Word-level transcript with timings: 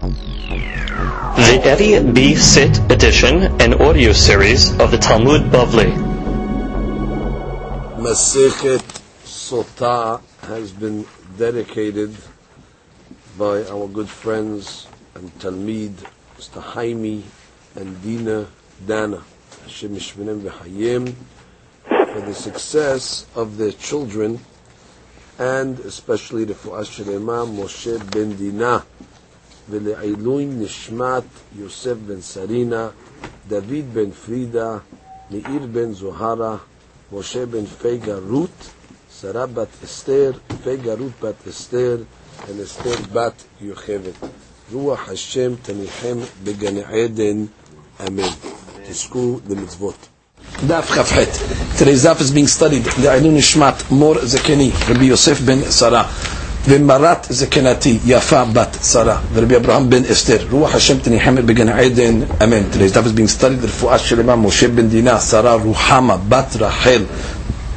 The 0.00 1.60
Eddie 1.62 2.00
B. 2.12 2.34
Sit 2.34 2.78
edition 2.90 3.60
and 3.60 3.74
audio 3.74 4.12
series 4.12 4.70
of 4.80 4.90
the 4.90 4.96
Talmud 4.96 5.52
Bavli. 5.52 5.92
Masechet 7.98 8.80
Sota 9.24 10.22
has 10.48 10.72
been 10.72 11.04
dedicated 11.36 12.16
by 13.36 13.62
our 13.64 13.88
good 13.88 14.08
friends 14.08 14.86
and 15.14 15.30
Talmid, 15.38 15.92
Mr. 16.38 16.62
Haimi 16.62 17.22
and 17.76 18.02
Dina 18.02 18.46
Dana, 18.86 19.22
Hashem 19.64 19.98
for 19.98 20.24
the 22.22 22.34
success 22.34 23.26
of 23.36 23.58
their 23.58 23.72
children 23.72 24.40
and 25.38 25.78
especially 25.80 26.44
the 26.44 26.54
Fu'as 26.54 26.88
Shelema 26.88 27.46
Moshe 27.46 27.98
Ben 28.10 28.34
Dina, 28.36 28.82
ולעילוי 29.69 30.45
נשמת 30.45 31.23
יוסף 31.59 31.93
בן 32.07 32.21
סרינה, 32.21 32.89
דוד 33.47 33.93
בן 33.93 34.11
פרידה, 34.11 34.77
מאיר 35.31 35.67
בן 35.71 35.93
זוהרה, 35.93 36.57
משה 37.13 37.45
בן 37.45 37.65
פייגה 37.81 38.15
רות, 38.29 38.49
שרה 39.21 39.45
בת 39.45 39.67
אסתר, 39.85 40.31
פייגה 40.63 40.93
רות 40.93 41.11
בת 41.21 41.47
אסתר, 41.49 41.97
ואסתר 42.57 42.95
בת 43.13 43.33
יוכבת. 43.61 44.13
רוח 44.73 45.09
השם 45.09 45.51
תניחם 45.61 46.17
בגן 46.43 46.77
עדן, 46.77 47.45
אמן. 48.07 48.29
תזכו 48.89 49.39
למצוות. 49.49 49.95
דף 50.67 50.89
כ"ח. 50.91 51.13
Today's 51.79 52.03
daf 52.03 52.19
is 52.21 52.31
being 52.31 52.47
studied. 52.59 53.01
לעילוי 53.03 53.29
נשמת 53.29 53.73
מור 53.91 54.15
זקני, 54.25 54.71
רבי 54.89 55.05
יוסף 55.05 55.39
בן 55.41 55.71
שרה. 55.71 56.07
ומרת 56.67 57.27
זקנתי, 57.29 57.97
יפה 58.05 58.43
בת 58.53 58.77
שרה, 58.83 59.17
ורבי 59.33 59.55
אברהם 59.55 59.89
בן 59.89 60.01
אסתר, 60.11 60.37
רוח 60.51 60.75
השם 60.75 60.97
תניחם 60.99 61.35
בגן 61.35 61.69
עדן, 61.69 62.19
אמן. 62.43 62.61
Today's 62.73 62.93
daf 62.93 63.05
is 63.05 63.17
being 63.17 63.41
studied, 63.41 63.65
רפואה 63.65 63.97
שלמה, 63.97 64.35
משה 64.35 64.67
בן 64.67 64.87
דינה, 64.87 65.19
שרה 65.19 65.53
רוחמה, 65.53 66.17
בת 66.29 66.55
רחל, 66.59 67.03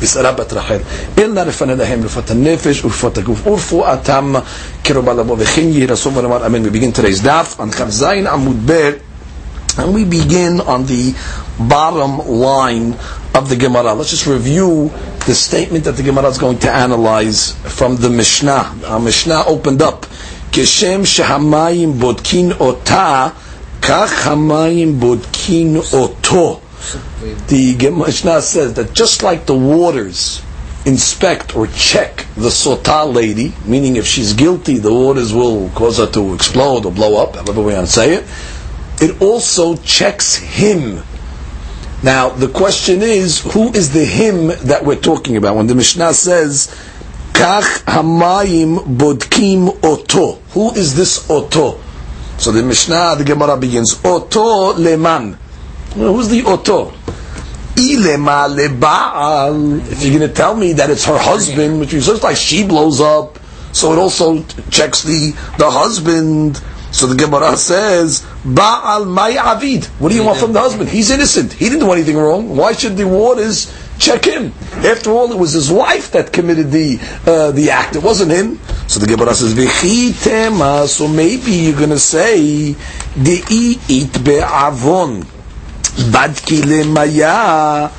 ושרה 0.01 0.33
בת 0.33 0.53
רחל. 0.53 0.79
אלא 1.19 1.43
לפנה 1.43 1.75
להם 1.75 2.05
רפואת 2.05 2.31
הנפש 2.31 2.85
ורפואת 2.85 3.19
הגוף 3.19 3.47
ורפואתם 3.47 4.35
קרובה 4.83 5.15
לבוא, 5.15 5.37
וכן 5.39 5.69
יהי 5.69 5.87
רסום 5.87 6.17
ונאמר 6.17 6.47
אמן. 6.47 6.65
We 6.65 6.69
begin 6.69 6.99
today's 7.01 7.25
daf 7.25 7.61
on 7.61 7.73
כ"ז 7.73 8.03
עמוד 8.03 8.57
ב' 8.67 8.91
And 9.78 9.94
we 9.94 10.06
begin 10.06 10.62
on 10.62 10.86
the 10.86 11.16
bottom 11.60 12.20
line 12.28 12.94
of 13.34 13.50
the 13.50 13.56
Gemara. 13.56 13.94
Let's 13.94 14.12
just 14.12 14.28
review 14.28 14.90
the 15.26 15.34
statement 15.34 15.86
that 15.86 15.96
the 15.96 16.04
Gemara 16.04 16.28
is 16.28 16.38
going 16.38 16.60
to 16.60 16.72
analyze 16.72 17.54
from 17.76 17.96
the 17.96 18.10
Mishnah. 18.10 18.82
Our 18.86 19.00
Mishnah 19.00 19.46
opened 19.48 19.82
up. 19.82 20.04
Keshem 20.52 21.02
shehamayim 21.02 22.00
bodkin 22.00 22.52
ota, 22.60 23.34
kach 23.82 24.24
hamayim 24.24 25.00
bodkin 25.00 25.78
oto. 25.94 26.62
The 27.48 27.90
Mishnah 27.90 28.42
says 28.44 28.76
that 28.76 28.94
just 28.94 29.24
like 29.24 29.48
the 29.48 29.56
waters 29.56 30.44
inspect 30.86 31.56
or 31.56 31.66
check 31.68 32.28
the 32.36 32.50
sota 32.50 33.12
lady, 33.12 33.54
meaning 33.66 33.96
if 33.96 34.06
she's 34.06 34.34
guilty, 34.34 34.78
the 34.78 34.94
waters 34.94 35.34
will 35.34 35.70
cause 35.70 35.98
her 35.98 36.08
to 36.08 36.36
explode 36.36 36.86
or 36.86 36.92
blow 36.92 37.24
up, 37.24 37.36
however 37.36 37.62
we 37.62 37.74
want 37.74 37.88
to 37.88 37.92
say 37.92 38.16
it 38.16 38.26
it 39.02 39.22
also 39.22 39.76
checks 39.78 40.36
him. 40.36 41.04
Now, 42.04 42.30
the 42.30 42.50
question 42.50 43.02
is, 43.02 43.40
who 43.40 43.72
is 43.74 43.94
the 43.94 44.04
him 44.04 44.48
that 44.68 44.84
we're 44.84 45.00
talking 45.00 45.38
about? 45.38 45.56
When 45.56 45.68
the 45.68 45.76
Mishnah 45.76 46.14
says, 46.14 46.68
Kach 47.32 47.84
hamayim 47.86 48.98
bodkim 48.98 49.84
oto. 49.84 50.34
Who 50.52 50.72
is 50.76 50.96
this 50.96 51.30
oto? 51.30 51.80
So 52.38 52.52
the 52.52 52.62
Mishnah, 52.62 53.16
the 53.18 53.24
Gemara 53.24 53.58
begins, 53.58 54.00
Oto 54.04 54.74
leman. 54.74 55.38
Well, 55.96 56.14
who's 56.14 56.30
the 56.30 56.44
oto? 56.44 56.92
Ilema 57.76 58.50
lebaal. 58.54 59.80
If 59.92 60.04
you're 60.04 60.18
going 60.20 60.30
to 60.30 60.36
tell 60.36 60.56
me 60.56 60.74
that 60.74 60.90
it's 60.90 61.06
her 61.06 61.18
husband, 61.18 61.80
which 61.80 61.94
means 61.94 62.06
just 62.06 62.22
like 62.22 62.38
she 62.38 62.66
blows 62.66 63.02
up, 63.02 63.40
so 63.72 63.92
it 63.94 63.98
also 63.98 64.44
checks 64.70 65.04
the, 65.04 65.32
the 65.58 65.70
husband. 65.72 66.62
So 66.94 67.08
the 67.08 67.16
Gemara 67.16 67.58
says, 67.58 68.22
Ba'al 68.46 69.12
may 69.12 69.36
avid. 69.36 69.86
What 69.98 70.10
do 70.10 70.16
you 70.16 70.24
want 70.24 70.38
from 70.38 70.54
the 70.54 70.60
husband? 70.60 70.90
He's 70.90 71.10
innocent. 71.10 71.52
He 71.52 71.66
didn't 71.66 71.80
do 71.80 71.92
anything 71.92 72.16
wrong. 72.16 72.56
Why 72.56 72.74
should 72.74 72.98
the 72.98 73.08
waters 73.08 73.74
check 73.98 74.26
him? 74.26 74.54
After 74.74 75.10
all, 75.10 75.32
it 75.32 75.40
was 75.40 75.54
his 75.54 75.72
wife 75.72 76.12
that 76.12 76.32
committed 76.32 76.70
the 76.70 77.00
uh, 77.26 77.50
the 77.50 77.72
act. 77.72 77.96
It 77.96 78.04
wasn't 78.04 78.32
him. 78.32 78.60
So 78.88 79.00
the 79.00 79.08
Gemara 79.08 79.34
says, 79.34 79.56
V'chitema. 79.56 80.86
So 80.86 81.08
maybe 81.08 81.52
you're 81.52 81.76
going 81.78 81.90
to 81.90 81.98
say, 81.98 82.76
De'i 83.16 83.80
it 83.90 84.24
be'avon. 84.24 85.24
Badki 86.14 86.62
lemaya. 86.62 87.90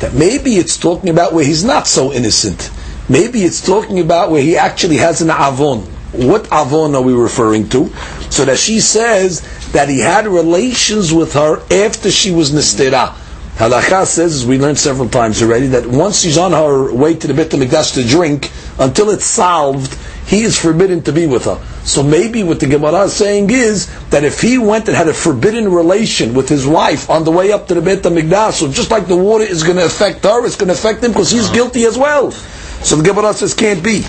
That 0.00 0.12
maybe 0.12 0.56
it's 0.56 0.76
talking 0.76 1.08
about 1.08 1.32
where 1.32 1.44
he's 1.44 1.64
not 1.64 1.86
so 1.86 2.12
innocent. 2.12 2.70
Maybe 3.08 3.44
it's 3.44 3.64
talking 3.64 3.98
about 3.98 4.30
where 4.30 4.42
he 4.42 4.58
actually 4.58 4.98
has 4.98 5.22
an 5.22 5.30
avon. 5.30 5.86
What 6.12 6.52
avon 6.52 6.94
are 6.94 7.02
we 7.02 7.14
referring 7.14 7.68
to? 7.70 7.88
So 8.30 8.44
that 8.44 8.58
she 8.58 8.80
says 8.80 9.40
that 9.72 9.88
he 9.88 10.00
had 10.00 10.26
relations 10.26 11.12
with 11.12 11.32
her 11.34 11.62
after 11.72 12.10
she 12.10 12.30
was 12.30 12.50
nistera. 12.50 13.14
Halakha 13.56 14.06
says, 14.06 14.34
as 14.34 14.46
we 14.46 14.58
learned 14.58 14.78
several 14.78 15.08
times 15.08 15.42
already, 15.42 15.68
that 15.68 15.86
once 15.86 16.20
she's 16.20 16.38
on 16.38 16.52
her 16.52 16.92
way 16.92 17.14
to 17.14 17.26
the 17.26 17.34
Beit 17.34 17.50
HaMikdash 17.50 17.94
to 17.94 18.04
drink, 18.06 18.50
until 18.78 19.10
it's 19.10 19.24
solved, 19.24 19.94
he 20.26 20.42
is 20.42 20.58
forbidden 20.58 21.02
to 21.02 21.12
be 21.12 21.26
with 21.26 21.44
her. 21.44 21.62
So 21.84 22.02
maybe 22.02 22.42
what 22.42 22.60
the 22.60 22.66
Gemara 22.66 23.02
is 23.02 23.12
saying 23.12 23.50
is 23.50 23.88
that 24.08 24.24
if 24.24 24.40
he 24.40 24.56
went 24.56 24.88
and 24.88 24.96
had 24.96 25.08
a 25.08 25.14
forbidden 25.14 25.70
relation 25.70 26.34
with 26.34 26.48
his 26.48 26.66
wife 26.66 27.10
on 27.10 27.24
the 27.24 27.30
way 27.30 27.52
up 27.52 27.68
to 27.68 27.74
the 27.74 27.82
Beit 27.82 28.02
HaMikdash, 28.02 28.52
so 28.54 28.70
just 28.70 28.90
like 28.90 29.06
the 29.06 29.16
water 29.16 29.44
is 29.44 29.62
going 29.62 29.76
to 29.76 29.84
affect 29.84 30.24
her, 30.24 30.46
it's 30.46 30.56
going 30.56 30.68
to 30.68 30.74
affect 30.74 31.04
him 31.04 31.12
because 31.12 31.30
he's 31.30 31.50
guilty 31.50 31.84
as 31.84 31.98
well. 31.98 32.30
So 32.30 32.96
the 32.96 33.02
Gemara 33.02 33.34
says, 33.34 33.54
can't 33.54 33.82
be. 33.82 34.04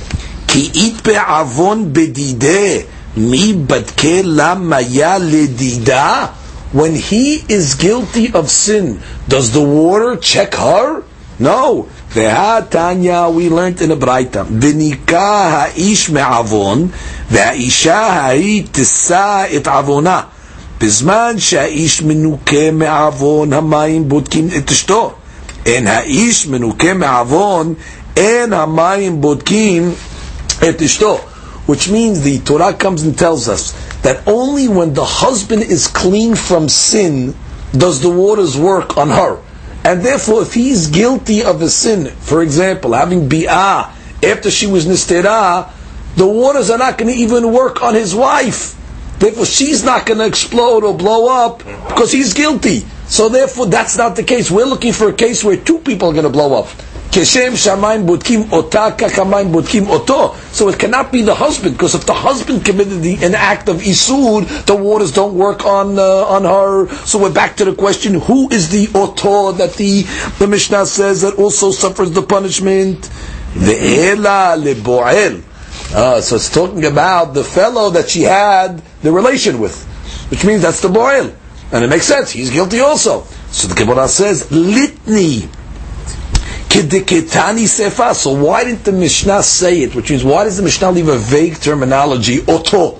כי 0.52 0.70
אית 0.74 1.06
בעוון 1.06 1.88
בדידה, 1.92 2.80
מי 3.16 3.54
בדקה 3.66 4.20
למה 4.24 4.76
היה 4.76 5.18
לדידה? 5.18 6.26
When 6.74 6.94
he 7.10 7.44
is 7.48 7.74
guilty 7.74 8.34
of 8.34 8.50
sin, 8.50 9.00
does 9.28 9.52
the 9.52 9.60
water 9.60 10.16
check 10.16 10.54
her? 10.54 11.02
No. 11.40 11.86
והתניא, 12.14 13.26
we 13.28 13.48
learned 13.48 13.80
in 13.80 13.90
a 13.90 13.94
ברייתא, 13.94 14.42
וניקה 14.60 15.30
האיש 15.30 16.10
מעוון, 16.10 16.88
והאישה 17.30 17.98
ההיא 17.98 18.64
תישא 18.72 19.44
את 19.56 19.68
עוונה. 19.68 20.20
בזמן 20.80 21.34
שהאיש 21.38 22.02
מנוקה 22.02 22.70
מעוון, 22.72 23.52
המים 23.52 24.08
בודקים 24.08 24.48
את 24.56 24.70
אשתו. 24.70 25.12
אין 25.66 25.86
האיש 25.86 26.46
מנוקה 26.46 26.94
מעוון, 26.94 27.74
אין 28.16 28.52
המים 28.52 29.20
בודקים 29.20 29.92
et 30.63 30.77
ishto, 30.77 31.19
which 31.67 31.89
means 31.89 32.21
the 32.21 32.39
Torah 32.39 32.73
comes 32.73 33.03
and 33.03 33.17
tells 33.17 33.47
us 33.49 33.71
that 34.01 34.27
only 34.27 34.67
when 34.67 34.93
the 34.93 35.05
husband 35.05 35.63
is 35.63 35.87
clean 35.87 36.35
from 36.35 36.69
sin 36.69 37.35
does 37.71 38.01
the 38.01 38.09
waters 38.09 38.57
work 38.57 38.97
on 38.97 39.09
her. 39.09 39.41
And 39.83 40.01
therefore, 40.01 40.43
if 40.43 40.53
he's 40.53 40.87
guilty 40.87 41.43
of 41.43 41.61
a 41.61 41.69
sin, 41.69 42.07
for 42.07 42.41
example, 42.41 42.93
having 42.93 43.27
bi'ah 43.27 43.91
after 44.23 44.49
she 44.49 44.67
was 44.67 44.85
nistera, 44.85 45.69
the 46.15 46.27
waters 46.27 46.69
are 46.69 46.77
not 46.77 46.97
going 46.97 47.13
to 47.13 47.19
even 47.19 47.51
work 47.51 47.81
on 47.83 47.93
his 47.93 48.15
wife. 48.15 48.79
Therefore, 49.19 49.45
she's 49.45 49.83
not 49.83 50.05
going 50.05 50.19
to 50.19 50.25
explode 50.25 50.83
or 50.83 50.93
blow 50.95 51.45
up 51.45 51.59
because 51.59 52.11
he's 52.11 52.33
guilty. 52.33 52.85
So 53.07 53.29
therefore, 53.29 53.65
that's 53.67 53.97
not 53.97 54.15
the 54.15 54.23
case. 54.23 54.49
We're 54.49 54.65
looking 54.65 54.93
for 54.93 55.09
a 55.09 55.13
case 55.13 55.43
where 55.43 55.57
two 55.57 55.79
people 55.79 56.09
are 56.09 56.13
going 56.13 56.23
to 56.23 56.29
blow 56.29 56.59
up. 56.59 56.69
Keshem 57.13 57.51
shamayim 57.51 58.07
butkim 58.07 58.51
ota 58.51 58.95
kakamayim 58.97 59.51
butkim 59.51 59.87
oto. 59.87 60.33
So 60.51 60.67
it 60.69 60.79
cannot 60.79 61.11
be 61.11 61.21
the 61.21 61.35
husband, 61.35 61.75
because 61.75 61.93
if 61.93 62.07
the 62.07 62.13
husband 62.13 62.65
committed 62.65 63.03
the, 63.03 63.23
an 63.23 63.35
act 63.35 63.69
of 63.69 63.81
isud, 63.81 64.65
the 64.65 64.75
waters 64.75 65.11
don't 65.11 65.35
work 65.35 65.63
on 65.63 65.99
uh, 65.99 66.01
on 66.25 66.43
her. 66.43 66.87
So 67.05 67.19
we're 67.19 67.31
back 67.31 67.57
to 67.57 67.65
the 67.65 67.75
question: 67.75 68.15
Who 68.15 68.49
is 68.49 68.69
the 68.69 68.89
oto 68.97 69.51
that 69.51 69.75
the 69.75 70.07
the 70.39 70.47
Mishnah 70.47 70.87
says 70.87 71.21
that 71.21 71.35
also 71.35 71.69
suffers 71.69 72.09
the 72.09 72.23
punishment? 72.23 73.01
Ve'ela 73.53 74.57
leboel. 74.57 75.43
Uh, 75.93 76.19
so 76.19 76.37
it's 76.37 76.49
talking 76.49 76.83
about 76.85 77.35
the 77.35 77.43
fellow 77.43 77.91
that 77.91 78.09
she 78.09 78.23
had 78.23 78.79
the 79.03 79.11
relation 79.11 79.59
with, 79.59 79.85
which 80.31 80.43
means 80.43 80.63
that's 80.63 80.81
the 80.81 80.89
boil, 80.89 81.31
and 81.71 81.83
it 81.83 81.89
makes 81.89 82.05
sense. 82.05 82.31
He's 82.31 82.49
guilty 82.49 82.79
also. 82.79 83.21
So 83.51 83.67
the 83.67 83.75
Gemara 83.75 84.07
says 84.07 84.47
litni. 84.49 85.47
Kedeketani 86.73 87.67
sefa. 87.67 88.15
So 88.15 88.33
why 88.33 88.63
didn't 88.63 88.83
the 88.83 88.91
Mishnah 88.91 89.43
say 89.43 89.81
it? 89.81 89.93
Which 89.93 90.09
means 90.09 90.23
why 90.23 90.45
does 90.45 90.57
the 90.57 90.63
Mishnah 90.63 90.89
leave 90.89 91.07
a 91.07 91.19
vague 91.19 91.59
terminology, 91.59 92.39
oto? 92.47 92.99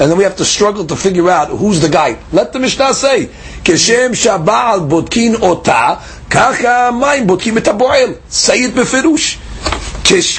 And 0.00 0.10
then 0.10 0.18
we 0.18 0.24
have 0.24 0.34
to 0.38 0.44
struggle 0.44 0.84
to 0.86 0.96
figure 0.96 1.28
out 1.30 1.48
who's 1.50 1.80
the 1.80 1.88
guy. 1.88 2.18
Let 2.32 2.52
the 2.52 2.58
Mishnah 2.58 2.94
say, 2.94 3.26
Keshem 3.62 4.10
shabal 4.10 4.90
botkin 4.90 5.36
ota, 5.40 6.02
kacha 6.28 6.90
mayim 6.92 7.28
botkin 7.28 7.54
etaboel. 7.54 8.20
Say 8.28 8.64
it 8.64 8.74
befirush. 8.74 9.38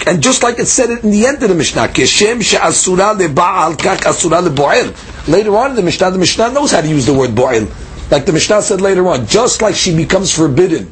And 0.06 0.21
just 0.21 0.44
like 0.44 0.59
it 0.59 0.65
said 0.65 0.89
it 0.89 1.06
in 1.06 1.12
the 1.12 1.25
end 1.25 1.41
of 1.41 1.47
the 1.47 1.56
Mishnah, 1.56 1.88
Keshem 1.88 2.41
she'asura 2.44 3.15
lebaal, 3.15 3.77
kach 3.77 4.06
asura 4.06 4.41
leboel. 4.41 4.91
Later 5.30 5.56
on 5.56 5.69
in 5.69 5.77
the 5.77 5.83
Mishnah, 5.83 6.12
the 6.12 6.18
Mishnah 6.18 6.51
knows 6.51 6.71
how 6.71 6.81
to 6.81 6.88
use 6.89 7.06
the 7.06 7.13
word 7.13 7.30
bo'il. 7.30 7.71
Like 8.12 8.25
the 8.25 8.33
Mishnah 8.33 8.62
said 8.62 8.81
later 8.81 9.07
on, 9.07 9.25
just 9.25 9.62
like 9.62 9.75
she 9.75 9.95
becomes 9.95 10.35
forbidden 10.35 10.91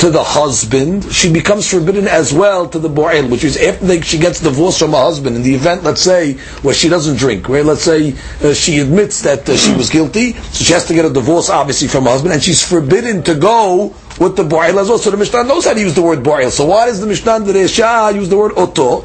to 0.00 0.10
the 0.10 0.24
husband, 0.24 1.04
she 1.12 1.30
becomes 1.30 1.70
forbidden 1.70 2.08
as 2.08 2.32
well 2.32 2.66
to 2.66 2.78
the 2.78 2.88
bo'el, 2.88 3.30
which 3.30 3.44
is 3.44 3.58
after 3.58 4.02
she 4.02 4.18
gets 4.18 4.40
divorced 4.40 4.78
from 4.78 4.92
her 4.92 4.96
husband. 4.96 5.36
In 5.36 5.42
the 5.42 5.54
event, 5.54 5.84
let's 5.84 6.00
say, 6.00 6.34
where 6.62 6.74
she 6.74 6.88
doesn't 6.88 7.18
drink, 7.18 7.50
where 7.50 7.62
let's 7.62 7.82
say 7.82 8.14
uh, 8.42 8.54
she 8.54 8.78
admits 8.78 9.20
that 9.22 9.46
uh, 9.46 9.56
she 9.56 9.74
was 9.74 9.90
guilty, 9.90 10.32
so 10.32 10.64
she 10.64 10.72
has 10.72 10.86
to 10.86 10.94
get 10.94 11.04
a 11.04 11.10
divorce, 11.10 11.50
obviously, 11.50 11.86
from 11.88 12.04
her 12.04 12.10
husband, 12.10 12.32
and 12.32 12.42
she's 12.42 12.66
forbidden 12.66 13.22
to 13.24 13.34
go 13.34 13.94
with 14.18 14.36
the 14.36 14.42
bo'el 14.42 14.80
as 14.80 14.88
well. 14.88 14.98
So 14.98 15.10
the 15.10 15.18
Mishnah 15.18 15.44
knows 15.44 15.66
how 15.66 15.74
to 15.74 15.80
use 15.80 15.94
the 15.94 16.02
word 16.02 16.20
bo'el. 16.20 16.50
So 16.50 16.64
why 16.64 16.86
does 16.86 17.00
the 17.00 17.06
Mishnah 17.06 17.40
the 17.40 17.52
Resha 17.52 18.14
use 18.14 18.30
the 18.30 18.38
word 18.38 18.52
oto? 18.56 19.02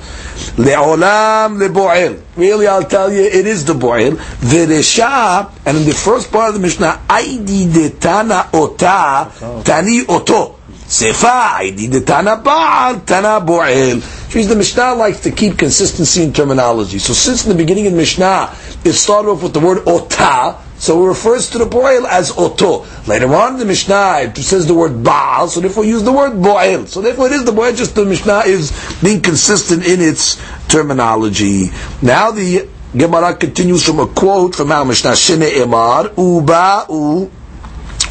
Le'olam 0.56 1.58
le'bo'el. 1.60 2.22
Really, 2.38 2.68
I'll 2.68 2.84
tell 2.84 3.12
you, 3.12 3.22
it 3.22 3.46
is 3.46 3.66
the 3.66 3.74
bo'el. 3.74 4.18
The 4.40 4.74
Resha, 4.74 5.52
and 5.66 5.78
in 5.78 5.86
the 5.86 5.94
first 5.94 6.32
part 6.32 6.50
of 6.50 6.56
the 6.56 6.62
Mishnah, 6.62 7.02
aidi 7.10 7.74
de 7.74 7.90
tana 7.90 8.50
ota, 8.54 9.32
tani 9.66 10.06
oto. 10.08 10.56
Sefa, 10.88 11.58
aidi 11.58 11.90
de 11.90 12.02
tana 12.02 12.38
ba'al, 12.38 13.06
tana 13.06 13.42
bo'el. 13.42 14.02
The 14.36 14.56
Mishnah 14.56 14.96
likes 14.96 15.22
to 15.22 15.32
keep 15.32 15.58
consistency 15.58 16.22
in 16.22 16.34
terminology. 16.34 17.00
So 17.00 17.14
since 17.14 17.46
in 17.46 17.50
the 17.50 17.56
beginning 17.56 17.88
of 17.88 17.94
the 17.94 17.98
Mishnah, 17.98 18.54
it 18.84 18.94
started 18.94 19.30
off 19.30 19.42
with 19.42 19.54
the 19.54 19.62
word 19.62 19.88
ota, 19.88 20.58
so 20.78 21.04
it 21.04 21.08
refers 21.08 21.50
to 21.52 21.58
the 21.58 21.66
bo'el 21.66 22.06
as 22.06 22.38
oto. 22.38 22.86
Later 23.08 23.34
on 23.34 23.58
the 23.58 23.66
Mishnah, 23.66 24.20
it 24.24 24.38
says 24.38 24.68
the 24.68 24.74
word 24.76 25.04
baal, 25.04 25.48
so 25.48 25.60
therefore 25.62 25.86
use 25.86 26.04
the 26.04 26.12
word 26.12 26.34
bo'el. 26.34 26.88
So 26.88 27.02
therefore 27.02 27.28
it 27.28 27.32
is 27.32 27.46
the 27.46 27.52
bo'el, 27.52 27.76
just 27.76 27.96
the 27.96 28.06
Mishnah 28.06 28.44
is 28.46 28.72
being 29.02 29.22
consistent 29.22 29.88
in 29.88 30.02
its 30.02 30.38
terminology. 30.68 31.72
Now 32.02 32.30
the 32.32 32.68
Gemara 32.96 33.36
continues 33.36 33.86
from 33.86 34.00
a 34.00 34.08
quote 34.08 34.54
from 34.56 34.72
our 34.72 34.86
Mishnah, 34.86 35.12
Shene 35.12 35.50
Emar, 35.50 36.10
Uba'u, 36.10 37.30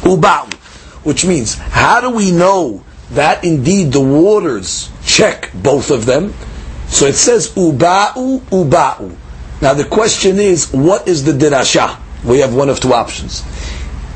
Uba'u, 0.01 0.64
which 1.05 1.25
means, 1.25 1.55
how 1.55 2.01
do 2.01 2.09
we 2.09 2.31
know 2.31 2.83
that 3.11 3.43
indeed 3.43 3.91
the 3.91 4.01
waters 4.01 4.89
check 5.05 5.51
both 5.53 5.91
of 5.91 6.05
them? 6.05 6.33
So 6.87 7.05
it 7.05 7.13
says 7.15 7.49
Uba'u, 7.53 8.39
Uba'u. 8.39 9.15
Now 9.61 9.73
the 9.73 9.85
question 9.85 10.39
is, 10.39 10.71
what 10.71 11.07
is 11.07 11.23
the 11.23 11.31
dirasha? 11.31 11.99
We 12.23 12.39
have 12.39 12.53
one 12.53 12.69
of 12.69 12.79
two 12.79 12.93
options. 12.93 13.43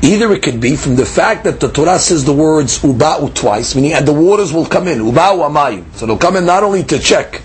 Either 0.02 0.32
it 0.32 0.42
could 0.42 0.60
be 0.60 0.76
from 0.76 0.96
the 0.96 1.04
fact 1.06 1.44
that 1.44 1.60
the 1.60 1.70
Torah 1.70 1.98
says 1.98 2.24
the 2.24 2.32
words 2.32 2.78
uba'u 2.80 3.34
twice, 3.34 3.74
meaning 3.74 3.92
and 3.92 4.08
the 4.08 4.14
waters 4.14 4.52
will 4.52 4.64
come 4.64 4.88
in, 4.88 4.98
uba'u 4.98 5.48
amayim. 5.48 5.84
So 5.94 6.06
they'll 6.06 6.16
come 6.18 6.36
in 6.36 6.46
not 6.46 6.62
only 6.62 6.82
to 6.84 6.98
check, 6.98 7.42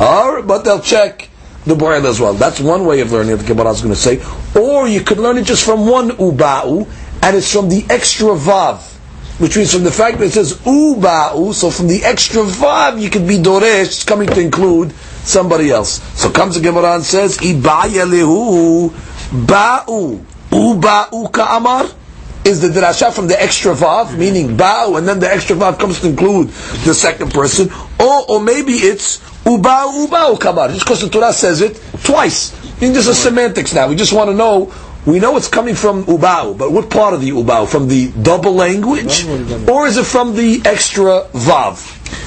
or, 0.00 0.42
but 0.42 0.64
they'll 0.64 0.80
check 0.80 1.28
the 1.66 1.74
boil 1.76 2.06
as 2.06 2.20
well. 2.20 2.34
That's 2.34 2.60
one 2.60 2.84
way 2.84 3.00
of 3.00 3.12
learning 3.12 3.36
the 3.36 3.44
Gemara 3.44 3.70
is 3.70 3.80
going 3.80 3.94
to 3.94 4.00
say. 4.00 4.20
Or 4.60 4.88
you 4.88 5.00
could 5.02 5.18
learn 5.18 5.38
it 5.38 5.44
just 5.44 5.64
from 5.64 5.86
one 5.86 6.10
uba'u, 6.10 6.88
and 7.24 7.36
it's 7.36 7.50
from 7.50 7.70
the 7.70 7.86
extra 7.88 8.28
vav, 8.28 8.82
which 9.40 9.56
means 9.56 9.72
from 9.72 9.82
the 9.82 9.90
fact 9.90 10.18
that 10.18 10.26
it 10.26 10.32
says 10.32 10.52
uba'u, 10.58 11.54
so 11.54 11.70
from 11.70 11.88
the 11.88 12.04
extra 12.04 12.42
vav 12.42 13.00
you 13.00 13.08
could 13.08 13.26
be 13.26 13.38
doresh, 13.38 13.86
it's 13.86 14.04
coming 14.04 14.28
to 14.28 14.40
include 14.40 14.92
somebody 15.24 15.70
else. 15.70 16.02
So 16.20 16.30
comes 16.30 16.54
the 16.56 16.60
Gemara 16.60 16.96
and 16.96 17.02
says, 17.02 17.38
ibaya 17.38 18.04
lehu 18.04 18.90
ba'u 19.46 20.22
uba'u 20.50 21.32
ka'amar 21.32 21.88
is 22.44 22.60
the 22.60 22.68
drasha 22.68 23.10
from 23.10 23.26
the 23.26 23.42
extra 23.42 23.72
vav, 23.72 24.18
meaning 24.18 24.54
ba'u, 24.54 24.98
and 24.98 25.08
then 25.08 25.18
the 25.18 25.32
extra 25.32 25.56
vav 25.56 25.78
comes 25.78 26.00
to 26.00 26.08
include 26.08 26.48
the 26.84 26.92
second 26.92 27.32
person, 27.32 27.70
or, 27.98 28.30
or 28.30 28.40
maybe 28.42 28.74
it's 28.74 29.20
uba'u 29.46 30.06
uba'u 30.08 30.38
ka'amar, 30.38 30.68
just 30.68 30.80
because 30.84 31.00
the 31.00 31.08
Torah 31.08 31.32
says 31.32 31.62
it 31.62 31.80
twice. 32.04 32.52
I 32.76 32.80
mean, 32.82 32.92
this 32.92 33.06
is 33.08 33.16
semantics 33.16 33.72
now. 33.72 33.88
We 33.88 33.96
just 33.96 34.12
want 34.12 34.28
to 34.28 34.36
know, 34.36 34.70
we 35.06 35.18
know 35.18 35.36
it's 35.36 35.48
coming 35.48 35.74
from 35.74 36.04
uba'u, 36.04 36.56
but 36.56 36.72
what 36.72 36.90
part 36.90 37.14
of 37.14 37.20
the 37.20 37.30
uba'u? 37.30 37.68
From 37.68 37.88
the 37.88 38.10
double 38.10 38.54
language? 38.54 39.26
Or 39.68 39.86
is 39.86 39.96
it 39.98 40.06
from 40.06 40.34
the 40.34 40.62
extra 40.64 41.26
vav? 41.32 41.76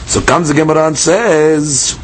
So 0.08 0.22
comes 0.22 0.50
the 0.50 0.54
Gemara 0.54 0.88
and 0.88 0.98
says, 0.98 1.98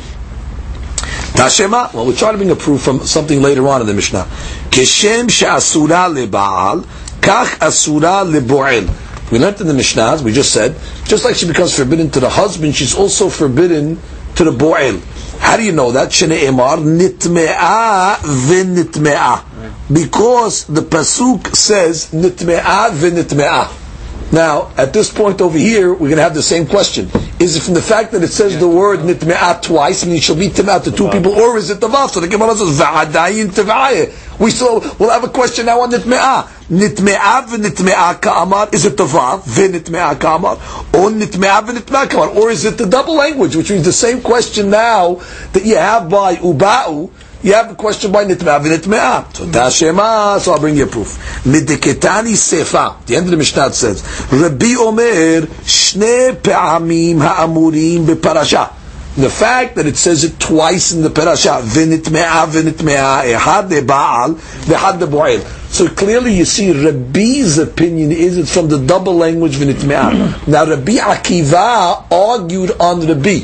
Tashema. 1.34 1.94
Well, 1.94 2.06
we're 2.06 2.16
trying 2.16 2.34
to 2.34 2.38
bring 2.38 2.52
a 2.52 2.56
proof 2.56 2.82
from 2.82 3.02
something 3.02 3.42
later 3.42 3.68
on 3.68 3.82
in 3.82 3.88
the 3.88 3.94
Mishnah. 3.94 4.26
Keshem 4.70 5.30
she'asura 5.30 6.10
lebaal, 6.10 6.84
kach 7.22 7.62
asura 7.62 8.24
leboel. 8.26 8.90
We 9.32 9.40
learned 9.40 9.62
in 9.62 9.68
the 9.68 9.74
Mishnahs, 9.74 10.22
we 10.22 10.32
just 10.32 10.52
said, 10.52 10.76
just 11.06 11.24
like 11.26 11.36
she 11.36 11.48
becomes 11.48 11.76
forbidden 11.76 12.10
to 12.12 12.20
the 12.20 12.30
husband, 12.30 12.76
she's 12.76 12.96
also 12.96 13.30
forbidden 13.30 14.00
to 14.36 14.44
the 14.44 14.52
boel. 14.52 15.02
How 15.40 15.58
do 15.58 15.64
you 15.64 15.72
know 15.72 15.92
that? 15.92 16.10
Shene 16.10 16.38
emar 16.38 16.78
nitme'a 16.78 18.16
v'nitme'a. 18.18 19.53
Because 19.92 20.66
the 20.66 20.82
pasuk 20.82 21.56
says 21.56 22.12
nitme'a 22.12 22.90
v'nitme'a. 22.92 23.80
Now, 24.32 24.72
at 24.78 24.94
this 24.94 25.14
point 25.14 25.42
over 25.42 25.58
here, 25.60 25.92
we're 25.92 26.10
going 26.10 26.16
to 26.16 26.24
have 26.24 26.34
the 26.34 26.42
same 26.42 26.66
question. 26.66 27.08
Is 27.40 27.56
it 27.56 27.62
from 27.62 27.76
the 27.76 27.82
fact 27.84 28.14
that 28.14 28.24
it 28.24 28.30
says 28.30 28.58
the 28.60 28.68
word 28.68 29.02
nitme'at 29.02 29.62
twice, 29.62 30.02
and 30.02 30.12
it 30.12 30.24
shall 30.24 30.36
be 30.36 30.50
timat 30.50 30.86
to 30.86 30.92
two 30.92 31.08
people, 31.10 31.34
or 31.34 31.58
is 31.58 31.70
it 31.70 31.80
the 31.80 31.88
vav? 31.88 32.10
So 32.10 32.20
the 32.20 32.28
Gemara 32.28 32.56
says, 32.56 32.80
va'adayin. 32.80 34.40
We 34.40 34.50
still 34.50 34.80
will 34.98 35.12
have 35.12 35.24
a 35.24 35.30
question 35.30 35.68
now 35.68 35.82
on 35.82 35.92
nitme'ah. 35.92 36.48
Nitme'ah 36.70 37.46
v'nitme'ah 37.46 38.22
ka'amar. 38.22 38.70
Is 38.74 38.86
it 38.86 38.98
the 38.98 39.06
vav? 39.06 39.42
V'nitme'ah 39.42 40.20
ka'amar. 40.20 40.54
Or 40.96 41.12
nitme'ah 41.12 41.62
v'nitme'ah 41.68 42.10
ka'amar. 42.10 42.30
Or 42.36 42.50
is 42.50 42.66
it 42.66 42.80
the 42.80 42.88
double 42.88 43.16
language, 43.16 43.56
which 43.56 43.70
means 43.70 43.86
the 43.86 43.94
same 43.94 44.22
question 44.22 44.72
now 44.72 45.22
that 45.52 45.64
you 45.64 45.76
have 45.76 46.10
by 46.10 46.38
uba'u, 46.38 47.12
you 47.44 47.54
have 47.54 47.72
a 47.72 47.76
question 47.76 48.12
by 48.12 48.24
nitme'ah 48.24 48.62
v'nitme'ah. 48.62 49.36
So 49.36 49.46
Tashema, 49.46 50.40
so 50.40 50.54
I'll 50.54 50.60
bring 50.60 50.78
you 50.78 50.86
a 50.86 50.88
proof. 50.88 51.18
Midiketani 51.44 52.36
sefa. 52.36 53.06
The 53.06 53.18
end 53.18 53.26
of 53.26 53.32
the 53.32 53.38
Mishnah 53.38 53.74
says, 53.74 54.02
Rabbi 54.32 54.76
Omer, 54.80 55.48
shne 55.68 56.42
pe'amim 56.42 57.20
ha'amurim 57.20 58.06
beparasha. 58.06 58.74
The 59.16 59.30
fact 59.30 59.76
that 59.76 59.86
it 59.86 59.98
says 59.98 60.24
it 60.24 60.40
twice 60.40 60.94
in 60.94 61.02
the 61.04 61.10
parasha, 61.10 61.62
v'nitme'ah 61.62 62.48
v'nitme'ah, 62.48 63.36
ehad 63.36 63.70
le'ba'al, 63.70 64.36
v'ehad 64.36 65.00
le'bo'el. 65.00 65.44
So 65.70 65.88
clearly 65.90 66.34
you 66.34 66.46
see 66.46 66.72
Rabbi's 66.72 67.58
opinion 67.58 68.12
is 68.12 68.38
it's 68.38 68.54
from 68.54 68.70
the 68.70 68.80
double 68.80 69.16
language 69.16 69.56
v'nitme'ah. 69.56 70.48
now 70.48 70.66
Rabbi 70.66 70.94
Akiva 70.94 72.06
argued 72.10 72.72
on 72.80 73.06
Rabbi. 73.06 73.42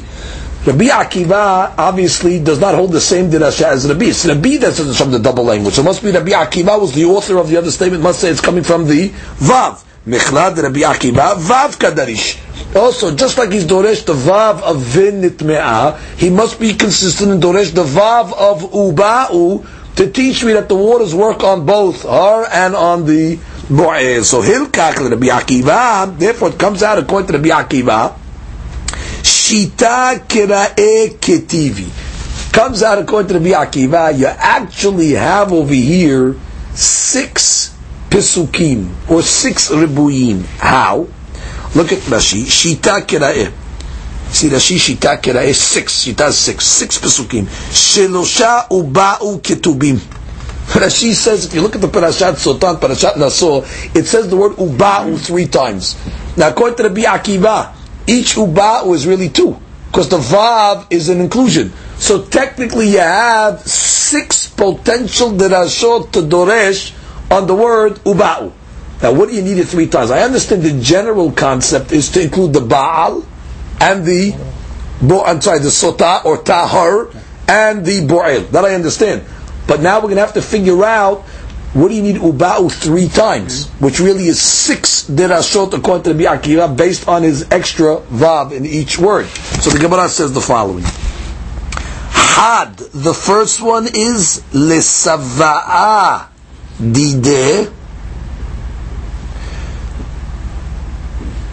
Rabbi 0.66 0.88
Akiva 0.88 1.74
obviously 1.78 2.40
does 2.40 2.60
not 2.60 2.76
hold 2.76 2.92
the 2.92 3.00
same 3.00 3.30
dirasha 3.32 3.64
as 3.64 3.88
Rabbi. 3.88 4.08
It's 4.08 4.26
Rabbi 4.26 4.58
that 4.58 4.74
says 4.74 4.90
it's 4.90 5.00
from 5.00 5.12
the 5.12 5.20
double 5.20 5.46
language. 5.46 5.76
So 5.76 5.82
it 5.82 5.86
must 5.86 6.04
be 6.04 6.12
Rabbi 6.12 6.32
Akiva 6.32 6.80
was 6.80 6.94
the 6.94 7.06
author 7.06 7.38
of 7.38 7.50
the 7.50 7.56
other 7.56 7.72
statement. 7.72 8.04
Must 8.04 8.20
say 8.20 8.30
it's 8.30 8.42
coming 8.42 8.64
from 8.64 8.86
the 8.86 9.10
Vav. 9.10 9.86
Mechlad 10.06 10.62
Rabbi 10.62 10.80
Akiva 10.80 11.36
Vav 11.36 11.78
Kadarish. 11.78 12.76
Also, 12.76 13.16
just 13.16 13.38
like 13.38 13.52
he's 13.52 13.66
Doresh 13.66 14.06
the 14.06 14.14
Vav 14.14 14.62
of 14.62 14.82
Vin 14.82 15.22
Nitme'ah, 15.22 15.98
he 16.18 16.30
must 16.30 16.60
be 16.60 16.74
consistent 16.74 17.32
in 17.32 17.40
Doresh 17.40 17.74
the 17.74 17.86
Vav 17.86 18.34
of 18.34 18.70
Uba'u 18.72 19.96
to 19.96 20.12
teach 20.12 20.44
me 20.44 20.54
that 20.54 20.68
the 20.68 20.76
waters 20.76 21.16
work 21.16 21.42
on 21.42 21.66
both 21.66 22.04
her 22.04 22.46
and 22.52 22.76
on 22.76 23.06
the 23.06 23.38
Bo'ez. 23.70 24.26
So 24.26 24.42
Hilkach 24.42 25.10
Rabbi 25.10 25.28
Akiva, 25.28 26.18
therefore 26.20 26.50
it 26.50 26.60
comes 26.60 26.84
out 26.84 26.98
according 26.98 27.28
to 27.28 27.34
Rabbi 27.38 27.50
Akiva, 27.50 28.16
Shita 29.50 30.28
Kira'e 30.28 31.18
Ketivi. 31.18 31.90
Comes 32.54 32.84
out 32.84 33.00
according 33.00 33.30
to 33.30 33.34
Rabbi 33.40 33.50
Akiva, 33.66 34.16
you 34.16 34.28
actually 34.28 35.14
have 35.14 35.52
over 35.52 35.74
here 35.74 36.36
six 36.76 37.76
Pesukim, 38.12 39.10
or 39.10 39.24
six 39.24 39.72
Ribuim. 39.72 40.44
How? 40.60 41.08
Look 41.74 41.92
at 41.92 41.98
Rashi. 42.14 42.44
Shita 42.46 43.02
Kira'e. 43.08 43.52
See 44.32 44.50
Rashi 44.50 44.78
Shita 44.78 45.20
Kira'e, 45.20 45.52
six. 45.56 46.06
Shita 46.06 46.32
six. 46.32 46.64
Six 46.66 47.00
Pesukim. 47.00 47.46
Shelosha 47.74 48.68
Uba'u 48.70 49.42
Ketubim. 49.42 49.96
Rashi 50.78 51.12
says, 51.14 51.46
if 51.48 51.56
you 51.56 51.62
look 51.62 51.74
at 51.74 51.82
the 51.82 51.88
Parashat 51.88 52.34
Sotan, 52.36 52.80
Parashat 52.80 53.18
Naso, 53.18 53.62
it 53.98 54.06
says 54.06 54.30
the 54.30 54.38
word 54.38 54.52
Uba'u 54.58 55.18
three 55.18 55.48
times. 55.48 55.96
Now, 56.38 56.50
according 56.50 56.78
to 56.78 56.84
Rabbi 56.84 57.02
Akiva, 57.02 57.79
each 58.10 58.36
Uba'u 58.36 58.96
is 58.96 59.06
really 59.06 59.30
two, 59.30 59.56
because 59.88 60.10
the 60.10 60.18
Vav 60.18 60.88
is 60.90 61.10
an 61.10 61.22
inclusion. 61.22 61.72
So 61.98 62.26
technically 62.26 62.90
you 62.90 63.00
have 63.00 63.62
six 63.62 64.50
potential 64.50 65.30
derashot 65.32 66.12
to 66.14 66.22
Doresh 66.22 66.96
on 67.30 67.46
the 67.46 67.54
word 67.54 67.96
Uba'u. 68.06 68.52
Now, 69.02 69.14
what 69.14 69.30
do 69.30 69.36
you 69.36 69.42
need 69.42 69.60
it 69.60 69.66
three 69.66 69.88
times? 69.88 70.12
I 70.12 70.22
understand 70.22 70.64
the 70.64 70.82
general 70.82 71.32
concept 71.32 71.92
is 71.92 72.10
to 72.12 72.22
include 72.22 72.54
the 72.54 72.62
Baal 72.62 73.24
and 73.80 74.04
the, 74.04 74.36
Bo, 75.02 75.24
I'm 75.24 75.40
sorry, 75.40 75.60
the 75.60 75.70
Sota 75.70 76.26
or 76.26 76.38
Tahar 76.42 77.10
and 77.48 77.86
the 77.86 78.02
Bo'el. 78.02 78.50
That 78.52 78.66
I 78.66 78.76
understand. 78.76 79.24
But 79.68 79.82
now 79.82 79.98
we're 79.98 80.10
going 80.10 80.16
to 80.16 80.22
have 80.22 80.34
to 80.34 80.42
figure 80.42 80.84
out 80.84 81.24
what 81.74 81.90
do 81.90 81.96
you 81.96 82.02
need 82.02 82.16
uba'u 82.16 82.72
three 82.72 83.08
times, 83.08 83.68
mm-hmm. 83.68 83.86
which 83.86 84.00
really 84.00 84.28
is 84.28 84.42
six 84.42 85.04
dirashot 85.04 85.74
according 85.74 86.04
to 86.04 86.14
Rabbi 86.26 86.42
Akiva, 86.42 86.76
based 86.76 87.08
on 87.08 87.22
his 87.22 87.46
extra 87.52 87.98
vav 87.98 88.52
in 88.52 88.66
each 88.66 88.98
word. 88.98 89.28
So 89.28 89.70
the 89.70 89.78
Gemara 89.78 90.10
says 90.10 90.34
the 90.34 90.42
following: 90.42 90.84
Had 92.10 92.76
the 92.78 93.14
first 93.14 93.62
one 93.62 93.86
is 93.86 94.44
lesava'a 94.52 96.28
dide. 96.80 97.72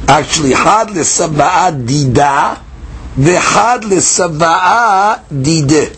Actually, 0.09 0.53
had 0.53 0.93
l'saba'a 0.93 1.73
dida, 1.85 2.59
v'had 3.19 3.85
l'saba'a 3.85 5.21
dide. 5.29 5.93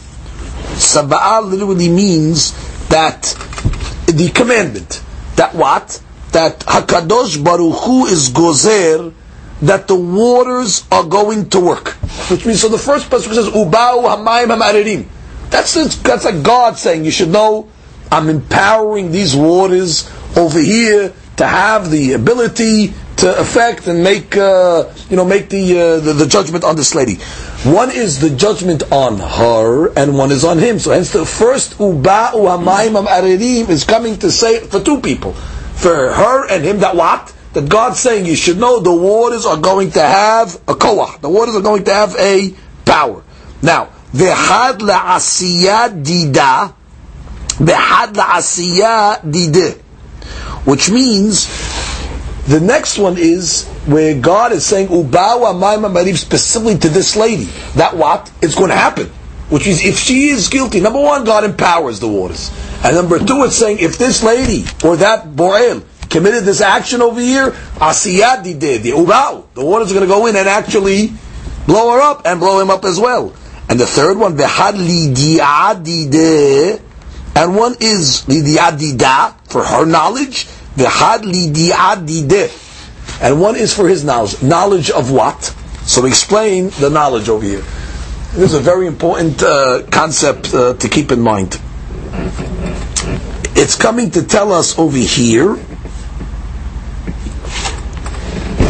Saba'a 0.74 1.40
literally 1.44 1.88
means 1.88 2.52
that 2.88 3.34
the 4.12 4.30
commandment, 4.30 5.02
that 5.36 5.54
what? 5.54 6.02
That 6.32 6.60
Hakadosh 6.60 7.42
Baruch 7.42 7.74
Hu 7.84 8.06
is 8.06 8.30
gozer, 8.30 9.14
that 9.62 9.88
the 9.88 9.94
waters 9.94 10.84
are 10.90 11.04
going 11.04 11.50
to 11.50 11.60
work. 11.60 11.88
Which 12.30 12.46
means, 12.46 12.60
so 12.60 12.68
the 12.68 12.78
first 12.78 13.10
pasuk 13.10 13.34
says, 13.34 13.48
Ubau 13.48 14.04
hamayim 14.04 14.56
hamarerim. 14.56 15.06
That's, 15.50 15.74
that's 16.02 16.24
like 16.24 16.42
God 16.42 16.76
saying, 16.76 17.04
you 17.04 17.10
should 17.10 17.30
know, 17.30 17.68
I'm 18.10 18.28
empowering 18.28 19.10
these 19.12 19.34
waters 19.34 20.10
over 20.36 20.58
here 20.60 21.12
to 21.36 21.46
have 21.46 21.90
the 21.90 22.12
ability 22.12 22.92
to 23.18 23.36
affect 23.38 23.86
and 23.88 24.02
make, 24.02 24.36
uh, 24.36 24.88
you 25.10 25.16
know, 25.16 25.24
make 25.24 25.48
the, 25.48 25.78
uh, 25.78 26.00
the, 26.00 26.12
the 26.12 26.26
judgment 26.26 26.62
on 26.62 26.76
this 26.76 26.94
lady. 26.94 27.16
One 27.64 27.90
is 27.90 28.20
the 28.20 28.30
judgment 28.30 28.92
on 28.92 29.18
her, 29.18 29.92
and 29.98 30.16
one 30.16 30.30
is 30.30 30.44
on 30.44 30.58
him. 30.58 30.78
So 30.78 30.92
hence 30.92 31.12
the 31.12 31.26
first 31.26 31.78
uba'u 31.78 32.32
hamayim 32.32 33.06
arerim 33.06 33.68
is 33.68 33.82
coming 33.84 34.16
to 34.20 34.30
say 34.30 34.60
for 34.60 34.80
two 34.80 35.00
people, 35.00 35.32
for 35.32 36.12
her 36.12 36.48
and 36.48 36.64
him. 36.64 36.78
That 36.78 36.94
what? 36.94 37.34
That 37.54 37.68
God's 37.68 37.98
saying 37.98 38.26
you 38.26 38.36
should 38.36 38.58
know 38.58 38.78
the 38.78 38.94
waters 38.94 39.46
are 39.46 39.56
going 39.56 39.90
to 39.92 40.02
have 40.02 40.54
a 40.68 40.74
koah. 40.76 41.18
The 41.20 41.28
waters 41.28 41.56
are 41.56 41.62
going 41.62 41.84
to 41.84 41.94
have 41.94 42.14
a 42.16 42.54
power. 42.84 43.24
Now, 43.62 43.86
v'had 44.14 44.78
la'asiyah 44.78 46.04
dida, 46.04 46.72
v'had 47.58 48.12
la'asiyah 48.14 49.32
dide, 49.32 49.74
which 50.64 50.88
means 50.88 51.48
the 52.48 52.60
next 52.60 52.98
one 52.98 53.18
is 53.18 53.66
where 53.84 54.18
God 54.18 54.52
is 54.52 54.64
saying 54.64 54.88
Ubawa 54.88 55.52
Maima 55.52 55.92
Marib 55.92 56.16
specifically 56.16 56.78
to 56.78 56.88
this 56.88 57.14
lady. 57.14 57.44
That 57.74 57.94
what? 57.94 58.32
It's 58.40 58.54
going 58.54 58.70
to 58.70 58.76
happen. 58.76 59.08
Which 59.50 59.66
means 59.66 59.84
if 59.84 59.98
she 59.98 60.28
is 60.28 60.48
guilty, 60.48 60.80
number 60.80 60.98
one, 61.00 61.24
God 61.24 61.44
empowers 61.44 62.00
the 62.00 62.08
waters. 62.08 62.50
And 62.82 62.96
number 62.96 63.18
two, 63.18 63.44
it's 63.44 63.56
saying 63.56 63.80
if 63.80 63.98
this 63.98 64.22
lady 64.22 64.64
or 64.82 64.96
that 64.96 65.26
Boel 65.26 65.84
committed 66.08 66.44
this 66.44 66.62
action 66.62 67.02
over 67.02 67.20
here, 67.20 67.50
Asiyadi 67.76 68.58
did, 68.58 68.82
the 68.82 68.92
Ubau, 68.92 69.44
the 69.52 69.62
waters 69.64 69.90
are 69.90 69.94
going 69.94 70.06
to 70.06 70.12
go 70.14 70.26
in 70.26 70.34
and 70.34 70.48
actually 70.48 71.12
blow 71.66 71.92
her 71.92 72.00
up 72.00 72.22
and 72.24 72.40
blow 72.40 72.60
him 72.60 72.70
up 72.70 72.86
as 72.86 72.98
well. 72.98 73.34
And 73.68 73.78
the 73.78 73.84
third 73.86 74.16
one, 74.16 74.38
Vehad 74.38 74.74
Lidiadide, 74.76 76.00
and 77.36 77.54
one 77.56 77.74
is 77.80 78.22
Lidiadida, 78.26 79.34
for 79.50 79.62
her 79.62 79.84
knowledge, 79.84 80.46
V'had 80.78 81.22
lidi'adideh. 81.24 83.20
And 83.20 83.40
one 83.40 83.56
is 83.56 83.74
for 83.74 83.88
his 83.88 84.04
knowledge. 84.04 84.40
Knowledge 84.42 84.90
of 84.90 85.10
what? 85.10 85.42
So 85.82 86.04
explain 86.04 86.70
the 86.78 86.88
knowledge 86.88 87.28
over 87.28 87.44
here. 87.44 87.64
This 88.32 88.52
is 88.52 88.54
a 88.54 88.60
very 88.60 88.86
important 88.86 89.42
uh, 89.42 89.82
concept 89.90 90.54
uh, 90.54 90.74
to 90.74 90.88
keep 90.88 91.10
in 91.10 91.20
mind. 91.20 91.58
It's 93.56 93.74
coming 93.74 94.10
to 94.12 94.22
tell 94.22 94.52
us 94.52 94.78
over 94.78 94.96
here 94.96 95.54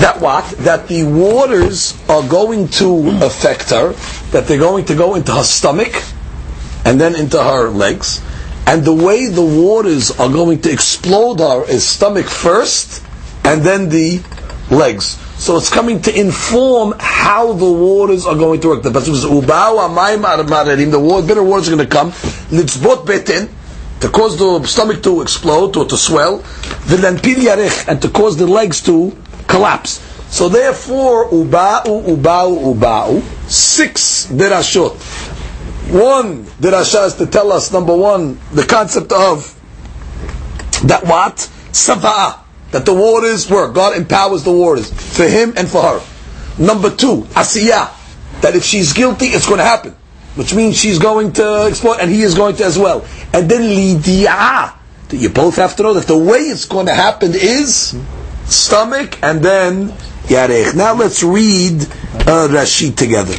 that 0.01 0.21
what? 0.21 0.49
That 0.65 0.89
the 0.89 1.05
waters 1.05 1.99
are 2.09 2.27
going 2.27 2.69
to 2.81 3.11
affect 3.23 3.71
her, 3.71 3.93
that 4.31 4.47
they're 4.47 4.59
going 4.59 4.87
to 4.87 4.95
go 4.95 5.15
into 5.15 5.33
her 5.33 5.43
stomach 5.43 5.93
and 6.87 6.99
then 6.99 7.15
into 7.15 7.43
her 7.43 7.69
legs. 7.69 8.23
And 8.69 8.85
the 8.85 8.93
way 8.93 9.29
the 9.29 9.41
waters 9.41 10.11
are 10.21 10.29
going 10.29 10.61
to 10.61 10.71
explode 10.71 11.41
her 11.41 11.65
is 11.65 11.77
uh, 11.77 11.81
stomach 11.81 12.27
first 12.27 13.03
and 13.43 13.63
then 13.63 13.89
the 13.89 14.21
legs. 14.71 15.17
So 15.43 15.57
it's 15.57 15.71
coming 15.71 16.03
to 16.03 16.13
inform 16.15 16.93
how 16.99 17.55
the 17.55 17.73
waters 17.73 18.27
are 18.27 18.35
going 18.35 18.61
to 18.61 18.69
work. 18.69 18.83
The 18.83 18.91
pasuk 18.91 19.15
says. 19.15 19.23
The 20.91 21.01
water, 21.01 21.27
bitter 21.27 21.43
waters 21.43 21.69
are 21.69 21.77
going 21.77 21.89
to 21.89 21.91
come. 21.91 22.11
Litzbot 22.53 23.07
betin 23.07 23.49
to 24.01 24.09
cause 24.11 24.37
the 24.37 24.63
stomach 24.67 25.03
to 25.05 25.23
explode 25.23 25.75
or 25.79 25.87
to 25.87 25.97
swell. 25.97 26.41
V'lenpil 26.91 27.37
yarech 27.37 27.89
and 27.89 28.03
to 28.03 28.11
cause 28.11 28.37
the 28.37 28.47
legs 28.47 28.83
to 28.83 29.17
collapse. 29.47 30.05
So 30.31 30.51
therefore, 30.51 31.31
ubau, 31.31 32.05
ubau, 32.05 32.75
ubau, 32.77 33.23
six 33.49 34.27
derashot. 34.27 34.93
One 35.89 36.45
derasha 36.45 37.07
is 37.07 37.15
to 37.15 37.27
tell 37.27 37.51
us 37.51 37.73
number 37.73 37.97
one 37.97 38.39
the 38.53 38.65
concept 38.65 39.11
of 39.11 39.55
that 40.85 41.05
what 41.05 41.37
savah 41.73 42.41
that 42.73 42.85
the 42.85 42.93
waters 42.93 43.49
work. 43.51 43.75
God 43.75 43.97
empowers 43.97 44.45
the 44.45 44.53
waters 44.53 44.93
for 44.93 45.25
him 45.25 45.55
and 45.57 45.67
for 45.67 45.83
her. 45.83 46.01
Number 46.59 46.91
two, 46.91 47.23
asiyah 47.33 47.91
that 48.43 48.55
if 48.55 48.65
she's 48.65 48.93
guilty, 48.93 49.27
it's 49.27 49.47
going 49.47 49.59
to 49.59 49.65
happen, 49.65 49.97
which 50.35 50.55
means 50.55 50.77
she's 50.77 50.99
going 50.99 51.33
to 51.33 51.67
explode 51.67 52.01
and 52.01 52.11
he 52.11 52.21
is 52.21 52.35
going 52.35 52.57
to 52.57 52.65
as 52.65 52.79
well. 52.79 53.07
And 53.33 53.51
then 53.51 53.63
lidiyah 53.63 54.75
that 55.09 55.17
you 55.17 55.31
both 55.31 55.57
have 55.57 55.75
to 55.77 55.85
know 55.85 55.95
that 55.95 56.07
the 56.07 56.19
way 56.19 56.41
it's 56.41 56.67
going 56.67 56.87
to 56.87 56.95
happen 56.95 57.33
is 57.35 57.99
stomach 58.45 59.19
and 59.23 59.43
then 59.43 59.89
yarech. 60.29 60.75
Now 60.75 60.95
let's 60.95 61.23
read 61.23 61.81
uh, 61.81 62.49
Rashi 62.51 62.95
together. 62.95 63.33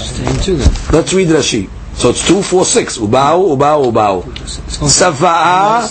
Let's 0.91 1.13
read 1.13 1.27
Rashi. 1.27 1.69
So 1.98 2.10
it's 2.10 2.26
two, 2.26 2.42
four, 2.42 2.64
six. 2.64 2.98
Ubao, 2.98 3.56
ubao, 3.56 3.84
ubao. 3.90 4.22
Sava'a, 4.88 5.82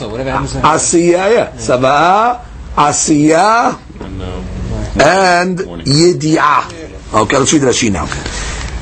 asiya, 0.62 1.32
yeah. 1.32 1.52
Sava'a, 1.56 2.42
asiya, 2.76 3.80
and 5.00 5.58
yedi'ah. 5.88 7.14
Okay, 7.22 7.38
let's 7.38 7.54
read 7.54 7.62
Rashi 7.64 7.92
now. 7.92 8.08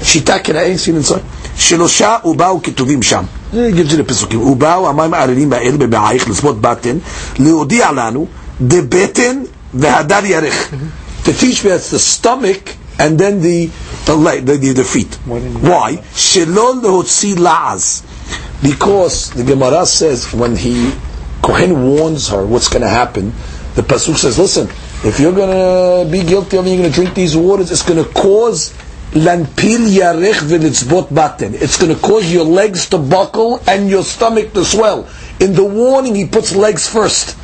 שיטה 0.04 0.40
כנאי, 0.40 0.76
see 0.78 0.92
inside. 0.92 1.22
שלושה 1.58 2.18
ובאו 2.26 2.62
כתובים 2.64 3.04
שם. 3.04 3.24
זה 3.54 3.70
gives 3.74 3.92
you 3.92 3.98
the 3.98 4.04
פסוקים. 4.04 4.42
ובאו 4.42 4.90
המים 4.90 5.14
הערלים 5.14 5.50
באל 5.50 5.78
בבעייך 5.78 6.30
לצפות 6.30 6.62
בטן, 6.62 6.98
להודיע 7.40 7.92
לנו, 7.92 8.28
דבטן 8.62 9.44
והדר 9.74 10.26
ירך. 10.26 10.70
To 11.26 11.28
teach 11.28 11.64
me 11.64 11.70
that's 11.70 11.92
the 11.92 12.00
stomach 12.00 12.70
and 12.99 13.19
then 13.19 13.41
the 13.41 13.67
the 14.07 14.43
the, 14.45 14.57
the, 14.57 14.73
the 14.73 14.85
feet. 14.85 15.15
Why? 15.27 15.97
Shelo 16.13 16.81
lehotzi 16.81 17.35
la'az. 17.35 18.03
Because 18.63 19.31
the 19.33 19.45
Gemara 19.45 19.85
says 19.87 20.33
when 20.33 20.57
he 20.57 20.93
Kohen 21.43 21.83
warns 21.83 22.29
her 22.29 22.45
what's 22.45 22.69
going 22.69 22.83
to 22.83 22.89
happen, 22.89 23.33
the 23.75 23.83
pasuk 23.83 24.17
says, 24.17 24.39
"Listen, 24.39 24.69
if 25.07 25.21
you're 25.21 25.35
going 25.35 25.51
to 25.51 26.11
be 26.11 26.25
guilty 26.25 26.57
of, 26.57 26.67
you're 26.67 26.79
going 26.79 26.91
to 26.91 26.95
drink 26.95 27.15
these 27.15 27.37
waters, 27.37 27.71
it's 27.71 27.83
going 27.83 28.03
to 28.03 28.11
cause 28.13 28.73
lanpil 29.13 29.87
yarech 29.87 30.41
v'litzbot 30.41 31.09
baten. 31.09 31.55
It's 31.55 31.79
going 31.79 31.95
to 31.95 32.01
cause 32.01 32.33
your 32.33 32.45
legs 32.45 32.89
to 32.91 32.99
buckle 32.99 33.63
and 33.67 33.91
your 33.91 34.03
stomach 34.03 34.53
to 34.55 34.65
swell." 34.65 35.09
In 35.39 35.53
the 35.53 35.65
warning, 35.65 36.15
he 36.15 36.27
puts 36.27 36.57
legs 36.57 36.89
first. 36.89 37.37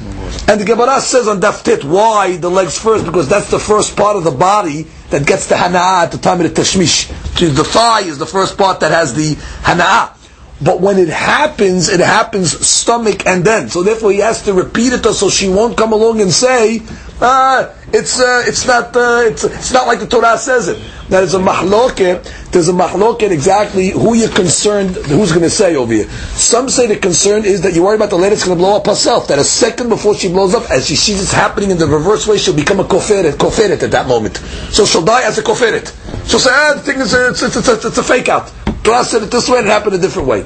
And 0.49 0.59
the 0.59 0.65
Gemara 0.65 0.99
says 1.03 1.29
on 1.29 1.43
Daftit, 1.43 1.85
why 1.85 2.37
the 2.37 2.51
legs 2.51 2.79
first? 2.79 3.05
Because 3.05 3.29
that's 3.29 3.51
the 3.51 3.59
first 3.59 3.97
part 3.97 4.17
of 4.17 4.25
the 4.25 4.31
body 4.31 4.87
that 5.13 5.27
gets 5.27 5.47
the 5.47 5.55
hana'ah 5.55 6.05
at 6.05 6.13
the 6.13 6.19
time 6.19 6.41
of 6.41 6.55
the 6.55 6.61
tashmish. 6.63 7.09
The 7.39 7.65
thigh 7.65 8.01
is 8.01 8.19
the 8.19 8.27
first 8.27 8.59
part 8.59 8.81
that 8.81 8.91
has 8.91 9.15
the 9.15 9.35
hana'ah. 9.63 10.17
But 10.63 10.81
when 10.81 10.99
it 10.99 11.09
happens, 11.09 11.89
it 11.89 12.01
happens 12.01 12.67
stomach 12.67 13.27
and 13.27 13.45
then. 13.45 13.69
So 13.69 13.83
therefore 13.83 14.13
he 14.13 14.19
has 14.19 14.43
to 14.45 14.53
repeat 14.53 14.93
it 14.93 15.05
so 15.05 15.29
she 15.29 15.49
won't 15.49 15.77
come 15.77 15.93
along 15.93 16.21
and 16.21 16.31
say, 16.31 16.83
ah, 17.23 17.75
it's, 17.93 18.21
uh, 18.21 18.43
it's, 18.47 18.67
not, 18.67 18.97
uh, 18.97 19.23
it's, 19.25 19.45
it's 19.45 19.73
not 19.73 19.87
like 19.87 20.01
the 20.01 20.07
Torah 20.07 20.37
says 20.39 20.69
it. 20.69 20.79
There's 21.09 21.35
a 21.35 21.39
mahloket, 21.39 22.51
there's 22.51 22.69
a 22.69 22.73
mahloket 22.73 23.31
exactly 23.31 23.91
who 23.91 24.15
you're 24.15 24.29
concerned, 24.29 24.97
who's 24.97 25.31
going 25.31 25.43
to 25.43 25.51
say 25.51 25.77
over 25.77 25.93
here. 25.93 26.09
Some 26.35 26.69
say 26.69 26.87
the 26.87 26.97
concern 26.97 27.45
is 27.45 27.63
that 27.63 27.75
you 27.75 27.83
worry 27.83 27.97
about 27.97 28.11
the 28.11 28.17
lady 28.17 28.31
that's 28.31 28.45
going 28.45 28.57
to 28.57 28.63
blow 28.63 28.77
up 28.77 28.87
herself, 28.87 29.29
that 29.29 29.39
a 29.39 29.45
second 29.45 29.89
before 29.89 30.15
she 30.15 30.29
blows 30.29 30.55
up, 30.55 30.71
as 30.71 30.87
she 30.87 30.97
sees 30.97 31.23
it's 31.23 31.33
happening 31.33 31.71
in 31.71 31.79
the 31.79 31.87
reverse 31.87 32.27
way, 32.27 32.39
she'll 32.39 32.57
become 32.57 32.81
a 32.81 32.85
koferet, 32.85 33.33
koferet 33.33 33.83
at 33.83 33.91
that 33.91 34.07
moment. 34.07 34.39
So 34.71 34.85
she'll 34.85 35.05
die 35.05 35.23
as 35.23 35.39
a 35.39 35.43
koferet. 35.43 35.93
She'll 36.29 36.41
say, 36.41 36.51
ah, 36.53 36.75
the 36.75 36.81
thing 36.83 37.01
is, 37.01 37.15
uh, 37.15 37.29
it's, 37.31 37.43
it's, 37.43 37.57
it's, 37.57 37.85
it's 37.85 37.99
a 37.99 38.03
fake 38.03 38.29
out. 38.29 38.53
Torah 38.83 39.05
said 39.05 39.23
it 39.23 39.31
this 39.31 39.49
way 39.49 39.59
and 39.59 39.67
it 39.67 39.71
happened 39.71 39.95
a 39.95 39.99
different 39.99 40.29
way. 40.29 40.45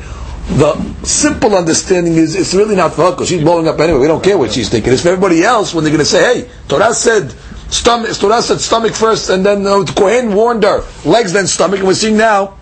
The 0.49 0.76
simple 1.05 1.57
understanding 1.57 2.15
is 2.15 2.37
it's 2.37 2.55
really 2.55 2.76
not 2.76 2.95
for 2.95 3.03
her 3.07 3.11
because 3.11 3.29
she's 3.29 3.43
blowing 3.43 3.67
up 3.67 3.81
anyway. 3.81 3.99
We 3.99 4.07
don't 4.07 4.23
care 4.23 4.38
what 4.38 4.53
she's 4.53 4.69
thinking. 4.69 4.93
It's 4.93 5.03
for 5.03 5.09
everybody 5.09 5.43
else 5.43 5.75
when 5.75 5.83
they're 5.85 5.93
going 5.93 6.05
to 6.05 6.11
say, 6.11 6.43
"Hey, 6.43 6.50
Torah 6.69 6.95
said 6.95 7.35
stomach." 7.69 8.17
Torah 8.17 8.41
said 8.41 8.61
stomach 8.61 8.95
first, 8.95 9.29
and 9.29 9.45
then 9.45 9.67
uh, 9.67 9.83
the 9.83 9.93
Kohen 9.93 10.35
warned 10.35 10.62
her 10.62 10.85
legs, 11.05 11.33
then 11.33 11.47
stomach, 11.47 11.81
and 11.81 11.88
we're 11.88 11.95
seeing 11.95 12.17
now 12.17 12.57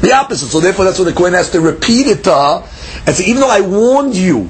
the 0.00 0.12
opposite. 0.12 0.46
So 0.46 0.60
therefore, 0.60 0.84
that's 0.84 0.98
what 0.98 1.06
the 1.06 1.12
Kohen 1.12 1.34
has 1.34 1.50
to 1.50 1.60
repeat 1.60 2.06
it 2.06 2.24
to 2.24 2.30
her 2.30 2.68
and 3.06 3.16
say, 3.16 3.24
even 3.24 3.40
though 3.40 3.50
I 3.50 3.60
warned 3.60 4.14
you, 4.14 4.48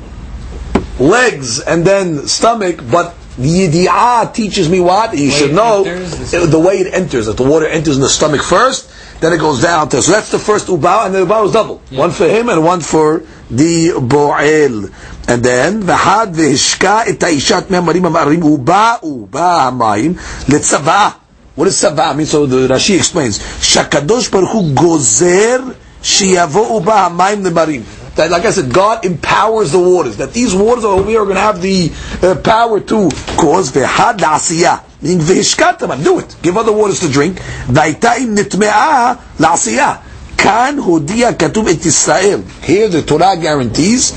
legs 0.98 1.60
and 1.60 1.84
then 1.84 2.26
stomach, 2.26 2.80
but 2.90 3.14
The 3.38 3.68
yidi'ah 3.68 4.34
teaches 4.34 4.68
me 4.68 4.80
what? 4.80 5.16
You 5.16 5.30
should 5.30 5.54
know 5.54 5.84
uh, 5.86 6.46
the 6.46 6.58
way 6.58 6.78
it 6.78 6.92
enters. 6.92 7.26
That 7.26 7.36
the 7.36 7.48
water 7.48 7.66
enters 7.66 7.94
in 7.94 8.02
the 8.02 8.08
stomach 8.08 8.42
first, 8.42 8.90
then 9.20 9.32
it 9.32 9.38
goes 9.38 9.62
down 9.62 9.88
to. 9.90 10.02
So 10.02 10.10
that's 10.10 10.32
the 10.32 10.40
first 10.40 10.66
ubao, 10.66 11.06
and 11.06 11.14
the 11.14 11.24
ubao 11.24 11.46
is 11.46 11.52
double. 11.52 11.78
One 11.90 12.10
for 12.10 12.26
him 12.26 12.48
and 12.48 12.64
one 12.64 12.80
for 12.80 13.22
the 13.48 13.90
bo'el. 13.94 14.92
And 15.28 15.44
then, 15.44 15.82
v'had 15.84 16.34
v'hishka 16.34 17.06
et 17.06 17.20
ha'ishat 17.20 17.70
me'amarim 17.70 18.10
ha'marim 18.10 18.42
uba'u 18.42 19.28
ba'a 19.28 19.70
ha'mayim 19.70 20.14
letzavah. 20.46 21.14
What 21.54 21.66
does 21.66 21.76
sabah 21.76 22.16
mean? 22.16 22.26
So 22.26 22.46
the 22.46 22.66
Rashi 22.66 22.96
explains, 22.96 23.38
Shakadosh 23.38 24.32
Baruch 24.32 24.50
Hu 24.50 24.74
gozer 24.74 25.76
shiyavo'u 26.02 26.82
ba'a 26.82 27.08
ha'mayim 27.08 27.44
le'marim 27.44 27.84
That, 28.17 28.29
like 28.29 28.45
I 28.45 28.51
said, 28.51 28.71
God 28.71 29.05
empowers 29.05 29.71
the 29.71 29.79
waters. 29.79 30.17
That 30.17 30.33
these 30.33 30.53
waters 30.53 30.85
are 30.85 31.01
we 31.01 31.17
are 31.17 31.23
going 31.23 31.35
to 31.35 31.41
have 31.41 31.61
the 31.61 31.91
uh, 32.21 32.35
power 32.35 32.79
to 32.79 33.09
cause 33.37 33.71
v'had 33.71 34.17
la'asiyah. 34.17 34.83
Meaning 35.01 35.19
v'hishkatam, 35.19 36.03
do 36.03 36.19
it. 36.19 36.35
Give 36.41 36.55
other 36.57 36.71
waters 36.71 36.99
to 37.01 37.09
drink. 37.09 37.37
V'aita'im 37.37 38.35
nitme'ah 38.37 39.19
la'asiyah. 39.37 39.99
כאן 40.37 40.77
הודיע 40.77 41.33
כתוב 41.33 41.67
את 41.67 41.85
ישראל. 41.85 42.41
Here 42.61 42.89
the 42.89 43.01
Torah 43.01 43.35
guarantees 43.35 44.13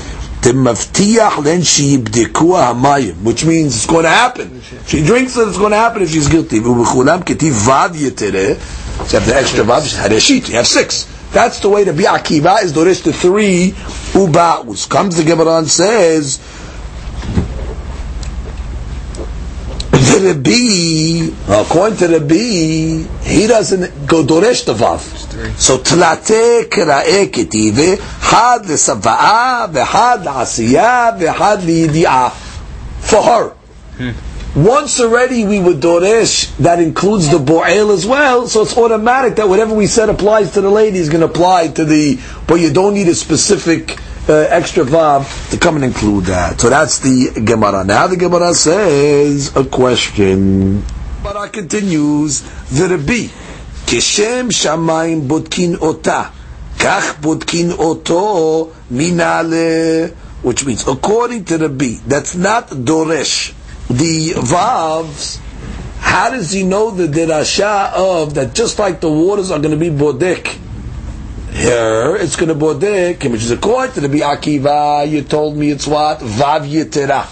מבטיח 0.53 1.39
להן 1.45 1.63
שיבדקו 1.63 2.57
המים, 2.57 3.13
which 3.23 3.43
means 3.45 3.75
it's 3.75 3.85
going 3.85 4.03
to 4.03 4.09
happen. 4.09 4.61
She 4.87 5.03
drinks 5.03 5.35
it, 5.37 5.47
it's 5.47 5.57
going 5.57 5.71
to 5.71 5.77
happen 5.77 6.01
if 6.01 6.11
she's 6.11 6.27
guilty. 6.27 6.59
ובכולם 6.59 7.19
כתיב 7.25 7.67
ו' 7.67 7.95
יתרה, 7.95 8.55
so 9.07 9.13
you 9.13 9.19
have 9.19 9.25
the 9.25 9.35
extra 9.35 9.63
ו', 9.63 9.97
הרשית, 9.99 10.47
you 10.47 10.53
have 10.53 10.67
six. 10.67 11.05
That's 11.32 11.60
the 11.60 11.68
way 11.70 11.84
to 11.84 11.92
be 11.92 12.04
Akiva, 12.04 12.62
is 12.62 12.72
dorish 12.72 13.02
the 13.02 13.12
three 13.12 13.70
uba'us. 14.12 14.88
Comes 14.88 15.16
the 15.16 15.24
Gemara 15.24 15.58
and 15.58 15.68
says, 15.68 16.38
the 20.12 20.34
Rabbi, 20.34 21.62
according 21.62 21.98
to 21.98 22.08
Rabbi, 22.08 23.08
he 23.24 23.46
doesn't 23.46 24.06
go 24.06 24.22
doresh 24.22 24.66
the 24.66 24.74
vav. 24.74 25.00
So 25.58 25.78
tlate 25.78 26.68
k'ra'e 26.68 27.30
ketive, 27.30 27.98
had 28.20 28.66
l'sava'a, 28.66 29.72
v'had 29.72 30.24
l'asiyah, 30.24 31.18
v'had 31.18 31.64
l'yidi'ah. 31.64 32.30
For 33.02 33.22
her. 33.22 33.48
Hmm. 33.96 34.31
Once 34.55 34.99
already 34.99 35.45
we 35.45 35.59
would 35.59 35.79
doresh, 35.79 36.55
that 36.57 36.79
includes 36.79 37.29
the 37.29 37.37
bo'el 37.37 37.93
as 37.93 38.07
well, 38.07 38.47
so 38.47 38.63
it's 38.63 38.75
automatic 38.75 39.35
that 39.35 39.47
whatever 39.47 39.75
we 39.75 39.85
said 39.85 40.09
applies 40.09 40.51
to 40.53 40.61
the 40.61 40.69
lady 40.69 40.97
is 40.97 41.09
going 41.09 41.19
to 41.21 41.27
apply 41.27 41.67
to 41.67 41.85
the, 41.85 42.19
but 42.47 42.55
you 42.55 42.73
don't 42.73 42.95
need 42.95 43.07
a 43.07 43.13
specific 43.13 43.99
uh, 44.27 44.33
extra 44.49 44.83
vav 44.83 45.51
to 45.51 45.57
come 45.59 45.75
and 45.75 45.85
include 45.85 46.25
that. 46.25 46.59
So 46.59 46.69
that's 46.69 46.99
the 46.99 47.39
Gemara. 47.45 47.83
Now 47.83 48.07
the 48.07 48.17
Gemara 48.17 48.53
says 48.55 49.55
a 49.55 49.63
question. 49.63 50.83
Gemara 51.21 51.49
continues, 51.49 52.41
the 52.71 52.87
Rabbi, 52.89 53.27
כשם 53.87 54.51
שמיים 54.51 55.27
בודקין 55.27 55.75
אותה, 55.75 56.23
כך 56.79 57.13
בודקין 57.21 57.71
אותו 57.71 58.69
מנעלה, 58.91 60.07
which 60.43 60.65
means, 60.65 60.87
according 60.87 61.43
to 61.45 61.57
the 61.57 61.69
B, 61.69 61.99
that's 62.07 62.35
not 62.35 62.69
doresh. 62.69 63.53
The 63.92 64.30
vavs, 64.30 65.38
how 65.98 66.30
does 66.30 66.50
he 66.50 66.62
know 66.62 66.90
the 66.92 67.08
derasha 67.08 67.92
of 67.92 68.34
that 68.34 68.54
just 68.54 68.78
like 68.78 69.02
the 69.02 69.10
waters 69.10 69.50
are 69.50 69.58
going 69.58 69.72
to 69.72 69.76
be 69.76 69.90
bodek? 69.90 70.46
Here, 71.52 72.16
it's 72.16 72.36
going 72.36 72.48
to 72.48 72.54
bodek, 72.54 73.22
which 73.30 73.42
is 73.42 73.50
according 73.50 73.92
to 73.96 74.00
the 74.00 74.08
Bi 74.08 74.20
Akiva, 74.24 75.06
you 75.06 75.20
told 75.20 75.58
me 75.58 75.70
it's 75.70 75.86
what? 75.86 76.20
Vav 76.20 76.66
yetera. 76.66 77.28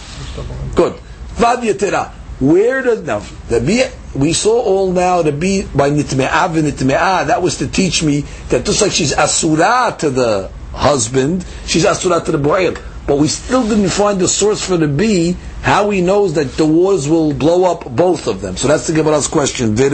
Good. 0.75 1.01
Vav 1.37 1.63
yetera. 1.63 2.11
Where 2.41 2.83
does, 2.83 3.05
now, 3.05 3.21
the 3.49 3.61
Bi, 3.61 3.91
we 4.19 4.35
saw 4.35 4.61
all 4.61 4.93
now 4.93 5.23
the 5.23 5.33
Bi 5.33 5.67
by 5.75 5.89
nitme'ah 5.89 6.53
v'nitme'ah, 6.53 7.29
that 7.29 7.41
was 7.41 7.57
to 7.59 7.69
teach 7.69 8.03
me 8.03 8.21
that 8.51 8.67
just 8.67 8.83
like 8.83 8.93
she's 8.93 9.15
asura 9.17 9.97
to 9.99 10.11
the 10.11 10.51
husband, 10.75 11.47
she's 11.65 11.87
asura 11.87 12.21
to 12.21 12.33
the 12.33 12.39
bo'el. 12.39 12.79
But 13.07 13.17
we 13.17 13.29
still 13.29 13.67
didn't 13.67 13.89
find 13.89 14.21
the 14.21 14.29
source 14.29 14.65
for 14.65 14.77
the 14.77 14.89
B, 14.89 15.37
how 15.63 15.91
he 15.91 16.01
knows 16.01 16.35
that 16.35 16.53
the 16.53 16.65
waters 16.67 17.09
will 17.09 17.33
blow 17.35 17.71
up 17.71 17.85
both 17.95 18.27
of 18.27 18.41
them. 18.41 18.57
So 18.57 18.69
that's 18.69 18.87
the 18.87 18.95
Gemara's 18.95 19.29
question. 19.29 19.77
How 19.77 19.89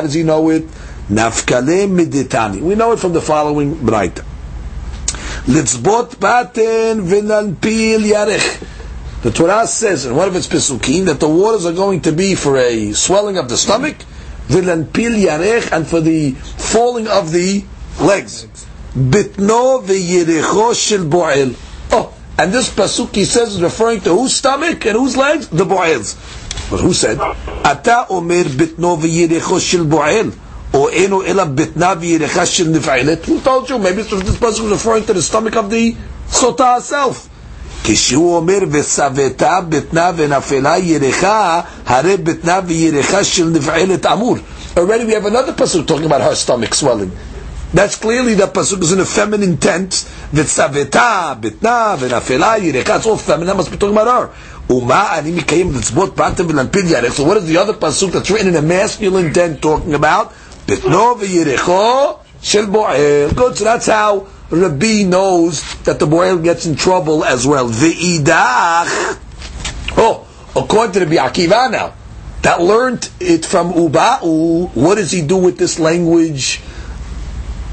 does 0.00 0.14
he 0.14 0.22
know 0.22 0.50
it? 0.50 0.64
We 1.08 1.16
know 2.74 2.92
it 2.92 2.98
from 2.98 3.12
the 3.12 3.20
following 3.20 3.74
braita. 3.76 4.24
The 9.22 9.30
Torah 9.30 9.66
says 9.66 10.06
in 10.06 10.14
one 10.14 10.28
of 10.28 10.36
its 10.36 10.46
pesukim 10.46 11.06
that 11.06 11.20
the 11.20 11.28
waters 11.28 11.66
are 11.66 11.72
going 11.72 12.00
to 12.02 12.12
be 12.12 12.34
for 12.34 12.56
a 12.56 12.92
swelling 12.92 13.38
of 13.38 13.48
the 13.48 13.56
stomach, 13.56 13.96
and 14.48 15.86
for 15.86 16.00
the 16.00 16.32
falling 16.32 17.08
of 17.08 17.32
the 17.32 17.64
legs 18.00 18.46
Bitno 18.95 19.83
v'yerecho 19.83 20.73
shel 20.73 21.05
bo'el. 21.05 21.55
Oh, 21.91 22.13
and 22.37 22.51
this 22.51 22.69
pasuk 22.69 23.13
he 23.15 23.25
says 23.25 23.55
is 23.55 23.61
referring 23.61 24.01
to 24.01 24.09
whose 24.09 24.35
stomach 24.35 24.85
and 24.85 24.97
whose 24.97 25.15
legs? 25.15 25.47
The 25.49 25.65
bo'el's. 25.65 26.15
But 26.69 26.79
who 26.79 26.93
said? 26.93 27.19
Ata 27.19 28.07
omer 28.09 28.43
bitno 28.45 28.97
v'yerecho 28.97 29.59
shel 29.59 29.85
bo'el. 29.85 30.33
O 30.73 30.87
eno 30.87 31.21
ela 31.21 31.45
bitna 31.45 31.95
v'yerecha 31.95 32.45
shel 32.45 32.67
nif'alet. 32.67 33.23
Who 33.25 33.39
told 33.41 33.69
you? 33.69 33.77
Maybe 33.77 34.01
this 34.01 34.35
pasuk 34.37 34.65
is 34.65 34.71
referring 34.71 35.05
to 35.05 35.13
the 35.13 35.21
stomach 35.21 35.55
of 35.55 35.69
the 35.69 35.95
sota 36.27 36.75
herself. 36.75 37.29
כשהוא 37.83 38.35
אומר 38.35 38.57
וסבתה 38.71 39.59
בטנה 39.69 40.11
ונפלה 40.17 40.77
ירחה, 40.77 41.61
הרי 41.85 42.17
בטנה 42.17 42.59
וירחה 42.65 43.23
של 43.23 43.45
נפעלת 43.45 44.05
אמור. 44.05 44.37
Already 44.75 45.05
we 45.05 45.13
have 45.13 45.25
another 45.25 45.53
pasuk 45.53 45.87
talking 45.87 46.05
about 46.05 46.21
her 46.21 46.35
stomach 46.35 46.73
swelling. 46.75 47.11
That's 47.72 47.96
clearly 47.96 48.34
that 48.34 48.52
pasuk 48.52 48.82
is 48.82 48.92
in 48.92 49.00
a 49.00 49.04
feminine 49.04 49.56
tense. 49.56 50.04
V'tzaveta, 50.30 51.40
bitna, 51.40 51.96
v'nafela, 51.96 52.58
yirecha. 52.58 52.96
It's 52.98 53.06
all 53.06 53.16
feminine. 53.16 53.46
That 53.46 53.56
must 53.56 53.70
be 53.70 53.78
talking 53.78 53.96
about 53.96 54.28
her. 54.28 54.34
Uma 54.68 55.08
ani 55.12 55.32
mikayim 55.32 55.72
v'tzbot 55.72 56.08
pratim 56.08 56.48
v'lanpil 56.48 56.82
yarech. 56.82 57.12
So 57.12 57.24
what 57.24 57.38
is 57.38 57.46
the 57.46 57.56
other 57.56 57.72
pasuk 57.72 58.12
that's 58.12 58.30
written 58.30 58.48
in 58.48 58.56
a 58.56 58.62
masculine 58.62 59.32
tense 59.32 59.60
talking 59.60 59.94
about? 59.94 60.32
Bitno 60.66 61.16
v'yirecho 61.18 62.20
shel 62.42 62.66
bo'el. 62.66 63.34
Good. 63.34 63.56
So 63.56 63.64
that's 63.64 63.86
how 63.86 64.26
Rabbi 64.50 65.04
knows 65.04 65.62
that 65.84 65.98
the 65.98 66.06
bo'el 66.06 66.42
gets 66.42 66.66
in 66.66 66.76
trouble 66.76 67.24
as 67.24 67.46
well. 67.46 67.70
V'idach. 67.70 69.18
Oh, 69.96 70.26
according 70.54 70.92
to 70.92 71.00
Rabbi 71.00 71.16
Akiva 71.16 71.70
now, 71.70 71.94
that 72.42 72.60
learned 72.60 73.08
it 73.18 73.46
from 73.46 73.72
Uba'u. 73.72 74.74
What 74.74 74.96
does 74.96 75.10
he 75.10 75.22
do 75.22 75.38
with 75.38 75.56
this 75.58 75.78
language? 75.78 76.60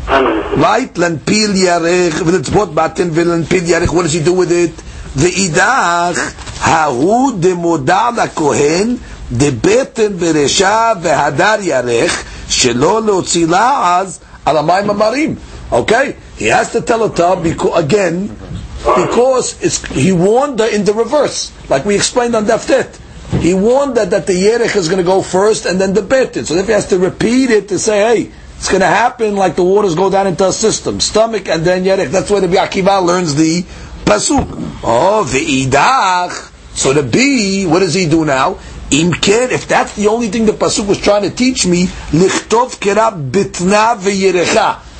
Right? 0.09 0.91
Lanpil 0.95 1.53
yarech, 1.53 2.11
v'letzbot 2.25 2.73
batin 2.73 3.11
v'lanpil 3.11 3.61
yarech. 3.61 3.93
What 3.93 4.03
does 4.03 4.13
he 4.13 4.23
do 4.23 4.33
with 4.33 4.51
it? 4.51 4.71
V'idach, 4.71 6.15
hahu 6.57 7.39
demoda 7.39 8.11
lakohen, 8.15 8.97
debeten 9.31 10.17
v'resha 10.17 10.99
v'hadar 10.99 11.59
yarech, 11.59 12.09
shelo 12.47 13.01
leotzi 13.05 13.45
la'az 13.45 14.19
al 14.47 14.55
amayim 14.55 14.89
amarim. 14.89 15.37
Okay? 15.71 16.15
He 16.37 16.47
has 16.47 16.71
to 16.71 16.81
tell 16.81 17.07
her 17.07 17.43
because, 17.43 17.83
again, 17.83 18.35
because 18.79 19.85
he 19.91 20.11
warned 20.11 20.59
her 20.59 20.67
in 20.67 20.85
the 20.85 20.93
reverse, 20.93 21.51
like 21.69 21.85
we 21.85 21.95
explained 21.95 22.35
on 22.35 22.45
Daftet. 22.45 22.99
He 23.41 23.53
warned 23.53 23.95
her 23.97 24.05
that 24.05 24.25
the 24.25 24.33
yerech 24.33 24.75
is 24.75 24.87
going 24.87 24.97
to 24.97 25.03
go 25.03 25.21
first 25.21 25.67
and 25.67 25.79
then 25.79 25.93
the 25.93 26.01
betin. 26.01 26.45
So 26.45 26.55
if 26.55 26.65
he 26.65 26.71
has 26.71 26.87
to 26.87 26.97
repeat 26.97 27.51
it 27.51 27.69
to 27.69 27.77
say, 27.77 27.99
hey, 27.99 28.31
it's 28.59 28.67
going 28.67 28.81
to 28.81 28.87
happen 28.87 29.37
like 29.37 29.55
the 29.55 29.63
waters 29.63 29.95
go 29.95 30.09
down 30.09 30.27
into 30.27 30.45
a 30.45 30.51
system, 30.51 30.99
stomach 30.99 31.47
and 31.47 31.63
then 31.63 31.85
yerech. 31.85 32.11
That's 32.11 32.29
where 32.29 32.41
the 32.41 32.47
Akiva 32.47 33.01
learns 33.01 33.33
the 33.35 33.61
pasuk. 34.03 34.49
Oh, 34.83 35.25
ve'idach. 35.25 36.51
So 36.75 36.91
the 36.91 37.01
B, 37.01 37.65
what 37.65 37.79
does 37.79 37.93
he 37.93 38.05
do 38.09 38.25
now? 38.25 38.55
Imken, 38.91 39.51
if 39.51 39.65
that's 39.69 39.95
the 39.95 40.07
only 40.07 40.27
thing 40.27 40.45
the 40.45 40.51
pasuk 40.51 40.89
was 40.89 40.99
trying 40.99 41.21
to 41.21 41.29
teach 41.29 41.65
me, 41.65 41.85
lichtov 42.11 42.75
kera 42.81 43.13
bitna. 43.31 43.95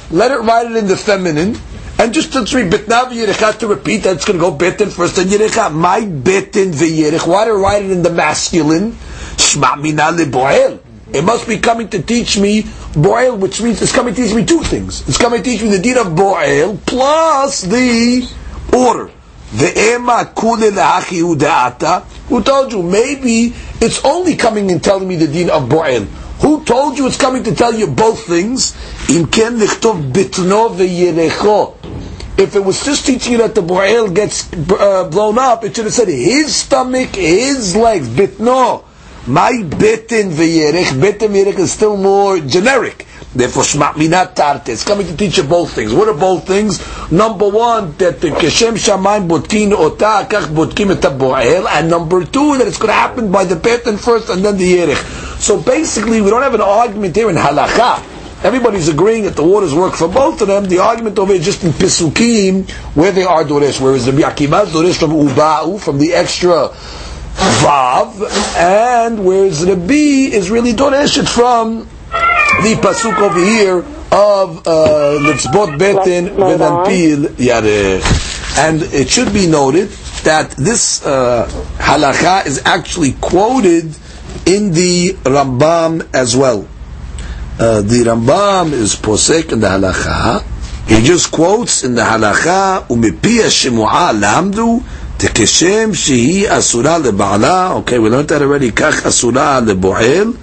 Let 0.10 0.32
it 0.32 0.40
write 0.40 0.72
it 0.72 0.78
in 0.78 0.88
the 0.88 0.96
feminine, 0.96 1.58
and 2.00 2.14
just 2.14 2.32
to 2.32 2.40
read 2.56 2.72
bitna 2.72 3.10
ve'yerecha 3.10 3.60
to 3.60 3.68
repeat 3.68 4.04
that 4.04 4.16
it's 4.16 4.24
going 4.24 4.40
to 4.40 4.46
go 4.46 4.56
betin 4.56 4.90
first 4.90 5.18
and 5.18 5.30
yerecha. 5.30 5.70
My 5.74 6.00
betin 6.00 6.72
ve'yerech. 6.72 7.28
Why 7.28 7.44
do 7.44 7.58
I 7.58 7.60
write 7.60 7.84
it 7.84 7.92
in 7.92 8.04
the 8.04 8.10
masculine? 8.10 8.94
Shma 9.36 9.82
mina 9.82 10.14
leboel. 10.14 10.80
It 11.12 11.24
must 11.24 11.48
be 11.48 11.58
coming 11.58 11.88
to 11.90 12.02
teach 12.02 12.38
me 12.38 12.66
boil, 12.96 13.36
which 13.36 13.62
means 13.62 13.82
it's 13.82 13.92
coming 13.92 14.14
to 14.14 14.22
teach 14.22 14.36
me 14.36 14.46
two 14.46 14.62
things. 14.62 15.08
It's 15.08 15.18
coming 15.18 15.42
to 15.42 15.50
teach 15.50 15.62
me 15.62 15.70
the 15.70 15.80
deed 15.80 15.98
of 15.98 16.16
boil 16.16 16.78
plus 16.86 17.62
the 17.62 18.30
order. 18.74 19.12
The 19.54 19.96
ema 19.96 20.32
kule 20.36 20.70
udeata. 20.70 22.04
Who 22.30 22.44
told 22.44 22.72
you? 22.72 22.84
Maybe 22.84 23.56
it's 23.82 24.06
only 24.06 24.36
coming 24.36 24.72
and 24.72 24.84
telling 24.84 25.08
me 25.08 25.16
the 25.16 25.28
deed 25.28 25.50
of 25.50 25.68
boil. 25.68 26.02
Who 26.42 26.64
told 26.64 26.98
you 26.98 27.08
it's 27.08 27.18
coming 27.18 27.44
to 27.44 27.56
tell 27.56 27.74
you 27.74 27.88
both 27.88 28.26
things? 28.28 28.76
If 32.38 32.56
it 32.56 32.64
was 32.64 32.86
just 32.86 33.06
teaching 33.06 33.32
you 33.34 33.38
that 33.40 33.56
the 33.56 33.62
Bo'el 33.62 34.14
gets 34.16 34.54
uh, 34.54 35.10
blown 35.10 35.38
up, 35.38 35.66
it 35.66 35.76
should 35.76 35.86
have 35.86 35.94
said 35.94 36.08
his 36.08 36.56
stomach, 36.56 37.16
his 37.16 37.76
legs, 37.76 38.08
bitno. 38.08 38.86
My 39.30 39.52
bitin 39.52 40.32
v'yerich, 40.32 41.00
bitin 41.00 41.30
v'yerich 41.30 41.60
is 41.60 41.72
still 41.72 41.96
more 41.96 42.40
generic. 42.40 43.06
Therefore, 43.36 43.62
shma 43.62 43.94
minat 43.94 44.34
tarte. 44.34 44.70
It's 44.70 44.84
coming 44.84 45.06
to 45.06 45.16
teach 45.16 45.38
you 45.38 45.44
both 45.44 45.72
things. 45.74 45.94
What 45.94 46.08
are 46.08 46.18
both 46.18 46.48
things? 46.48 46.80
Number 47.12 47.48
one, 47.48 47.96
that 47.98 48.22
the 48.22 48.30
keshem 48.30 48.74
shamayim 48.74 49.28
botkin 49.28 49.72
ota, 49.72 50.26
kach 50.28 50.48
botkim 50.48 50.90
et. 50.90 51.66
And 51.78 51.92
number 51.92 52.26
two, 52.26 52.58
that 52.58 52.68
it's 52.68 52.80
going 52.80 52.88
to 52.88 52.94
happen 52.94 53.32
by 53.32 53.46
the 53.46 53.54
bitin 53.54 54.00
first 54.00 54.30
and 54.30 54.44
then 54.44 54.58
the 54.58 54.66
yerich. 54.66 55.40
So 55.40 55.62
basically, 55.62 56.22
we 56.22 56.32
don't 56.32 56.42
have 56.42 56.56
an 56.56 56.62
argument 56.62 57.16
here 57.16 57.30
in 57.30 57.36
halakha. 57.36 58.04
Everybody's 58.44 58.88
agreeing 58.88 59.26
that 59.26 59.36
the 59.36 59.44
waters 59.44 59.76
work 59.76 59.94
for 59.94 60.08
both 60.08 60.42
of 60.42 60.48
them. 60.48 60.66
The 60.66 60.80
argument 60.80 61.20
over 61.20 61.34
is 61.34 61.46
just 61.46 61.64
in 61.64 61.72
Pisukim, 61.72 62.68
where 62.96 63.12
they 63.12 63.26
are 63.26 63.44
Doresh, 63.44 63.80
whereas 63.80 64.06
the 64.06 64.14
Akiva 64.14 64.64
is 64.64 64.70
Doresh 64.70 64.98
from 64.98 65.12
Uba'u, 65.12 65.80
from 65.80 66.00
the 66.00 66.14
extra 66.14 66.70
Vav, 67.40 68.56
and 68.58 69.26
whereas 69.26 69.66
the 69.66 69.76
B 69.76 70.32
is 70.32 70.50
really 70.50 70.74
Doresh 70.74 71.28
from 71.28 71.88
the 72.64 72.76
Pasuk 72.82 73.18
over 73.20 73.40
here 73.40 73.80
of 74.12 74.68
uh, 74.68 75.18
Litzbot 75.22 75.78
Betin 75.78 76.36
Venanpil 76.36 77.28
Yarech. 77.38 78.58
And 78.58 78.82
it 78.82 79.10
should 79.10 79.34
be 79.34 79.48
noted 79.48 79.90
that 80.24 80.52
this 80.52 81.06
uh, 81.06 81.48
halacha 81.78 82.46
is 82.46 82.62
actually 82.66 83.14
quoted 83.14 83.86
in 84.46 84.72
the 84.74 85.14
Rambam 85.24 86.08
as 86.14 86.36
well. 86.36 86.68
Uh, 87.60 87.82
the 87.82 88.04
Rambam 88.06 88.74
is 88.74 88.96
posek 88.96 89.52
in 89.52 89.60
the 89.60 89.68
halacha. 89.68 90.44
He 90.88 91.04
just 91.04 91.32
quotes 91.32 91.84
in 91.84 91.94
the 91.96 92.02
halacha, 92.02 92.88
"Umipiya 92.88 93.48
shemu'a 93.48 94.20
lamdu 94.20 94.84
tekeshem 95.20 95.92
shehi 95.92 96.50
asura 96.50 97.00
leba'ala." 97.00 97.76
Okay, 97.80 98.00
we 98.00 98.10
learned 98.10 98.30
that 98.30 98.42
already. 98.42 98.72
Kach 98.72 99.06
asura 99.06 99.62
leboel. 99.62 100.36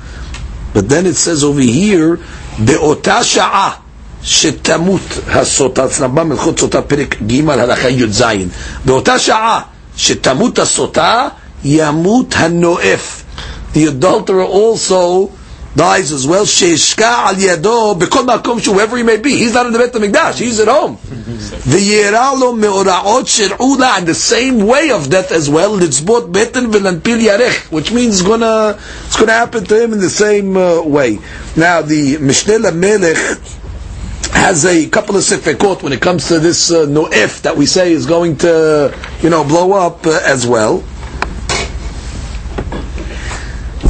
But 0.72 0.88
then 0.88 1.06
it 1.06 1.16
says 1.16 1.42
over 1.42 1.60
here, 1.60 2.20
"Be'ota 2.62 3.24
sha'a 3.24 3.80
shetamut 4.22 5.24
hasota." 5.32 5.86
It's 5.86 5.98
Rambam 5.98 6.36
Melchot 6.36 6.56
Sota 6.58 6.82
Perik 6.86 7.16
Gimal 7.26 7.56
halacha 7.56 7.90
Yud 7.90 8.12
Zayin. 8.12 8.50
"Be'ota 8.84 9.16
sha'a 9.18 9.64
shetamut 9.96 10.52
hasota 10.52 11.32
yamut 11.64 12.28
hanoef." 12.28 13.24
The 13.72 13.86
adulterer 13.86 14.44
also 14.44 15.30
dies 15.76 16.10
as 16.12 16.26
well. 16.26 16.44
Sheishka 16.44 17.02
al 17.02 17.34
yado 17.34 17.98
bekol 17.98 18.26
makom 18.26 18.64
whoever 18.64 18.96
he 18.96 19.02
may 19.02 19.18
be. 19.18 19.36
He's 19.36 19.54
not 19.54 19.66
in 19.66 19.72
the 19.72 19.78
Beit 19.78 19.92
Hamikdash. 19.92 20.38
He's 20.38 20.58
at 20.58 20.68
home. 20.68 20.98
The 21.02 21.78
yeralo 21.78 22.58
meoraot 22.58 23.26
shir'ula 23.26 23.98
and 23.98 24.06
the 24.06 24.14
same 24.14 24.66
way 24.66 24.90
of 24.90 25.10
death 25.10 25.32
as 25.32 25.48
well. 25.50 25.76
Litzbot 25.78 26.32
beten 26.32 26.70
v'lanpil 26.72 27.20
yarech, 27.20 27.70
which 27.70 27.92
means 27.92 28.20
it's 28.20 28.26
gonna 28.26 28.78
it's 29.06 29.16
gonna 29.16 29.32
happen 29.32 29.64
to 29.64 29.82
him 29.82 29.92
in 29.92 30.00
the 30.00 30.10
same 30.10 30.56
uh, 30.56 30.82
way. 30.82 31.18
Now 31.56 31.82
the 31.82 32.16
Mishneh 32.16 32.58
LaMelech 32.58 33.62
has 34.32 34.64
a 34.64 34.88
couple 34.88 35.16
of 35.16 35.22
sifekot 35.22 35.82
when 35.82 35.92
it 35.92 36.00
comes 36.00 36.28
to 36.28 36.38
this 36.38 36.70
uh, 36.70 36.86
noef 36.86 37.42
that 37.42 37.56
we 37.56 37.66
say 37.66 37.92
is 37.92 38.06
going 38.06 38.36
to, 38.36 38.94
you 39.22 39.30
know, 39.30 39.44
blow 39.44 39.72
up 39.72 40.06
uh, 40.06 40.20
as 40.24 40.46
well. 40.46 40.82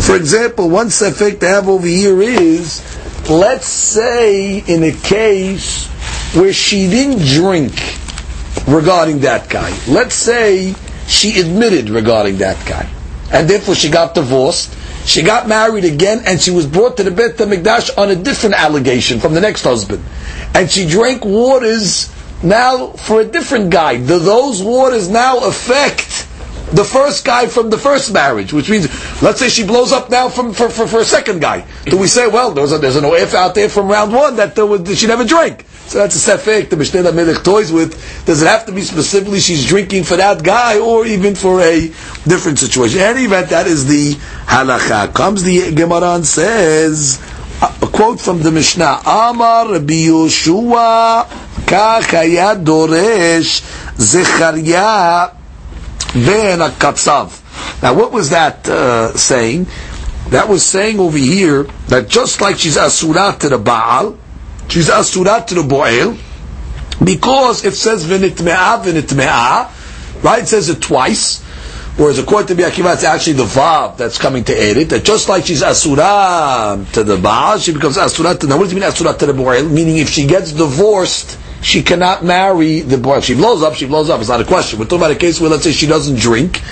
For 0.07 0.15
example, 0.15 0.71
one 0.71 0.87
sefek 0.87 1.41
they 1.41 1.49
have 1.49 1.69
over 1.69 1.85
here 1.85 2.23
is, 2.23 2.81
let's 3.29 3.67
say 3.67 4.59
in 4.59 4.85
a 4.85 4.93
case 4.93 5.89
where 6.33 6.53
she 6.53 6.89
didn't 6.89 7.27
drink 7.27 7.73
regarding 8.69 9.19
that 9.23 9.51
guy. 9.51 9.77
Let's 9.89 10.15
say 10.15 10.77
she 11.09 11.41
admitted 11.41 11.91
regarding 11.91 12.37
that 12.39 12.65
guy. 12.69 12.89
And 13.33 13.51
therefore 13.51 13.75
she 13.75 13.91
got 13.91 14.15
divorced. 14.15 14.77
She 15.07 15.23
got 15.23 15.49
married 15.49 15.85
again 15.85 16.23
and 16.25 16.41
she 16.41 16.53
was 16.53 16.67
brought 16.67 16.97
to 16.99 17.03
the 17.03 17.11
Beit 17.11 17.37
HaMikdash 17.37 17.99
on 17.99 18.09
a 18.11 18.15
different 18.15 18.55
allegation 18.55 19.19
from 19.19 19.35
the 19.35 19.41
next 19.41 19.65
husband. 19.65 20.05
And 20.55 20.71
she 20.71 20.87
drank 20.89 21.25
waters 21.25 22.13
now 22.45 22.91
for 22.93 23.23
a 23.23 23.25
different 23.25 23.71
guy. 23.71 23.97
Do 23.97 24.21
those 24.21 24.63
waters 24.63 25.09
now 25.09 25.39
affect 25.39 26.26
the 26.73 26.85
first 26.85 27.25
guy 27.25 27.47
from 27.47 27.71
the 27.71 27.79
first 27.79 28.13
marriage, 28.13 28.53
which 28.53 28.69
means, 28.69 28.87
let's 29.23 29.39
say 29.39 29.49
she 29.49 29.65
blows 29.65 29.93
up 29.93 30.11
now 30.11 30.29
from, 30.29 30.53
for, 30.53 30.69
for, 30.69 30.87
for 30.87 31.01
a 31.01 31.05
second 31.05 31.41
guy. 31.41 31.65
Do 31.85 31.97
we 31.97 32.09
say, 32.09 32.27
well, 32.27 32.51
there's, 32.53 32.73
a, 32.73 32.79
there's 32.79 32.97
an 32.97 33.05
OF 33.05 33.35
out 33.35 33.55
there 33.55 33.69
from 33.69 33.89
round 33.89 34.13
one 34.13 34.37
that, 34.37 34.59
uh, 34.59 34.77
that 34.77 34.97
she 34.97 35.07
never 35.07 35.25
drank? 35.25 35.65
So 35.87 35.99
that's 35.99 36.27
a 36.27 36.37
sefek 36.37 36.69
the 36.69 36.77
Mishneh 36.77 37.09
LaMelech 37.09 37.45
toys 37.45 37.71
with. 37.71 37.93
Does 38.27 38.43
it 38.43 38.47
have 38.49 38.67
to 38.67 38.73
be 38.73 38.81
specifically 38.81 39.39
she's 39.39 39.65
drinking 39.65 40.03
for 40.03 40.17
that 40.17 40.43
guy 40.43 40.81
or 40.81 41.07
even 41.07 41.37
for 41.37 41.61
a 41.61 41.87
different 42.27 42.59
situation? 42.59 42.99
In 42.99 43.07
any 43.07 43.25
event, 43.25 43.51
that 43.51 43.69
is 43.69 43.87
the 43.87 44.15
halacha. 44.47 45.15
Comes 45.15 45.45
the 45.45 45.73
Gemara 45.73 46.17
and 46.17 46.27
says, 46.27 47.21
a 47.63 47.87
quote 47.87 48.21
from 48.21 48.43
the 48.43 48.51
Mishnah, 48.51 49.03
Amar 49.07 49.71
Rabbi 49.71 50.07
Yoshua, 50.09 51.27
Kach 51.67 52.65
doresh 52.65 53.63
Zechariah 53.97 55.36
then 56.15 56.59
katsav. 56.79 57.43
Now, 57.83 57.95
what 57.95 58.13
was 58.13 58.31
that 58.31 58.69
uh, 58.69 59.17
saying? 59.17 59.67
That 60.31 60.49
was 60.49 60.65
saying 60.65 60.99
over 60.99 61.19
here 61.19 61.65
that 61.89 62.09
just 62.09 62.41
like 62.41 62.59
she's 62.59 62.77
asurat 62.77 63.41
to 63.41 63.49
the 63.49 63.59
Baal, 63.59 64.19
she's 64.69 64.89
asurat 64.89 65.47
to 65.49 65.55
the 65.55 65.63
Bo'el, 65.63 66.19
because 67.05 67.65
it 67.65 67.75
says 67.75 68.05
v'nitme'a 68.05 68.83
v'nitme'a, 68.83 70.23
right? 70.25 70.43
It 70.43 70.49
says 70.49 70.69
it 70.69 70.83
twice. 70.83 71.43
Whereas 71.97 72.19
according 72.19 72.55
to 72.55 72.63
Akiva, 72.63 72.93
it's 72.93 73.05
actually 73.05 73.35
the 73.35 73.45
Vav 73.45 73.97
that's 73.97 74.19
coming 74.19 74.45
to 74.45 74.53
aid 74.53 74.77
it. 74.77 74.91
That 74.91 75.03
just 75.05 75.31
like 75.31 75.47
she's 75.47 75.63
Asura 75.63 76.85
to 76.93 77.05
the 77.05 77.17
Baal, 77.17 77.59
she 77.59 77.73
becomes 77.73 77.97
Asura 77.97 78.35
to, 78.35 78.47
what 78.49 78.65
does 78.65 78.73
it 78.73 78.75
mean 78.75 78.85
Asura 78.85 79.15
to 79.15 79.27
the 79.27 79.33
Bo'el? 79.33 79.71
Meaning 79.71 79.99
if 79.99 80.11
she 80.11 80.27
gets 80.27 80.53
divorced, 80.53 81.39
she 81.63 81.83
cannot 81.83 82.25
marry 82.25 82.81
the 82.81 82.99
boy. 82.99 83.19
If 83.19 83.25
she 83.25 83.35
blows 83.35 83.63
up, 83.63 83.75
she 83.75 83.87
blows 83.87 84.11
up. 84.11 84.21
It's 84.21 84.29
not 84.29 84.41
a 84.41 84.45
question. 84.45 84.79
We're 84.79 84.85
talking 84.85 84.99
about 84.99 85.11
a 85.11 85.17
case 85.17 85.41
where, 85.41 85.51
let's 85.51 85.65
say, 85.65 85.73
she 85.73 85.87
doesn't 85.87 86.19
drink, 86.19 86.63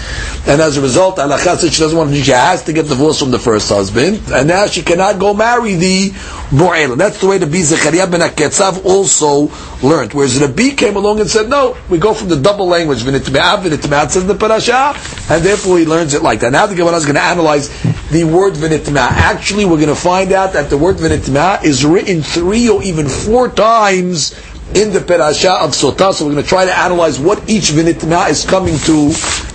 and 0.46 0.60
as 0.60 0.76
a 0.76 0.82
result, 0.82 1.18
Allah 1.18 1.38
said 1.38 1.72
she 1.72 1.80
doesn't 1.80 1.96
want 1.96 2.08
to 2.08 2.14
drink. 2.14 2.26
She 2.26 2.32
has 2.32 2.64
to 2.64 2.72
get 2.72 2.88
divorced 2.88 3.20
from 3.20 3.30
the 3.30 3.38
first 3.38 3.68
husband, 3.68 4.20
and 4.32 4.48
now 4.48 4.66
she 4.66 4.82
cannot 4.82 5.18
go 5.18 5.34
marry 5.34 5.74
the 5.74 6.10
boy. 6.52 6.94
That's 6.96 7.20
the 7.20 7.26
way 7.26 7.38
the 7.38 7.46
B 7.46 7.62
ben 7.62 8.20
Aketzav 8.20 8.84
also 8.84 9.50
learned. 9.86 10.14
Whereas 10.14 10.38
the 10.38 10.48
B 10.48 10.74
came 10.74 10.96
along 10.96 11.20
and 11.20 11.28
said, 11.28 11.48
no, 11.48 11.76
we 11.88 11.98
go 11.98 12.14
from 12.14 12.28
the 12.28 12.36
double 12.36 12.66
language, 12.66 13.02
v'nitme'av, 13.02 13.62
v'nitme'at, 13.62 14.10
says 14.10 14.26
the 14.26 14.34
parasha, 14.34 14.94
and 15.32 15.44
therefore 15.44 15.78
he 15.78 15.84
learns 15.84 16.14
it 16.14 16.22
like 16.22 16.40
that. 16.40 16.52
Now 16.52 16.66
the 16.66 16.74
Gemara 16.74 16.96
is 16.96 17.04
going 17.04 17.16
to 17.16 17.22
analyze 17.22 17.68
the 18.10 18.24
word 18.24 18.54
v'nitme'ah. 18.54 18.98
Actually, 18.98 19.64
we're 19.64 19.76
going 19.76 19.88
to 19.88 19.94
find 19.94 20.32
out 20.32 20.52
that 20.52 20.70
the 20.70 20.78
word 20.78 20.96
v'nitme'ah 20.96 21.64
is 21.64 21.84
written 21.84 22.22
three 22.22 22.68
or 22.68 22.82
even 22.82 23.08
four 23.08 23.48
times 23.48 24.34
in 24.74 24.92
the 24.92 25.00
Perasha 25.00 25.62
of 25.62 25.70
Sotah. 25.70 26.12
So 26.12 26.26
we're 26.26 26.32
going 26.32 26.42
to 26.42 26.48
try 26.48 26.64
to 26.64 26.76
analyze 26.76 27.18
what 27.18 27.48
each 27.48 27.70
vinitna 27.70 28.28
is 28.28 28.44
coming 28.44 28.76
to 28.78 29.12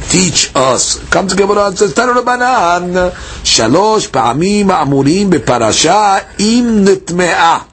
teach 0.10 0.51
us. 0.55 0.97
Comes 1.10 1.34
Gemara 1.34 1.67
and 1.67 1.77
says, 1.77 1.93
Tanu 1.93 2.13
Rabbanan, 2.13 3.12
Shalosh 3.43 4.10
Pa'amim 4.10 4.69
Amurim 4.69 5.29
Beparasha 5.32 6.39
Im 6.39 6.86
Nitme'ah. 6.86 7.63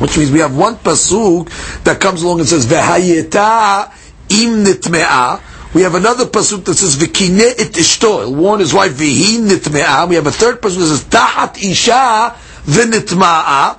Which 0.00 0.16
means 0.16 0.30
we 0.30 0.38
have 0.38 0.56
one 0.56 0.76
pasuk 0.76 1.82
that 1.84 2.00
comes 2.00 2.22
along 2.22 2.40
and 2.40 2.48
says, 2.48 2.66
V'hayeta 2.66 3.92
Im 4.30 4.64
Nitme'ah. 4.64 5.40
We 5.72 5.82
have 5.82 5.94
another 5.94 6.24
pasuk 6.24 6.64
that 6.64 6.74
says 6.74 6.96
v'kine 6.96 7.38
it 7.38 7.74
ishto. 7.74 8.26
He'll 8.26 8.34
warn 8.34 8.58
his 8.58 8.74
wife 8.74 8.92
v'hi 8.92 9.38
nitme'ah. 9.38 10.08
We 10.08 10.16
have 10.16 10.26
a 10.26 10.32
third 10.32 10.60
pasuk 10.60 10.78
that 10.78 10.86
says 10.86 11.04
tahat 11.04 11.62
isha 11.62 12.34
v'nitma'a. 12.64 13.78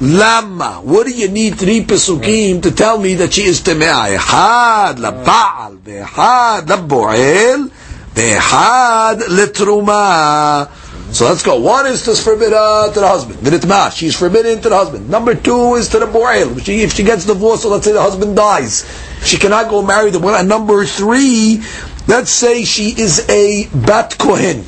Lama. 0.00 0.80
What 0.82 1.06
do 1.06 1.12
you 1.12 1.28
need 1.28 1.58
three 1.58 1.84
pesukim 1.84 2.62
to 2.62 2.70
tell 2.70 2.98
me 2.98 3.14
that 3.14 3.34
she 3.34 3.42
is 3.42 3.60
temeah? 3.60 4.16
Echad 4.16 4.96
laba'al, 4.96 5.78
ve'echad 5.78 6.62
labo'el, 6.62 7.70
ve'echad 8.14 9.18
letruma. 9.28 10.70
So 11.12 11.26
let's 11.26 11.42
go. 11.42 11.60
One 11.60 11.86
is 11.86 12.04
to 12.04 12.14
forbid 12.14 12.54
uh, 12.54 12.90
to 12.94 13.00
the 13.00 13.06
husband. 13.06 13.40
V'nitma. 13.40 13.94
She's 13.94 14.16
forbidden 14.16 14.62
to 14.62 14.70
the 14.70 14.76
husband. 14.76 15.10
Number 15.10 15.34
two 15.34 15.74
is 15.74 15.88
to 15.90 15.98
the 15.98 16.06
bo'el. 16.06 16.56
If 16.56 16.94
she 16.94 17.02
gets 17.02 17.26
divorced, 17.26 17.64
so 17.64 17.68
let's 17.68 17.84
say 17.84 17.92
the 17.92 18.00
husband 18.00 18.36
dies, 18.36 18.86
she 19.22 19.36
cannot 19.36 19.68
go 19.68 19.82
marry 19.82 20.10
the 20.10 20.18
woman. 20.18 20.40
And 20.40 20.48
number 20.48 20.86
three, 20.86 21.62
let's 22.06 22.30
say 22.30 22.64
she 22.64 22.98
is 22.98 23.28
a 23.28 23.68
bat 23.74 24.16
kohen. 24.18 24.64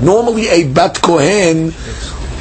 Normally, 0.00 0.48
a 0.48 0.68
bat 0.68 1.00
kohen 1.02 1.72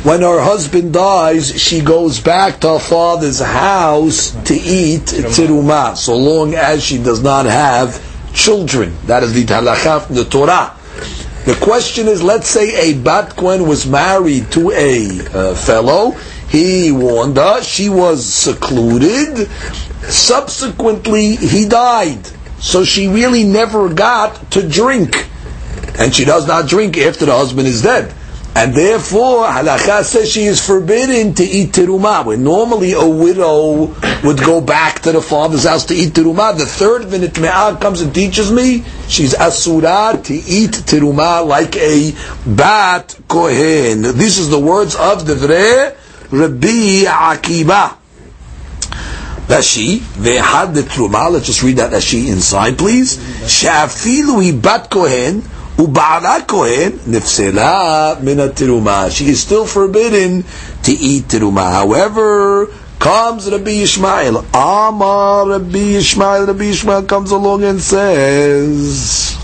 when 0.06 0.22
her 0.22 0.40
husband 0.40 0.94
dies, 0.94 1.60
she 1.60 1.82
goes 1.82 2.20
back 2.22 2.60
to 2.60 2.74
her 2.74 2.80
father's 2.80 3.40
house 3.40 4.30
to 4.46 4.54
eat 4.54 5.02
tiruma, 5.02 5.98
so 5.98 6.16
long 6.16 6.54
as 6.54 6.84
she 6.84 7.00
does 7.00 7.24
not 7.24 7.48
have 7.48 8.00
children. 8.32 8.96
That 9.08 9.24
is 9.24 9.34
the 9.34 9.44
halakha 9.46 10.06
from 10.06 10.16
the 10.16 10.26
Torah. 10.26 10.76
The 11.46 11.58
question 11.60 12.08
is, 12.08 12.22
let's 12.22 12.48
say 12.48 12.92
a 12.92 12.98
bat 13.00 13.36
was 13.42 13.88
married 13.88 14.52
to 14.52 14.70
a 14.72 15.10
uh, 15.28 15.56
fellow. 15.56 16.12
He 16.50 16.92
warned 16.92 17.38
her. 17.38 17.64
She 17.64 17.90
was 17.90 18.32
secluded. 18.32 19.50
Subsequently, 20.04 21.36
he 21.36 21.68
died. 21.68 22.28
So 22.60 22.86
she 22.86 23.08
really 23.08 23.44
never 23.44 23.92
got 23.92 24.52
to 24.52 24.68
drink. 24.68 25.28
And 25.98 26.14
she 26.14 26.26
does 26.26 26.48
not 26.48 26.70
drink 26.70 26.96
after 27.00 27.26
the 27.26 27.36
husband 27.36 27.68
is 27.68 27.82
dead. 27.82 28.14
And 28.58 28.74
therefore, 28.74 29.44
halakha 29.48 30.06
says 30.06 30.32
she 30.32 30.46
is 30.46 30.66
forbidden 30.66 31.34
to 31.34 31.44
eat 31.44 31.74
terumah. 31.74 32.26
When 32.26 32.46
normally 32.46 32.94
a 32.94 33.06
widow 33.06 33.94
would 34.24 34.38
go 34.38 34.62
back 34.62 35.02
to 35.02 35.12
the 35.12 35.22
father's 35.22 35.66
house 35.66 35.84
to 35.88 35.94
eat 35.94 36.14
terumah, 36.14 36.58
the 36.58 36.66
third 36.66 37.12
minute 37.12 37.38
me'ah 37.38 37.76
comes 37.76 38.00
and 38.00 38.16
teaches 38.16 38.54
me 38.54 38.86
she's 39.10 39.34
asura 39.36 40.18
to 40.24 40.34
eat 40.34 40.72
terumah 40.72 41.46
like 41.46 41.76
a 41.76 42.16
bat 42.48 43.20
kohen. 43.28 44.04
This 44.04 44.38
is 44.38 44.50
the 44.50 44.60
words 44.60 44.96
of 44.96 45.24
Devrei 45.24 45.94
Rabbi 46.32 47.04
Akiba. 47.12 47.98
Rashi, 49.48 49.98
ve'had 49.98 50.74
the 50.74 50.82
terumah. 50.84 51.30
Let's 51.30 51.48
just 51.48 51.62
read 51.62 51.76
that 51.76 51.92
Rashi 51.92 52.30
inside, 52.30 52.78
please. 52.78 53.18
Shafilu 53.18 54.62
bat 54.62 54.90
kohen. 54.90 55.44
Uba'ala 55.78 56.48
Kohen 56.48 56.94
nifsela 57.06 58.22
min 58.22 58.38
teruma. 58.54 59.12
She 59.12 59.28
is 59.28 59.42
still 59.42 59.66
forbidden 59.66 60.46
to 60.84 60.92
eat 60.92 61.26
teruma. 61.26 61.70
However, 61.70 62.68
comes 62.98 63.52
Rabbi 63.52 63.72
Yishmael. 63.84 64.46
Amar 64.54 65.50
Rabbi 65.50 65.98
Yishmael. 66.00 66.48
Rabbi 66.48 66.72
Yishmael 66.72 67.08
comes 67.08 67.32
along 67.32 67.66
and 67.66 67.82
says. 67.82 69.38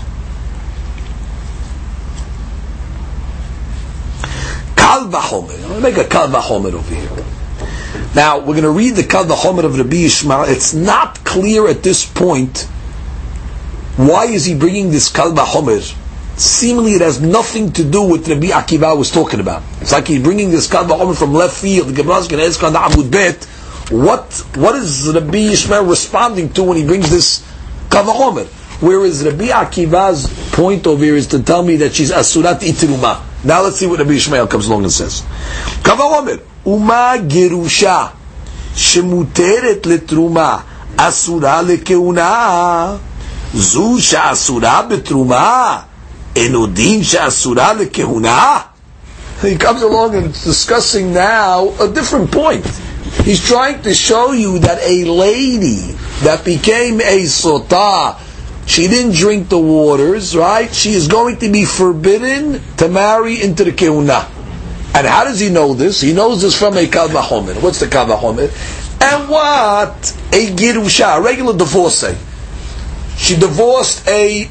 Kal 4.74 5.08
v'chomer. 5.08 5.54
I'm 5.54 5.68
going 5.68 5.74
to 5.74 5.80
make 5.80 5.98
a 5.98 6.08
kal 6.08 6.28
v'chomer 6.28 6.72
over 6.72 6.94
here. 6.94 7.24
Now, 8.14 8.38
we're 8.38 8.54
going 8.60 8.62
to 8.62 8.70
read 8.70 8.96
the 8.96 9.04
kal 9.04 9.26
v'chomer 9.26 9.64
of 9.64 9.76
Rabbi 9.76 9.96
Yishmael. 9.96 10.48
It's 10.48 10.72
not 10.72 11.22
clear 11.26 11.68
at 11.68 11.82
this 11.82 12.06
point 12.06 12.68
why 13.98 14.24
is 14.24 14.46
he 14.46 14.54
bringing 14.54 14.90
this 14.90 15.12
kal 15.12 15.32
v'chomer 15.32 15.98
seemingly 16.42 16.92
it 16.94 17.00
has 17.00 17.20
nothing 17.20 17.70
to 17.72 17.84
do 17.84 18.02
with 18.02 18.28
Rabbi 18.28 18.48
Akiva 18.48 18.96
was 18.98 19.10
talking 19.12 19.38
about. 19.38 19.62
It's 19.80 19.92
like 19.92 20.08
he's 20.08 20.22
bringing 20.22 20.50
this 20.50 20.68
Kadba 20.68 21.16
from 21.16 21.32
left 21.32 21.56
field, 21.56 21.94
to 21.94 22.02
gabrak 22.02 22.32
and 22.32 22.74
the 22.74 22.78
Amud 22.78 23.10
Bet. 23.10 23.44
What, 23.92 24.32
what 24.56 24.74
is 24.74 25.08
Rabbi 25.14 25.52
Ishmael 25.52 25.84
responding 25.84 26.52
to 26.54 26.64
when 26.64 26.78
he 26.78 26.84
brings 26.84 27.10
this 27.10 27.40
Kadba 27.88 28.08
Omer? 28.08 28.44
Whereas 28.80 29.24
Rabbi 29.24 29.46
Akiva's 29.48 30.26
point 30.52 30.86
over 30.88 31.04
here 31.04 31.14
is 31.14 31.28
to 31.28 31.42
tell 31.42 31.62
me 31.62 31.76
that 31.76 31.94
she's 31.94 32.10
Asurat 32.10 32.58
Itiruma. 32.58 33.44
Now 33.44 33.62
let's 33.62 33.76
see 33.76 33.86
what 33.86 34.00
Rabbi 34.00 34.12
Ishmael 34.14 34.48
comes 34.48 34.66
along 34.66 34.82
and 34.82 34.92
says. 34.92 35.22
Kadba 35.82 36.18
Omer, 36.18 36.42
Uma 36.66 37.18
Gerusha, 37.22 38.12
Shemuteret 38.74 39.82
Letruma, 39.82 40.64
Asura 40.98 41.62
Lekeuna, 41.62 42.98
Zusha 43.52 44.30
Asura 44.30 44.88
Betruma, 44.88 45.91
Enudin 46.34 47.02
she'asura 47.04 47.74
lekehuna. 47.74 48.68
He 49.42 49.56
comes 49.56 49.82
along 49.82 50.14
and 50.14 50.32
discussing 50.32 51.12
now 51.12 51.74
a 51.80 51.92
different 51.92 52.30
point. 52.30 52.64
He's 53.24 53.44
trying 53.44 53.82
to 53.82 53.92
show 53.92 54.32
you 54.32 54.58
that 54.60 54.78
a 54.80 55.04
lady 55.04 55.92
that 56.22 56.44
became 56.44 57.00
a 57.00 57.24
sota, 57.24 58.18
she 58.66 58.88
didn't 58.88 59.14
drink 59.14 59.48
the 59.48 59.58
waters, 59.58 60.36
right? 60.36 60.72
She 60.72 60.92
is 60.92 61.08
going 61.08 61.38
to 61.38 61.50
be 61.52 61.64
forbidden 61.64 62.62
to 62.76 62.88
marry 62.88 63.42
into 63.42 63.64
the 63.64 63.72
kehuna. 63.72 64.28
And 64.94 65.06
how 65.06 65.24
does 65.24 65.40
he 65.40 65.50
know 65.50 65.74
this? 65.74 66.00
He 66.00 66.12
knows 66.12 66.42
this 66.42 66.58
from 66.58 66.76
a 66.76 66.86
kalvahomer. 66.86 67.60
What's 67.62 67.80
the 67.80 67.86
kalvahomer? 67.86 68.48
And 69.02 69.28
what? 69.28 70.16
A 70.32 70.46
girusha, 70.54 71.18
a 71.18 71.20
regular 71.20 71.56
divorcee. 71.56 72.16
She 73.16 73.36
divorced 73.36 74.06
a 74.08 74.48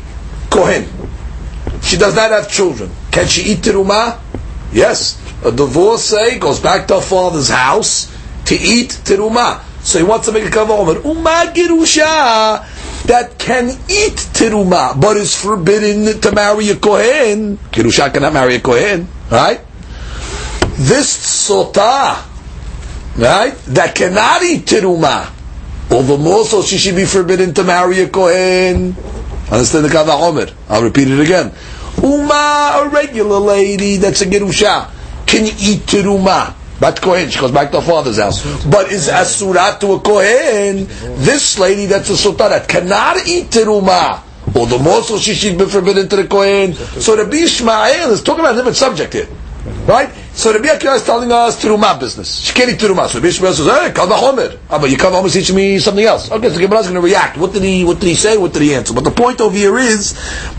kohen 0.50 1.01
she 1.82 1.98
does 1.98 2.16
not 2.16 2.32
have 2.32 2.50
children. 2.50 2.92
Can 3.12 3.28
she 3.28 3.52
eat 3.52 3.60
teruma? 3.60 4.20
Yes. 4.72 5.20
A 5.44 5.52
divorcee 5.52 6.38
goes 6.40 6.60
back 6.60 6.88
to 6.88 6.96
her 6.96 7.02
father's 7.02 7.50
house 7.50 8.16
to 8.46 8.56
eat 8.56 8.90
teruma. 9.04 9.62
So 9.84 9.98
he 9.98 10.06
wants 10.06 10.28
to 10.28 10.32
make 10.32 10.46
a 10.46 10.50
kavod. 10.50 11.04
Uma 11.04 11.52
girusha 11.54 12.66
that 13.06 13.38
can 13.40 13.70
eat 13.90 14.16
teruma, 14.34 15.00
but 15.00 15.18
is 15.18 15.36
forbidden 15.36 16.22
to 16.22 16.32
marry 16.32 16.70
a 16.70 16.76
kohen. 16.76 17.58
Girusha 17.72 18.14
cannot 18.14 18.34
marry 18.34 18.56
a 18.56 18.60
kohen, 18.60 19.08
right? 19.32 19.60
This 20.78 21.18
sota, 21.50 22.24
right, 23.18 23.56
that 23.74 23.96
cannot 23.96 24.44
eat 24.44 24.66
teruma, 24.66 25.30
all 25.92 26.04
the 26.04 26.18
more 26.18 26.46
so 26.46 26.62
she 26.62 26.78
should 26.78 26.96
be 26.96 27.06
forbidden 27.06 27.54
to 27.56 27.64
marry 27.64 28.02
a 28.02 28.10
kohen. 28.10 28.96
Understand 29.52 29.86
the 29.86 29.90
Kavah 29.90 30.54
I'll 30.70 30.84
repeat 30.84 31.10
it 31.10 31.20
again. 31.20 31.52
Uma, 32.02 32.82
a 32.84 32.90
regular 32.90 33.40
lady 33.40 33.98
that's 33.98 34.22
a 34.22 34.26
Gerusha, 34.26 34.90
can 35.26 35.46
eat 35.46 35.82
teruma? 35.86 36.54
Bat 36.80 37.00
Kohen, 37.02 37.30
she 37.30 37.40
goes 37.40 37.52
back 37.52 37.70
to 37.72 37.80
her 37.80 37.86
father's 37.88 38.18
house. 38.18 38.42
But 38.66 38.92
is 38.92 39.08
Asurat 39.08 39.80
to 39.82 39.94
a 39.94 40.00
Kohen, 40.00 40.88
this 41.24 41.60
lady 41.60 41.86
that's 41.86 42.10
a 42.10 42.14
Sultanat 42.14 42.68
cannot 42.68 43.28
eat 43.28 43.52
teruma. 43.52 44.24
Or 44.56 44.66
the 44.66 44.80
more 44.80 45.04
so 45.04 45.18
she 45.20 45.34
should 45.36 45.58
be 45.58 45.66
forbidden 45.66 46.10
to 46.10 46.16
the 46.16 46.28
Kohen. 46.28 46.74
So 46.74 47.16
the 47.16 47.30
Ishmael 47.32 48.10
is 48.12 48.24
talking 48.24 48.40
about 48.42 48.54
a 48.54 48.58
different 48.58 48.78
subject 48.78 49.14
here. 49.14 49.28
Right? 49.66 50.10
So 50.34 50.52
Rabbi 50.54 50.70
Akiva 50.70 50.96
is 50.96 51.04
telling 51.06 51.32
us 51.32 51.64
Turuma 51.64 52.00
business. 52.00 52.50
Shkeli 52.52 52.74
Turuma. 52.74 53.08
So 53.08 53.20
Rabbi 53.20 53.28
Akiva 53.30 53.54
says, 53.54 53.68
hey, 53.68 53.92
Kalva 53.94 54.18
Homer. 54.18 54.58
Ah, 54.70 54.80
but 54.80 54.90
you 54.90 54.98
Kalva 54.98 55.14
Homer 55.14 55.28
is 55.28 55.34
teaching 55.34 55.56
me 55.56 55.78
something 55.78 56.04
else. 56.04 56.32
Okay, 56.32 56.50
so 56.50 56.60
Gemara 56.60 56.80
is 56.80 56.88
going 56.88 56.96
to 56.96 57.02
react. 57.02 57.38
What 57.38 57.54
did 57.54 57.62
he, 57.62 57.84
what 57.84 58.00
did 58.00 58.08
he 58.08 58.16
say? 58.16 58.38
What 58.38 58.54
did 58.54 58.64
he 58.64 58.74
answer? 58.74 58.94
But 58.94 59.04
the 59.04 59.12
point 59.12 59.40
over 59.40 59.56
here 59.56 59.78
is, 59.78 60.14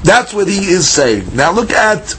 that's 0.05 0.33
what 0.33 0.47
he 0.47 0.71
is 0.71 0.89
saying. 0.89 1.35
Now 1.35 1.53
look 1.53 1.71
at, 1.73 2.15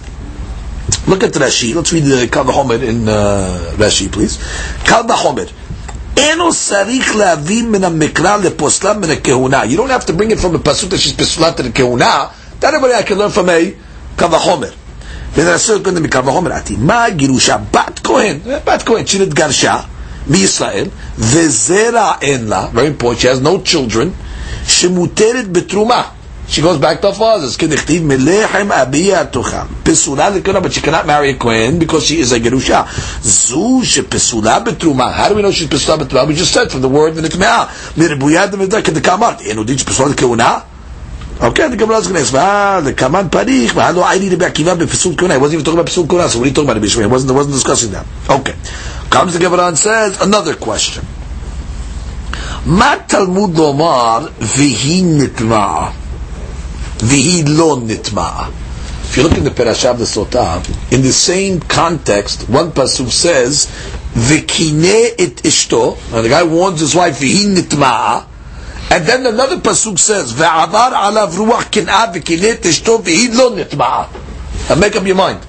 look 1.08 1.24
at 1.24 1.32
Rashi. 1.32 1.74
Let's 1.74 1.93
read 1.93 2.04
the 2.04 2.28
Kalva 2.28 2.52
Homer 2.52 2.76
in 2.76 3.08
uh, 3.08 3.76
Rashi, 3.76 4.12
please. 4.12 4.38
Kalva 4.84 5.13
Homer. 5.13 5.48
You 6.15 6.36
don't 9.78 9.89
have 9.89 10.06
to 10.06 10.13
bring 10.13 10.32
it 10.32 10.39
from 10.39 10.54
a 10.54 10.60
pasuk 10.60 10.89
that 10.89 11.00
she's 11.00 11.13
pesula 11.13 11.56
to 11.56 11.63
the 11.63 11.69
kehuna. 11.69 12.60
That 12.60 12.74
everybody 12.74 12.93
I 12.93 13.02
can 13.02 13.17
learn 13.17 13.32
from 13.32 13.50
a 13.50 13.76
kavachomer 14.15 14.83
החומר. 15.33 15.49
ונעשה 15.49 15.73
קודם 15.85 16.03
מקרא 16.03 16.21
וחומר 16.21 16.53
עתיד. 16.53 16.79
מה 16.81 17.11
גירושה? 17.11 17.57
בת 17.75 18.01
כהן, 18.05 18.38
בת 18.64 18.83
כהן 18.83 19.07
שנתגרשה 19.07 19.77
מישראל, 20.27 20.87
וזרע 21.19 22.12
אין 22.23 22.49
לה, 22.49 22.67
very 22.75 23.03
important, 23.03 23.21
she 23.21 23.27
has 23.27 23.41
no 23.45 23.69
children, 23.73 24.09
שמותרת 24.69 25.53
בתרומה. 25.53 26.03
She 26.51 26.62
goes 26.62 26.79
back 26.79 27.03
to 27.03 27.09
her 27.12 27.19
father's. 27.19 27.57
כדכתיב 27.59 28.03
מלחם 28.05 28.73
אביה 28.73 29.25
תאכל. 29.25 29.57
פסולה 29.83 30.31
לכהונה, 30.31 30.59
but 30.59 30.73
she 30.73 30.81
cannot 30.81 31.07
marry 31.07 31.31
a 31.31 31.45
Kohen 31.45 31.79
because 31.85 32.05
she 32.07 32.21
is 32.21 32.33
a 32.33 32.38
גרושה. 32.38 32.83
זו 33.23 33.81
שפסולה 33.85 34.59
בתרומה. 34.59 35.17
How 35.17 35.29
do 35.31 35.35
we 35.35 35.43
know 35.43 35.53
she's 35.53 35.69
פסולה 35.71 35.97
בתרומה? 35.97 36.33
We 36.33 36.37
just 36.37 36.55
said 36.55 36.73
from 36.73 36.81
the 36.83 36.88
word 36.88 37.12
ונטמעה. 37.14 37.64
מרבויה 37.97 38.47
דמדה 38.47 38.83
כדכאמרת. 38.83 39.41
אין 39.41 39.59
עוד 39.59 39.71
שפסולה 39.79 40.09
לכהונה? 40.09 40.59
Okay, 41.43 41.69
the 41.69 41.77
Gemara 41.77 41.99
is 41.99 42.09
going 42.09 42.17
to 42.17 42.23
ask, 42.23 42.35
ah, 42.35 42.81
the 42.83 42.95
Kaman 42.95 43.31
Parich, 43.31 43.69
V'halo 43.69 44.03
Aini 44.03 44.29
Rebbe 44.29 44.45
Akiva 44.45 44.77
B'Pesul 44.77 45.17
Kuna. 45.17 45.35
He 45.35 45.41
wasn't 45.41 45.61
even 45.61 45.64
talking 45.64 45.79
about 45.79 45.87
Pesul 45.87 46.09
Kuna, 46.09 46.29
so 46.29 46.38
what 46.38 46.47
are 46.47 46.49
you 46.49 46.55
talking 46.55 46.69
about 46.69 46.83
Rebbe 46.83 46.87
Shmuel? 46.87 47.03
He 47.03 47.07
wasn't, 47.07 47.33
wasn't 47.33 47.55
discussing 47.55 47.93
that. 47.93 48.07
Okay. 48.29 48.57
Comes 49.09 49.35
the 49.35 49.38
Gemara 49.38 49.69
and 49.69 49.79
says, 49.79 50.21
another 50.21 50.55
question. 50.55 51.05
מה 52.67 52.95
תלמוד 53.07 53.57
לומר 53.57 54.27
והיא 54.41 55.05
נטמעה 55.05 55.91
והיא 57.03 57.45
לא 57.47 57.77
נטמעה 57.87 58.49
If 59.11 59.17
you 59.17 59.23
look 59.23 59.38
in 59.38 59.45
the 59.45 59.51
Perashah 59.51 59.93
of 59.93 59.99
the 59.99 60.05
Sotah, 60.05 60.93
in 60.93 61.01
the 61.01 61.12
same 61.12 61.61
context, 61.61 62.47
one 62.47 62.73
pasuk 62.73 63.11
says, 63.11 63.67
"V'kine 64.12 65.14
et 65.19 65.37
ishto," 65.45 65.97
and 66.12 66.27
the 66.27 66.29
guy 66.29 66.43
warns 66.43 66.81
his 66.81 66.95
wife, 66.95 67.19
"V'hi 67.19 67.47
nitma'a," 67.57 68.25
And 68.89 69.06
then 69.06 69.26
another 69.26 69.58
pasuk 69.58 69.98
says, 69.98 70.34
"Ve'avar 70.34 70.91
alav 70.91 71.32
ruach 71.34 71.72
kin'ah 71.72 72.13
v'kinet 72.13 72.62
eshto 72.62 73.02
v'hi 73.02 73.34
lo 73.36 73.52
nitma'a." 73.56 74.69
Now 74.69 74.76
make 74.76 74.96
up 74.96 75.06
your 75.06 75.15
mind. 75.15 75.39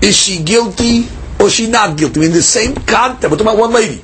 Is 0.00 0.16
she 0.16 0.42
guilty 0.42 1.08
or 1.38 1.50
she 1.50 1.68
not 1.68 1.96
guilty? 1.96 2.24
In 2.24 2.32
the 2.32 2.42
same 2.42 2.74
context, 2.74 3.22
we're 3.24 3.36
talking 3.36 3.46
about 3.46 3.58
one 3.58 3.72
lady. 3.72 4.02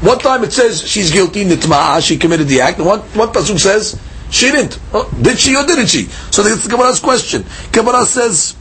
One 0.00 0.18
time 0.18 0.44
it 0.44 0.52
says 0.52 0.82
she's 0.82 1.10
guilty, 1.10 1.44
nitma'a, 1.44 2.02
she 2.02 2.16
committed 2.16 2.48
the 2.48 2.62
act. 2.62 2.78
And 2.78 2.86
one, 2.86 3.00
one 3.00 3.28
pasuk 3.28 3.58
says 3.58 4.00
she 4.30 4.50
didn't. 4.50 4.78
Oh, 4.94 5.10
did 5.20 5.38
she 5.38 5.56
or 5.56 5.66
didn't 5.66 5.88
she? 5.88 6.04
So 6.30 6.42
that's 6.42 6.62
the 6.64 6.70
Gemara's 6.70 7.00
question. 7.00 7.44
Gemara 7.72 8.06
says, 8.06 8.54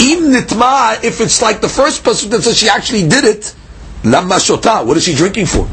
"Im 0.00 0.32
nitma'a." 0.32 1.04
If 1.04 1.20
it's 1.20 1.40
like 1.40 1.60
the 1.60 1.68
first 1.68 2.02
pasuk 2.02 2.30
that 2.30 2.42
says 2.42 2.56
she 2.58 2.68
actually 2.68 3.08
did 3.08 3.24
it, 3.24 3.54
lama 4.02 4.36
shota. 4.36 4.84
What 4.84 4.96
is 4.96 5.04
she 5.04 5.14
drinking 5.14 5.46
for? 5.46 5.68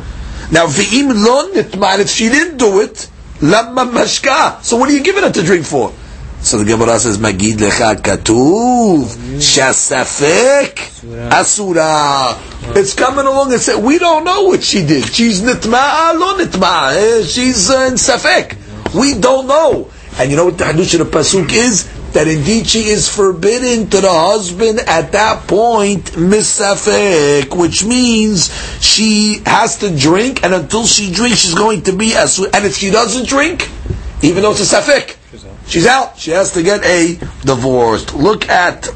Now, 0.51 0.65
v'im 0.67 1.09
lo 1.25 1.51
nitman, 1.53 1.99
if 1.99 2.09
she 2.09 2.29
didn't 2.29 2.57
do 2.57 2.79
it, 2.81 3.09
lamma 3.41 3.85
mashka. 3.91 4.63
So 4.63 4.77
what 4.77 4.89
are 4.89 4.93
you 4.93 5.03
giving 5.03 5.23
her 5.23 5.31
to 5.31 5.43
drink 5.43 5.65
for? 5.65 5.91
So 6.39 6.59
the 6.59 6.65
Gemara 6.65 6.99
says, 6.99 7.17
Magid 7.17 7.57
lecha 7.57 7.95
katuv, 7.95 9.05
shasafek, 9.41 11.31
asura. 11.31 12.37
It's 12.77 12.93
coming 12.93 13.25
along 13.25 13.51
and 13.53 13.61
saying, 13.61 13.83
we 13.83 13.97
don't 13.99 14.23
know 14.23 14.43
what 14.43 14.63
she 14.63 14.85
did. 14.85 15.05
She's 15.05 15.41
nitma'a, 15.41 16.17
lo 16.17 16.37
nitma'a. 16.37 16.93
Eh, 16.95 17.23
She's 17.25 17.69
uh, 17.69 17.87
in 17.89 17.93
safek. 17.95 18.55
We 18.93 19.19
don't 19.19 19.47
know. 19.47 19.89
And 20.19 20.29
you 20.31 20.37
know 20.37 20.45
what 20.45 20.57
the 20.57 20.63
Hadush 20.65 20.99
of 20.99 21.11
the 21.11 21.17
Pasuk 21.17 21.51
is? 21.51 21.87
That 22.13 22.27
indeed 22.27 22.67
she 22.67 22.87
is 22.87 23.13
forbidden 23.13 23.89
to 23.89 24.01
the 24.01 24.11
husband 24.11 24.79
at 24.87 25.11
that 25.11 25.47
point, 25.47 26.05
misafek, 26.13 27.55
which 27.55 27.83
means 27.85 28.49
she 28.81 29.41
has 29.45 29.77
to 29.79 29.95
drink, 29.95 30.43
and 30.43 30.53
until 30.53 30.85
she 30.85 31.11
drinks, 31.11 31.39
she's 31.39 31.53
going 31.53 31.83
to 31.83 31.93
be 31.93 32.15
as. 32.15 32.39
And 32.39 32.65
if 32.65 32.75
she 32.77 32.89
doesn't 32.91 33.27
drink, 33.27 33.69
even 34.23 34.41
though 34.41 34.51
it's 34.51 34.73
a 34.73 34.75
safek, 34.75 35.15
she's 35.67 35.85
out. 35.85 36.17
She 36.17 36.31
has 36.31 36.53
to 36.53 36.63
get 36.63 36.83
a 36.83 37.15
divorce. 37.41 38.13
Look 38.13 38.49
at 38.49 38.87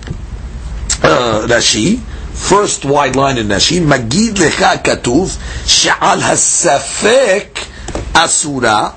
uh, 1.04 1.47
Rashi. 1.47 2.00
First 2.00 2.86
wide 2.86 3.15
line 3.15 3.38
in 3.38 3.47
Rashi. 3.47 3.86
Magid 3.86 4.36
lecha 4.36 4.82
katuv 4.82 5.38
she'al 5.67 6.17
hasafek 6.17 7.67
asura. 8.15 8.95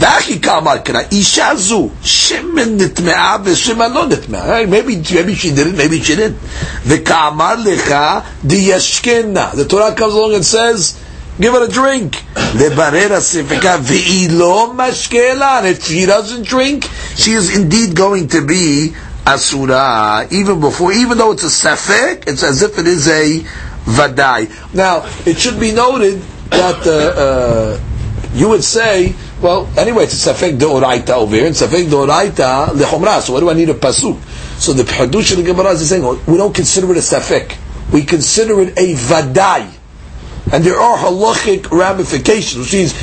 ואחי 0.00 0.40
כאמר 0.40 0.76
קרא, 0.78 1.00
אישה 1.12 1.48
זו, 1.56 1.88
שמן 2.04 2.76
נטמעה 2.76 3.36
ושמן 3.44 3.92
לא 3.92 4.06
נטמעה. 4.06 4.60
Hey, 4.60 4.66
Maybe, 4.66 4.96
maybe 5.14 5.34
she 5.34 5.50
didn't, 5.50 5.76
maybe 5.76 6.00
she 6.02 6.16
didn't. 6.16 6.38
וכאמר 6.86 7.54
לך, 7.64 7.94
דישכנה. 8.44 9.50
The 9.54 9.64
Torah 9.64 9.94
comes 9.94 10.14
along 10.14 10.34
and 10.34 10.44
says, 10.44 10.94
give 11.40 11.52
her 11.54 11.64
a 11.64 11.68
drink. 11.68 12.16
לברר 12.54 13.12
הספקה, 13.14 13.76
והיא 13.82 14.30
לא 14.30 14.72
משקה 14.76 15.60
And 15.60 15.66
if 15.66 15.84
she 15.86 16.06
doesn't 16.06 16.44
drink, 16.46 16.88
she 17.16 17.32
is 17.32 17.54
indeed 17.56 17.94
going 17.94 18.28
to 18.28 18.40
be 18.46 18.94
asura. 19.26 20.26
Even 20.30 20.60
before, 20.60 20.92
even 20.92 21.18
though 21.18 21.32
it's 21.32 21.44
a 21.44 21.46
safek, 21.68 22.24
it's 22.26 22.42
as 22.42 22.62
if 22.62 22.78
it 22.78 22.86
is 22.86 23.08
a 23.08 23.40
vadai. 23.84 24.48
Now, 24.74 25.04
it 25.26 25.38
should 25.38 25.58
be 25.60 25.72
noted 25.72 26.20
that 26.50 26.86
uh, 26.86 27.20
uh, 27.20 27.80
you 28.34 28.48
would 28.48 28.64
say, 28.64 29.14
well, 29.45 29.69
anyway, 29.77 30.05
it's 30.05 30.25
a 30.25 30.33
safek 30.33 30.57
deoraita 30.57 31.11
over 31.11 31.35
here, 31.35 31.45
and 31.45 31.53
safek 31.55 31.85
deoraita 31.85 32.69
lechomra. 32.69 33.21
So, 33.21 33.33
what 33.33 33.41
do 33.41 33.49
I 33.51 33.53
need 33.53 33.69
a 33.69 33.75
pasuk? 33.75 34.19
So, 34.59 34.73
the 34.73 34.81
hadush 34.81 35.31
of 35.33 35.37
the 35.37 35.43
Gemara 35.43 35.69
is 35.69 35.87
saying, 35.87 36.03
oh, 36.03 36.19
we 36.27 36.35
don't 36.35 36.53
consider 36.53 36.89
it 36.91 36.97
a 36.97 37.01
safek. 37.01 37.55
We 37.93 38.03
consider 38.03 38.59
it 38.61 38.69
a 38.69 38.95
vadai. 38.95 39.71
And 40.51 40.63
there 40.63 40.79
are 40.79 40.97
halachic 40.97 41.69
ramifications, 41.69 42.57
which 42.57 42.73
means, 42.73 42.93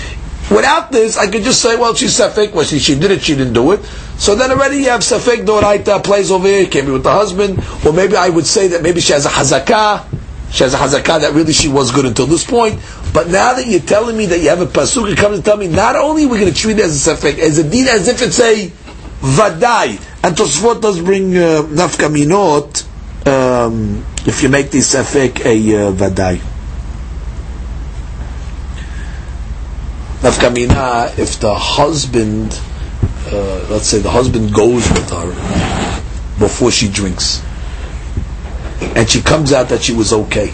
without 0.50 0.90
this, 0.90 1.16
I 1.16 1.30
could 1.30 1.44
just 1.44 1.62
say, 1.62 1.76
well, 1.76 1.94
she's 1.94 2.18
safek, 2.18 2.52
well, 2.52 2.64
she, 2.64 2.80
she 2.80 2.98
did 2.98 3.12
it, 3.12 3.22
she 3.22 3.36
didn't 3.36 3.52
do 3.52 3.70
it. 3.70 3.84
So 4.18 4.34
then 4.34 4.50
already 4.50 4.78
you 4.78 4.88
have 4.90 5.02
safek 5.02 5.46
deoraita 5.46 6.02
plays 6.02 6.32
over 6.32 6.48
here, 6.48 6.66
can 6.66 6.86
be 6.86 6.90
with 6.92 7.04
the 7.04 7.12
husband, 7.12 7.64
or 7.86 7.92
maybe 7.92 8.16
I 8.16 8.28
would 8.28 8.46
say 8.46 8.66
that 8.68 8.82
maybe 8.82 9.00
she 9.00 9.12
has 9.12 9.26
a 9.26 9.28
hazakah, 9.28 10.06
she 10.52 10.64
has 10.64 10.74
a 10.74 10.76
hazakah 10.76 11.22
that 11.22 11.32
really 11.32 11.54
she 11.54 11.68
was 11.68 11.90
good 11.92 12.04
until 12.04 12.26
this 12.26 12.44
point. 12.44 12.78
But 13.14 13.28
now 13.28 13.54
that 13.54 13.66
you're 13.66 13.80
telling 13.80 14.16
me 14.16 14.26
that 14.26 14.40
you 14.40 14.50
have 14.50 14.60
a 14.60 14.66
pasuk, 14.66 15.16
come 15.16 15.32
to 15.32 15.40
tell 15.40 15.56
me 15.56 15.66
not 15.66 15.96
only 15.96 16.26
we're 16.26 16.38
going 16.40 16.52
to 16.52 16.58
treat 16.58 16.78
it 16.78 16.84
as 16.84 17.06
a 17.08 17.14
safek, 17.14 17.38
as 17.38 17.56
a 17.58 17.64
din, 17.68 17.88
as 17.88 18.06
if 18.06 18.20
it's 18.20 18.38
a 18.38 18.68
vadai. 19.20 19.92
And 20.22 20.36
Tosfot 20.36 20.82
does 20.82 21.00
bring 21.00 21.34
uh, 21.36 21.62
nafka 21.62 22.12
minot 22.12 22.86
um, 23.26 24.04
if 24.26 24.42
you 24.42 24.50
make 24.50 24.70
the 24.70 24.78
safek 24.78 25.40
a 25.46 25.86
uh, 25.88 25.92
vadai. 25.92 26.36
Nafka 30.20 30.52
mina, 30.54 31.10
if 31.16 31.40
the 31.40 31.54
husband, 31.54 32.60
uh, 33.28 33.66
let's 33.70 33.86
say 33.86 34.00
the 34.00 34.10
husband 34.10 34.52
goes 34.52 34.86
with 34.90 35.08
her 35.10 36.38
before 36.38 36.70
she 36.70 36.90
drinks 36.90 37.42
and 38.81 39.09
she 39.09 39.21
comes 39.21 39.53
out 39.53 39.69
that 39.69 39.81
she 39.81 39.93
was 39.93 40.13
okay. 40.13 40.53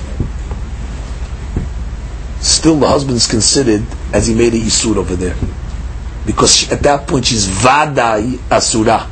Still, 2.40 2.76
the 2.76 2.88
husband's 2.88 3.28
considered 3.28 3.84
as 4.12 4.28
he 4.28 4.36
made 4.36 4.54
a 4.54 4.58
isur 4.58 4.98
over 4.98 5.16
there, 5.16 5.36
because 6.26 6.56
she, 6.56 6.72
at 6.72 6.84
that 6.84 7.08
point 7.08 7.26
she's 7.26 7.48
vadai 7.48 8.38
asura, 8.52 9.08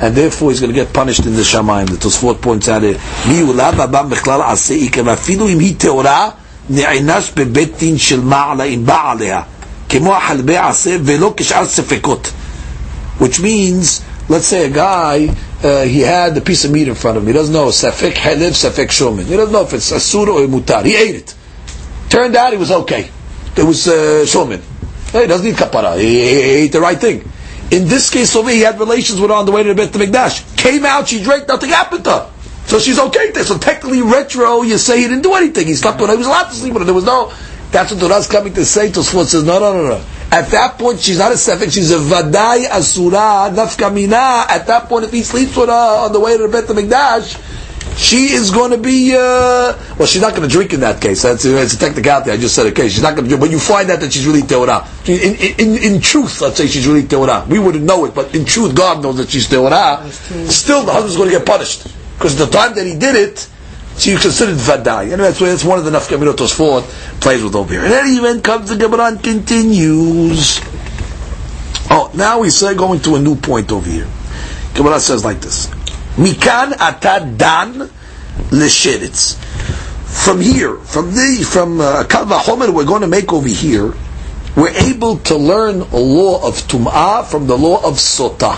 and 0.00 0.14
therefore 0.14 0.50
he's 0.50 0.60
going 0.60 0.72
to 0.72 0.74
get 0.74 0.92
punished 0.92 1.26
in 1.26 1.34
the 1.34 1.42
shamayim. 1.42 1.90
The 1.90 1.96
Tosfot 1.96 2.40
points 2.40 2.68
out 2.68 2.82
here, 2.82 2.94
"Mi 3.28 3.40
ulav 3.40 3.74
abam 3.74 4.10
bechlal 4.10 4.42
asei 4.42 4.90
kem 4.90 5.06
afilu 5.06 5.50
im 5.50 5.60
hi 5.60 5.74
teora 5.74 6.34
ne'inash 6.70 7.32
bebet 7.34 7.78
din 7.78 7.98
shel 7.98 8.20
ma'ala 8.20 8.70
im 8.72 8.84
ba'alea 8.86 9.44
כמו 9.88 10.14
החלבי 10.14 10.56
עשה 10.56 10.96
ולא 11.04 11.34
כשאר 11.36 11.66
ספקות." 11.66 12.30
Which 13.18 13.40
means, 13.40 14.00
let's 14.28 14.46
say 14.46 14.64
a 14.64 14.70
guy 14.70 15.28
uh, 15.65 15.83
he 15.83 16.01
had 16.01 16.35
the 16.35 16.41
piece 16.41 16.63
of 16.63 16.71
meat 16.71 16.87
in 16.87 16.95
front 16.95 17.17
of 17.17 17.23
him. 17.23 17.27
He 17.27 17.33
doesn't 17.33 17.53
know 17.53 17.67
safek 17.67 18.11
helev, 18.11 18.51
safek 18.51 18.87
shomin. 18.87 19.25
He 19.25 19.35
doesn't 19.35 19.51
know 19.51 19.63
if 19.63 19.73
it's 19.73 19.91
asur 19.91 20.27
or 20.27 20.47
mutar. 20.47 20.85
He 20.85 20.95
ate 20.95 21.15
it. 21.15 21.35
Turned 22.09 22.35
out 22.35 22.53
it 22.53 22.59
was 22.59 22.71
okay. 22.71 23.09
It 23.57 23.63
was 23.63 23.87
uh, 23.87 24.25
shomin. 24.25 24.61
He 25.11 25.27
doesn't 25.27 25.45
need 25.45 25.55
kapara. 25.55 25.97
He, 25.99 26.19
he, 26.19 26.41
he 26.41 26.49
ate 26.63 26.71
the 26.71 26.81
right 26.81 26.97
thing. 26.97 27.31
In 27.71 27.87
this 27.87 28.11
case 28.11 28.35
over, 28.35 28.51
he 28.51 28.61
had 28.61 28.79
relations 28.79 29.19
with 29.19 29.31
her 29.31 29.35
on 29.35 29.47
the 29.47 29.51
way 29.51 29.63
to 29.63 29.73
the 29.73 29.75
Beit 29.75 29.91
Mikdash. 29.91 30.55
Came 30.55 30.85
out, 30.85 31.07
she 31.07 31.23
drank, 31.23 31.47
nothing 31.47 31.71
happened 31.71 32.03
to 32.03 32.11
her. 32.11 32.31
So 32.67 32.79
she's 32.79 32.99
okay 32.99 33.31
there. 33.31 33.43
So 33.43 33.57
technically, 33.57 34.01
retro, 34.03 34.61
you 34.61 34.77
say 34.77 35.01
he 35.01 35.07
didn't 35.07 35.23
do 35.23 35.33
anything. 35.33 35.65
He 35.67 35.73
slept 35.73 35.99
with 35.99 36.09
her. 36.09 36.15
He 36.15 36.17
was 36.19 36.27
allowed 36.27 36.49
to 36.49 36.55
sleep 36.55 36.73
with 36.73 36.81
her. 36.81 36.85
There 36.85 36.93
was 36.93 37.05
no. 37.05 37.33
That's 37.71 37.91
what 37.91 37.99
the 37.99 38.07
Torah's 38.07 38.27
coming 38.27 38.53
to 38.53 38.65
say. 38.65 38.89
Tosfot 38.89 39.25
says, 39.25 39.43
no, 39.43 39.59
no, 39.59 39.73
no, 39.73 39.87
no. 39.89 40.05
At 40.35 40.51
that 40.51 40.77
point, 40.77 40.99
she's 40.99 41.17
not 41.17 41.31
a 41.31 41.35
sefik. 41.35 41.71
She's 41.71 41.91
a 41.91 41.97
vadai 41.97 42.69
asura 42.69 43.49
nafkamina. 43.55 44.49
At 44.49 44.67
that 44.67 44.89
point, 44.89 45.05
if 45.05 45.13
he 45.13 45.23
sleeps 45.23 45.55
with 45.55 45.69
her 45.69 46.05
on 46.05 46.11
the 46.11 46.19
way 46.19 46.35
to 46.35 46.45
the 46.45 46.49
Beit 46.49 46.65
Mikdash, 46.65 47.39
she 47.97 48.33
is 48.33 48.51
going 48.51 48.71
to 48.71 48.77
be. 48.77 49.13
Uh, 49.15 49.79
well, 49.97 50.05
she's 50.05 50.21
not 50.21 50.35
going 50.35 50.45
to 50.45 50.51
drink 50.51 50.73
in 50.73 50.81
that 50.81 51.01
case. 51.01 51.21
That's 51.21 51.45
it's 51.45 51.73
a 51.73 51.79
technicality. 51.79 52.31
I 52.31 52.37
just 52.37 52.53
said 52.53 52.65
okay. 52.73 52.89
She's 52.89 53.01
not 53.01 53.15
going 53.15 53.23
to 53.23 53.29
drink, 53.29 53.39
but 53.39 53.49
you 53.49 53.59
find 53.59 53.89
out 53.89 54.01
that 54.01 54.11
she's 54.11 54.27
really 54.27 54.41
teorah. 54.41 54.83
In, 55.07 55.57
in, 55.57 55.93
in 55.93 56.01
truth, 56.01 56.41
let's 56.41 56.57
say 56.57 56.67
she's 56.67 56.85
really 56.85 57.03
teorah. 57.03 57.47
We 57.47 57.59
wouldn't 57.59 57.85
know 57.85 58.03
it, 58.03 58.13
but 58.13 58.35
in 58.35 58.43
truth, 58.43 58.75
God 58.75 59.01
knows 59.01 59.15
that 59.15 59.29
she's 59.29 59.47
teorah. 59.47 60.03
Still, 60.51 60.83
the 60.83 60.91
husband's 60.91 61.15
going 61.15 61.29
to 61.29 61.37
get 61.37 61.47
punished 61.47 61.87
because 62.17 62.35
the 62.35 62.47
time 62.47 62.75
that 62.75 62.85
he 62.85 62.97
did 62.97 63.15
it, 63.15 63.47
she 63.97 64.11
considered 64.17 64.57
vadai. 64.57 65.11
And 65.13 65.21
that's, 65.21 65.39
that's 65.39 65.63
one 65.63 65.79
of 65.79 65.85
the 65.85 65.91
nafkaminot 65.91 66.35
Tosfot 66.35 66.83
plays 67.21 67.43
with 67.43 67.55
over 67.55 67.73
here. 67.73 67.83
And 67.83 67.91
then 67.91 68.07
even 68.07 68.41
comes 68.41 68.69
the 68.69 68.75
Gemara 68.75 69.05
and 69.07 69.23
continues. 69.23 70.59
Oh, 71.89 72.11
now 72.13 72.39
we 72.39 72.49
say 72.49 72.75
going 72.75 72.99
to 73.01 73.15
a 73.15 73.19
new 73.19 73.35
point 73.35 73.71
over 73.71 73.89
here. 73.89 74.07
Gemara 74.73 74.99
says 74.99 75.23
like 75.23 75.39
this: 75.39 75.67
Mikan 76.17 76.73
ata 76.79 77.25
dan 77.37 77.89
lesheretz. 78.51 79.35
From 80.05 80.39
here, 80.39 80.77
from 80.77 81.11
the 81.11 81.45
from 81.47 81.79
uh, 81.81 82.03
we're 82.71 82.85
going 82.85 83.01
to 83.01 83.07
make 83.07 83.31
over 83.31 83.47
here. 83.47 83.93
We're 84.55 84.69
able 84.69 85.17
to 85.19 85.35
learn 85.35 85.81
a 85.81 85.97
law 85.97 86.47
of 86.47 86.55
tum'ah 86.67 87.25
from 87.25 87.45
the 87.47 87.57
law 87.57 87.85
of 87.85 87.95
sota. 87.95 88.55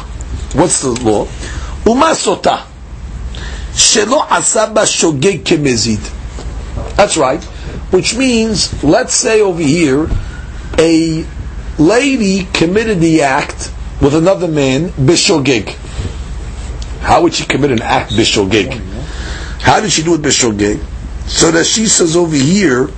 What's 0.56 0.82
the 0.82 0.90
law? 0.90 1.26
Uma 1.86 2.14
sota. 2.14 2.66
Shelo 3.78 4.26
asaba 4.28 4.86
shogeg 4.88 5.44
kemezid. 5.44 6.02
That's 6.96 7.16
right. 7.16 7.44
Which 7.92 8.18
means, 8.18 8.84
let's 8.84 9.14
say 9.14 9.40
over 9.42 9.62
here, 9.62 10.10
a 10.80 11.24
lady 11.78 12.46
committed 12.54 13.00
the 13.00 13.22
act 13.22 13.72
with 14.02 14.16
another 14.16 14.48
man, 14.48 14.90
bishogeg. 14.90 15.70
How 17.02 17.22
would 17.22 17.36
she 17.36 17.46
commit 17.46 17.70
an 17.72 17.84
act 17.84 18.14
bishogeg? 18.14 18.74
How 19.62 19.80
did 19.80 19.92
she 19.92 20.02
do 20.02 20.16
it 20.16 20.22
bishogeg? 20.22 20.84
So 21.30 21.52
that 21.52 21.68
she 21.68 21.86
says 21.86 22.16
over 22.16 22.36
here, 22.36 22.90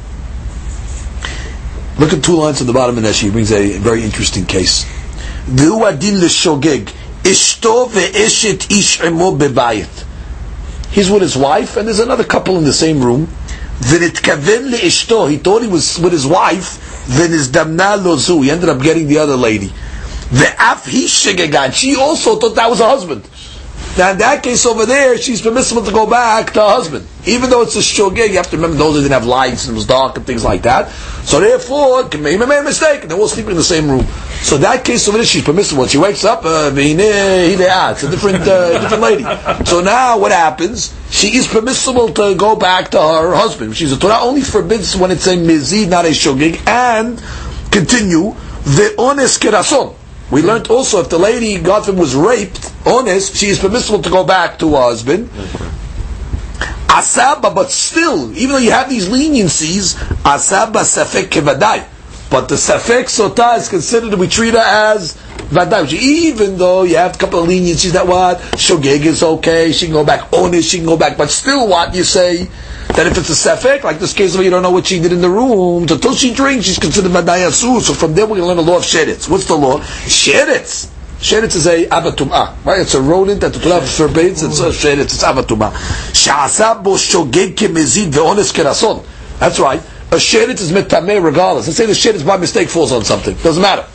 look 1.99 2.13
at 2.13 2.23
two 2.23 2.35
lines 2.37 2.61
on 2.61 2.67
the 2.67 2.73
bottom 2.73 2.95
of 2.95 3.03
that. 3.03 3.15
She 3.15 3.29
brings 3.29 3.51
a 3.51 3.77
very 3.79 4.01
interesting 4.05 4.45
case. 4.45 4.85
Ishto 7.21 7.89
ve'eshet 7.89 8.71
ish 8.71 9.03
emo 9.03 9.31
bebayit. 9.37 10.05
He's 10.91 11.09
with 11.09 11.21
his 11.21 11.37
wife, 11.37 11.77
and 11.77 11.87
there's 11.87 11.99
another 11.99 12.23
couple 12.23 12.57
in 12.57 12.63
the 12.63 12.73
same 12.73 13.01
room. 13.03 13.27
V'nitkaven 13.79 14.71
le'ishto, 14.71 15.29
he 15.29 15.37
thought 15.37 15.61
he 15.61 15.67
was 15.67 15.97
with 15.99 16.11
his 16.11 16.27
wife, 16.27 17.05
v'nizdamna 17.07 17.97
lozu, 18.03 18.43
he 18.43 18.51
ended 18.51 18.69
up 18.69 18.81
getting 18.81 19.07
the 19.07 19.19
other 19.19 19.37
lady. 19.37 19.67
The 20.31 20.45
Ve'af 20.45 20.85
hi 20.85 21.05
shegegan, 21.07 21.73
she 21.73 21.95
also 21.95 22.37
thought 22.37 22.55
that 22.55 22.69
was 22.69 22.79
her 22.79 22.85
husband. 22.85 23.27
Now 23.99 24.11
in 24.11 24.17
that 24.19 24.43
case 24.43 24.65
over 24.65 24.85
there, 24.85 25.17
she's 25.17 25.41
permissible 25.41 25.83
to 25.83 25.91
go 25.91 26.09
back 26.09 26.53
to 26.53 26.61
her 26.61 26.69
husband. 26.69 27.05
Even 27.25 27.49
though 27.49 27.63
it's 27.63 27.75
a 27.75 27.79
shogeg, 27.79 28.29
you 28.29 28.37
have 28.37 28.49
to 28.49 28.55
remember 28.55 28.77
those 28.77 28.95
didn't 28.95 29.11
have 29.11 29.25
lights 29.25 29.65
and 29.65 29.73
it 29.73 29.75
was 29.75 29.85
dark 29.85 30.15
and 30.15 30.25
things 30.25 30.45
like 30.45 30.61
that. 30.61 30.89
So 31.27 31.41
therefore, 31.41 32.07
he 32.09 32.17
made 32.17 32.41
a 32.41 32.63
mistake, 32.63 33.01
and 33.01 33.11
they're 33.11 33.17
all 33.17 33.27
sleeping 33.27 33.51
in 33.51 33.57
the 33.57 33.63
same 33.63 33.91
room. 33.91 34.05
So 34.41 34.57
that 34.59 34.85
case 34.85 35.09
over 35.09 35.17
there, 35.17 35.25
she's 35.25 35.43
permissible. 35.43 35.81
When 35.81 35.89
she 35.89 35.97
wakes 35.97 36.23
up, 36.23 36.45
uh, 36.45 36.71
it's 36.73 38.03
a 38.03 38.09
different, 38.09 38.47
uh, 38.47 38.79
different 38.81 39.03
lady. 39.03 39.23
So 39.65 39.81
now 39.81 40.17
what 40.17 40.31
happens? 40.31 40.95
She 41.09 41.35
is 41.35 41.45
permissible 41.45 42.07
to 42.13 42.35
go 42.35 42.55
back 42.55 42.91
to 42.91 43.01
her 43.01 43.35
husband. 43.35 43.75
She's 43.75 43.91
a 43.91 43.99
Torah 43.99 44.19
only 44.21 44.43
forbids 44.43 44.95
when 44.95 45.11
it's 45.11 45.27
a 45.27 45.35
mizid, 45.35 45.89
not 45.89 46.05
a 46.05 46.11
shogeg, 46.11 46.65
and 46.65 47.21
continue 47.69 48.33
the 48.63 48.95
ones 48.97 49.37
kerason. 49.37 49.93
We 50.31 50.41
learned 50.41 50.69
also 50.69 51.01
if 51.01 51.09
the 51.09 51.19
lady, 51.19 51.59
God 51.59 51.89
was 51.97 52.15
raped, 52.15 52.68
ones, 52.85 53.37
she 53.37 53.47
is 53.47 53.59
permissible 53.59 54.01
to 54.01 54.09
go 54.09 54.23
back 54.23 54.59
to 54.59 54.71
her 54.75 54.81
husband. 54.81 55.29
Asaba, 56.89 57.53
but 57.53 57.69
still, 57.69 58.31
even 58.35 58.49
though 58.49 58.57
you 58.57 58.71
have 58.71 58.89
these 58.89 59.07
leniencies, 59.07 59.95
asaba 60.23 60.81
safek 60.81 61.29
kevadai. 61.29 61.85
But 62.29 62.47
the 62.49 62.55
safek 62.55 63.05
sota 63.05 63.57
is 63.57 63.69
considered 63.69 64.11
to 64.11 64.17
be 64.17 64.27
treated 64.27 64.59
as 64.59 65.15
vadai. 65.49 65.91
Even 65.93 66.57
though 66.57 66.83
you 66.83 66.97
have 66.97 67.15
a 67.15 67.17
couple 67.17 67.41
of 67.43 67.49
leniencies 67.49 67.91
that 67.91 68.07
what 68.07 68.39
shogeg 68.57 69.05
is 69.05 69.23
okay, 69.23 69.71
she 69.71 69.85
can 69.85 69.93
go 69.93 70.03
back, 70.05 70.31
ones, 70.31 70.65
she 70.67 70.77
can 70.77 70.85
go 70.85 70.97
back, 70.97 71.17
but 71.17 71.29
still, 71.29 71.67
what 71.67 71.93
you 71.93 72.03
say 72.03 72.45
that 72.89 73.07
if 73.07 73.17
it's 73.17 73.29
a 73.29 73.49
safek, 73.49 73.83
like 73.83 73.99
this 73.99 74.13
case 74.13 74.35
where 74.35 74.43
you 74.43 74.49
don't 74.49 74.63
know 74.63 74.71
what 74.71 74.87
she 74.87 74.99
did 74.99 75.11
in 75.11 75.21
the 75.21 75.29
room, 75.29 75.83
until 75.83 76.13
she 76.13 76.33
drinks, 76.33 76.65
she's 76.65 76.79
considered 76.79 77.11
vadai 77.11 77.47
asu. 77.47 77.79
So 77.81 77.93
from 77.93 78.13
there, 78.13 78.25
we're 78.25 78.37
going 78.37 78.41
to 78.41 78.47
learn 78.47 78.57
the 78.57 78.63
law 78.71 78.77
of 78.77 78.83
sheretz. 78.83 79.29
What's 79.29 79.45
the 79.45 79.55
law? 79.55 79.79
Sheretz. 79.79 80.89
Sheretz 81.19 81.55
is 81.57 81.67
a 81.67 81.85
avatumah, 81.87 82.63
right? 82.65 82.79
It's 82.79 82.93
a 82.95 83.01
rodent 83.01 83.41
that 83.41 83.51
the 83.51 83.59
Torah 83.59 83.81
forbids. 83.81 84.41
It's 84.41 84.61
a 84.61 84.69
sheretz. 84.69 85.01
It's 85.01 85.23
avatumah. 85.23 85.71
Sha'asa 86.13 86.81
bo 86.81 86.91
shogeg 86.91 87.55
kemezid 87.55 88.11
ve'ones 88.11 88.53
kerason. 88.53 89.05
That's 89.37 89.59
right. 89.59 89.81
A 90.11 90.15
sheretz 90.15 90.61
is 90.61 90.71
metameh 90.71 91.21
regardless. 91.21 91.67
Let's 91.67 91.77
say 91.77 91.85
the 91.87 91.91
sheretz 91.91 92.25
by 92.25 92.37
mistake 92.37 92.69
falls 92.69 92.93
on 92.93 93.03
something. 93.03 93.35
Doesn't 93.35 93.61
matter. 93.61 93.85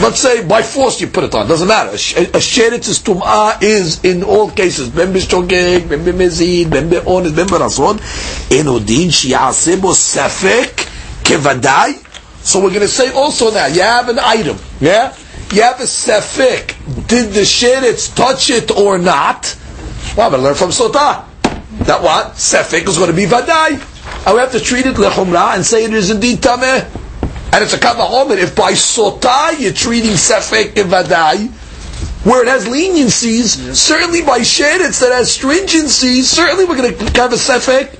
Let's 0.00 0.20
say 0.20 0.46
by 0.46 0.62
force 0.62 0.98
you 1.02 1.08
put 1.08 1.24
it 1.24 1.34
on. 1.34 1.46
Doesn't 1.46 1.68
matter. 1.68 1.90
A 1.90 1.98
sh- 1.98 2.16
a 2.16 2.40
sheretz 2.40 2.88
is 2.88 3.00
tum'ah 3.00 3.62
is 3.62 4.02
in 4.02 4.22
all 4.22 4.50
cases. 4.50 4.88
Ben 4.88 5.12
b'shogeg, 5.12 5.90
ben 5.90 6.06
b'mezid, 6.06 6.70
ben 6.70 6.88
be'ones, 6.88 7.36
ben 7.36 7.48
b'rason. 7.48 7.98
Enodin 8.48 9.08
shi'ase 9.08 9.78
bo 9.80 9.88
safek 9.90 10.88
kevadai. 11.22 12.08
So 12.42 12.60
we're 12.60 12.70
going 12.70 12.80
to 12.80 12.88
say 12.88 13.12
also 13.12 13.52
now, 13.52 13.66
you 13.66 13.82
have 13.82 14.08
an 14.08 14.18
item, 14.18 14.56
yeah? 14.80 15.14
You 15.52 15.60
have 15.60 15.80
a 15.80 15.84
sefik. 15.84 17.06
Did 17.08 17.34
the 17.34 17.40
sheretz 17.40 18.16
touch 18.16 18.48
it 18.48 18.70
or 18.70 18.96
not? 18.96 19.54
Well, 20.16 20.26
I'm 20.26 20.32
going 20.32 20.40
to 20.42 20.48
learn 20.48 20.54
from 20.54 20.70
Sotah. 20.70 21.26
That 21.84 22.02
what? 22.02 22.36
Sefik 22.36 22.88
is 22.88 22.96
going 22.96 23.10
to 23.10 23.16
be 23.16 23.26
vadai. 23.26 23.72
And 24.26 24.34
we 24.34 24.40
have 24.40 24.52
to 24.52 24.60
treat 24.60 24.86
it 24.86 24.96
lechumrah 24.96 25.54
and 25.54 25.62
say 25.62 25.84
it 25.84 25.92
is 25.92 26.10
indeed 26.10 26.38
tameh. 26.38 26.88
And 27.52 27.62
it's 27.62 27.74
a 27.74 27.76
kavahomer. 27.76 28.38
If 28.38 28.56
by 28.56 28.72
Sotah 28.72 29.60
you're 29.60 29.74
treating 29.74 30.12
sefik 30.12 30.78
and 30.80 30.90
vadai, 30.90 31.50
where 32.24 32.40
it 32.40 32.48
has 32.48 32.64
leniencies, 32.64 33.74
certainly 33.74 34.22
by 34.22 34.38
sheretz 34.38 35.00
that 35.00 35.12
has 35.12 35.36
stringencies, 35.36 36.22
certainly 36.22 36.64
we're 36.64 36.78
going 36.78 36.96
to 36.96 37.20
have 37.20 37.30
a 37.30 37.36
sefik 37.36 37.98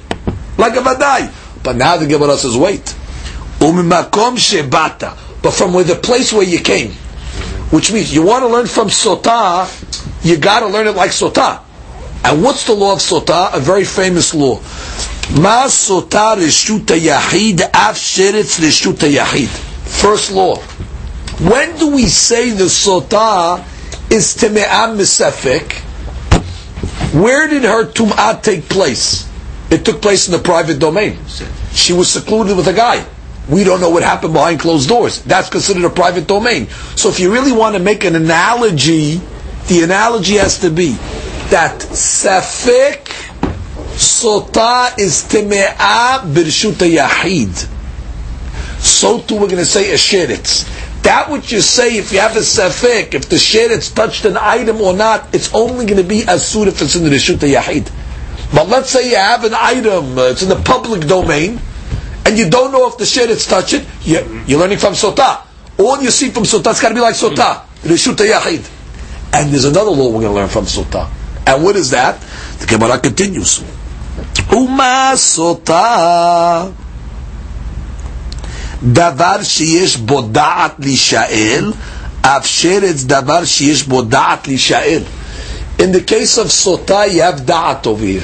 like 0.57 0.73
a 0.77 0.81
vadai. 0.81 1.31
But 1.63 1.77
now 1.77 1.99
the 1.99 2.07
Gemara 2.07 2.39
says, 2.39 2.57
wait. 2.57 2.95
Umimakom 3.59 4.39
shebata. 4.39 5.19
But 5.43 5.53
from 5.53 5.75
where 5.75 5.85
the 5.85 5.97
place 5.97 6.33
where 6.33 6.45
you 6.45 6.59
came, 6.61 6.95
which 7.73 7.91
means 7.91 8.13
you 8.15 8.23
want 8.23 8.43
to 8.43 8.49
learn 8.49 8.67
from 8.67 8.89
Sotah, 8.89 9.65
you 10.23 10.37
got 10.37 10.61
to 10.61 10.67
learn 10.67 10.87
it 10.87 10.95
like 10.95 11.11
Sotah. 11.11 11.63
And 12.23 12.43
what's 12.43 12.67
the 12.67 12.75
law 12.75 12.93
of 12.93 12.99
Sotah? 12.99 13.55
A 13.55 13.61
very 13.61 13.85
famous 13.85 14.35
law. 14.35 14.57
Ma 15.41 15.65
Sotah 15.65 16.37
Reshuta 16.37 16.99
Yahid 17.01 17.61
Af 17.63 17.97
Sheretz 17.97 18.61
Reshuta 18.61 19.11
Yahid. 19.11 19.49
First 19.49 20.33
law. 20.33 20.57
When 21.41 21.79
do 21.79 21.89
we 21.95 22.05
say 22.05 22.51
the 22.51 22.65
Sotah 22.65 23.65
is 24.13 24.37
Teme'am 24.37 24.99
Misafik? 24.99 25.73
Where 27.15 27.49
did 27.49 27.63
her 27.65 27.87
Tum'ah 27.87 28.43
take 28.43 28.69
place? 28.69 29.27
It 29.71 29.87
took 29.87 30.03
place 30.03 30.29
in 30.29 30.33
the 30.33 30.39
private 30.39 30.79
domain. 30.79 31.19
She 31.73 31.95
was 31.95 32.11
secluded 32.11 32.55
with 32.55 32.69
a 32.69 32.75
guy. 32.75 33.07
We 33.49 33.65
don't 33.65 33.81
know 33.81 33.91
what 33.91 34.03
happened 34.03 34.33
behind 34.35 34.61
closed 34.61 34.89
doors. 34.89 35.23
That's 35.23 35.49
considered 35.51 35.85
a 35.85 35.91
private 35.91 36.27
domain. 36.27 36.69
So 36.97 37.09
if 37.09 37.19
you 37.21 37.33
really 37.33 37.53
want 37.53 37.77
to 37.77 37.83
make 37.83 38.05
an 38.05 38.15
analogy, 38.15 39.21
the 39.69 39.83
analogy 39.83 40.35
has 40.37 40.59
to 40.61 40.71
be 40.71 40.93
that 41.51 41.81
Safik 41.81 43.07
Sota 43.95 44.99
is 44.99 45.25
Teme'ah 45.25 46.21
Birshuta 46.33 46.89
Yahid. 46.91 47.69
So 48.81 49.21
too 49.21 49.35
we're 49.35 49.47
going 49.47 49.57
to 49.59 49.65
say 49.65 49.91
a 49.93 49.95
sheretz. 49.97 50.69
That 51.03 51.29
what 51.29 51.51
you 51.51 51.61
say 51.61 51.97
if 51.97 52.13
you 52.13 52.21
have 52.21 52.37
a 52.37 52.41
safek, 52.41 53.15
if 53.15 53.29
the 53.29 53.37
sheretz 53.37 53.93
touched 53.95 54.25
an 54.25 54.37
item 54.37 54.81
or 54.81 54.93
not, 54.95 55.35
it's 55.35 55.53
only 55.53 55.85
going 55.85 56.01
to 56.01 56.09
be 56.09 56.21
asur 56.23 56.69
if 56.69 56.81
it's 56.81 56.95
in 56.95 57.03
the 57.05 57.11
Rishuta 57.11 57.53
Yahid. 57.53 57.91
But 58.55 58.69
let's 58.69 58.91
say 58.91 59.11
you 59.11 59.17
have 59.17 59.45
an 59.45 59.55
item, 59.55 60.17
uh, 60.17 60.23
it's 60.31 60.43
in 60.43 60.49
the 60.49 60.57
public 60.63 61.07
domain, 61.09 61.61
and 62.26 62.38
you 62.38 62.50
don't 62.50 62.72
know 62.72 62.88
if 62.88 62.98
the 62.98 63.04
sheretz 63.06 63.48
touch 63.50 63.74
it, 63.74 63.86
you, 64.02 64.44
you're 64.48 64.60
learning 64.60 64.78
from 64.80 64.94
Sotah. 64.94 65.44
All 65.80 66.02
you 66.02 66.12
see 66.12 66.30
from 66.30 66.44
Sotah, 66.44 66.72
it's 66.72 66.82
got 66.82 66.90
to 66.90 66.96
be 66.96 67.02
like 67.02 67.16
Sotah, 67.16 67.64
Rishuta 67.82 68.26
Yahid. 68.30 68.70
And 69.34 69.52
there's 69.52 69.66
another 69.66 69.92
law 69.92 70.06
we're 70.08 70.22
going 70.22 70.24
to 70.24 70.32
learn 70.34 70.50
from 70.50 70.66
Sotah. 70.66 71.10
And 71.46 71.64
what 71.64 71.76
is 71.76 71.92
that? 71.92 72.20
The 72.60 72.66
Gemara 72.66 73.00
continues. 73.00 73.64
Uma 74.52 75.14
Sotah. 75.16 76.74
דבר 78.84 79.44
שיש 79.44 79.98
בו 79.98 80.22
דעת 80.22 80.76
להישאל, 80.80 81.72
אף 82.22 82.46
שרץ 82.46 83.04
דבר 83.04 83.46
שיש 83.46 83.84
בו 83.84 84.02
דעת 84.02 84.48
להישאל. 84.48 85.02
In 85.80 85.92
the 85.92 86.02
case 86.02 86.38
of 86.40 86.48
sota, 86.52 87.08
you 87.12 87.22
have 87.22 87.42
da'at 87.46 87.86
over 87.86 88.04
here, 88.04 88.22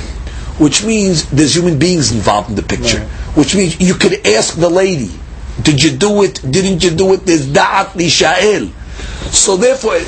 which 0.58 0.84
means 0.84 1.26
there's 1.26 1.56
human 1.56 1.78
beings 1.78 2.12
involved 2.12 2.50
in 2.50 2.56
the 2.56 2.64
picture. 2.64 3.08
Which 3.39 3.55
means 3.55 3.81
you 3.81 3.95
could 3.95 4.27
ask 4.27 4.57
the 4.57 4.69
lady, 4.69 5.13
did 5.63 5.81
you 5.81 5.97
do 5.97 6.25
it? 6.25 6.43
Didn't 6.43 6.83
you 6.83 6.91
do 6.91 7.13
it? 7.13 7.25
There's 7.25 7.47
da'at 7.47 7.93
lishael. 7.95 8.73
So 9.33 9.57
therefore, 9.57 10.01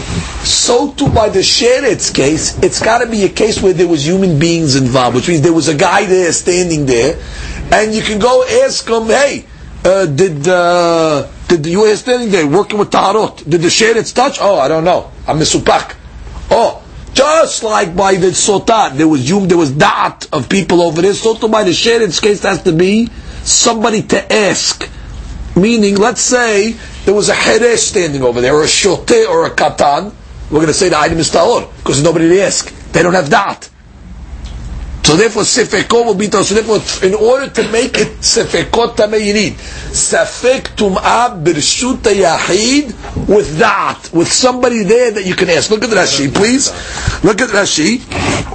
so 0.43 0.93
too 0.95 1.09
by 1.11 1.29
the 1.29 1.39
sheretz 1.39 2.13
case, 2.13 2.59
it's 2.61 2.83
got 2.83 2.99
to 2.99 3.07
be 3.07 3.23
a 3.23 3.29
case 3.29 3.63
where 3.63 3.73
there 3.73 3.87
was 3.87 4.05
human 4.05 4.41
beings 4.41 4.75
involved, 4.75 5.15
which 5.15 5.29
means 5.29 5.43
there 5.43 5.53
was 5.53 5.69
a 5.69 5.77
guy 5.77 6.07
there 6.07 6.33
standing 6.33 6.87
there, 6.87 7.23
and 7.71 7.95
you 7.95 8.03
can 8.03 8.19
go 8.19 8.45
ask 8.65 8.89
him, 8.89 9.05
hey, 9.07 9.45
uh, 9.85 10.07
did 10.07 10.49
uh, 10.49 11.29
did 11.47 11.65
you 11.67 11.83
were 11.83 11.95
standing 11.95 12.31
there 12.31 12.49
working 12.49 12.81
with 12.81 12.91
taharot? 12.91 13.49
Did 13.49 13.63
the 13.63 13.69
sheretz 13.69 14.13
touch? 14.13 14.39
Oh, 14.41 14.59
I 14.59 14.67
don't 14.67 14.83
know. 14.85 15.13
I'm 15.29 15.39
misupak. 15.39 15.95
Oh, 16.51 16.83
just 17.15 17.63
like 17.63 17.97
by 17.97 18.15
the 18.15 18.29
sotat, 18.29 18.97
there 18.97 19.09
was 19.09 19.29
yum, 19.29 19.49
there 19.49 19.59
was 19.59 19.71
da'at 19.73 20.29
of 20.33 20.49
people 20.49 20.83
over 20.83 21.03
there. 21.03 21.15
So 21.15 21.35
too 21.35 21.49
by 21.49 21.65
the 21.65 21.71
sheretz 21.71 22.21
case, 22.23 22.43
has 22.43 22.63
to 22.65 22.73
be 22.73 23.09
somebody 23.43 24.03
to 24.03 24.33
ask. 24.33 24.89
Meaning, 25.57 25.97
let's 25.97 26.21
say 26.21 26.73
there 27.05 27.15
was 27.15 27.29
a 27.29 27.35
heresh 27.35 27.79
standing 27.79 28.23
over 28.23 28.41
there, 28.41 28.55
or 28.55 28.63
a 28.63 28.69
shote, 28.69 29.11
or 29.29 29.47
a 29.47 29.51
katan. 29.51 30.13
We're 30.51 30.59
going 30.59 30.67
to 30.69 30.75
say 30.75 30.89
the 30.89 30.99
item 30.99 31.19
is 31.19 31.31
tahor 31.31 31.69
because 31.79 32.03
nobody 32.03 32.29
to 32.29 32.41
ask. 32.43 32.73
They 32.93 33.03
don't 33.03 33.15
have 33.15 33.27
da'at. 33.27 33.69
So 35.10 35.16
therefore, 35.16 35.44
sefekot 35.44 36.04
will 36.04 36.16
be 36.16 36.28
tahor. 36.28 36.44
So 36.44 36.56
therefore, 36.56 36.82
in 37.08 37.14
order 37.14 37.48
to 37.48 37.72
make 37.72 37.96
it 38.00 38.22
sefekot 38.22 38.96
tameh, 38.96 39.24
you 39.24 39.34
need 39.36 39.54
sefek 39.54 40.74
tum'ah 40.76 41.44
birshut 41.44 42.02
yahid 42.02 42.88
with 43.28 43.60
da'at, 43.60 44.12
with 44.12 44.32
somebody 44.32 44.82
there 44.82 45.12
that 45.12 45.24
you 45.24 45.36
can 45.36 45.50
ask. 45.52 45.70
Look 45.70 45.84
at 45.84 45.92
Rashi, 45.92 46.34
please. 46.34 46.72
Look 47.24 47.40
at 47.40 47.50
Rashi. 47.50 48.02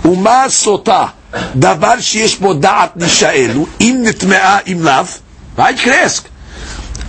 Uma 0.05 0.51
sota, 0.51 1.12
davar 1.55 1.99
sheyesh 2.03 2.41
bo 2.41 2.55
da'at 2.55 2.95
nisha'elu, 2.97 3.68
im 3.87 4.05
nitme'a 4.05 4.66
im 4.66 4.83
lav. 4.83 5.22
Right? 5.57 5.76
You 5.76 5.85
can 5.85 6.05
ask. 6.05 6.26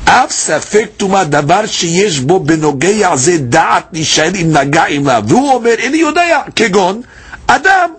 אף 0.05 0.31
ספק 0.31 0.89
טומאה 0.97 1.23
דבר 1.23 1.65
שיש 1.65 2.19
בו 2.19 2.39
בנוגע 2.39 3.15
זה 3.15 3.37
דעת 3.37 3.83
להישאל 3.93 4.31
אם 4.41 4.57
נגע 4.57 4.83
עמלה 4.83 5.19
והוא 5.27 5.53
אומר 5.53 5.73
איני 5.77 5.97
יודע 5.97 6.41
כגון 6.55 7.01
אדם 7.47 7.89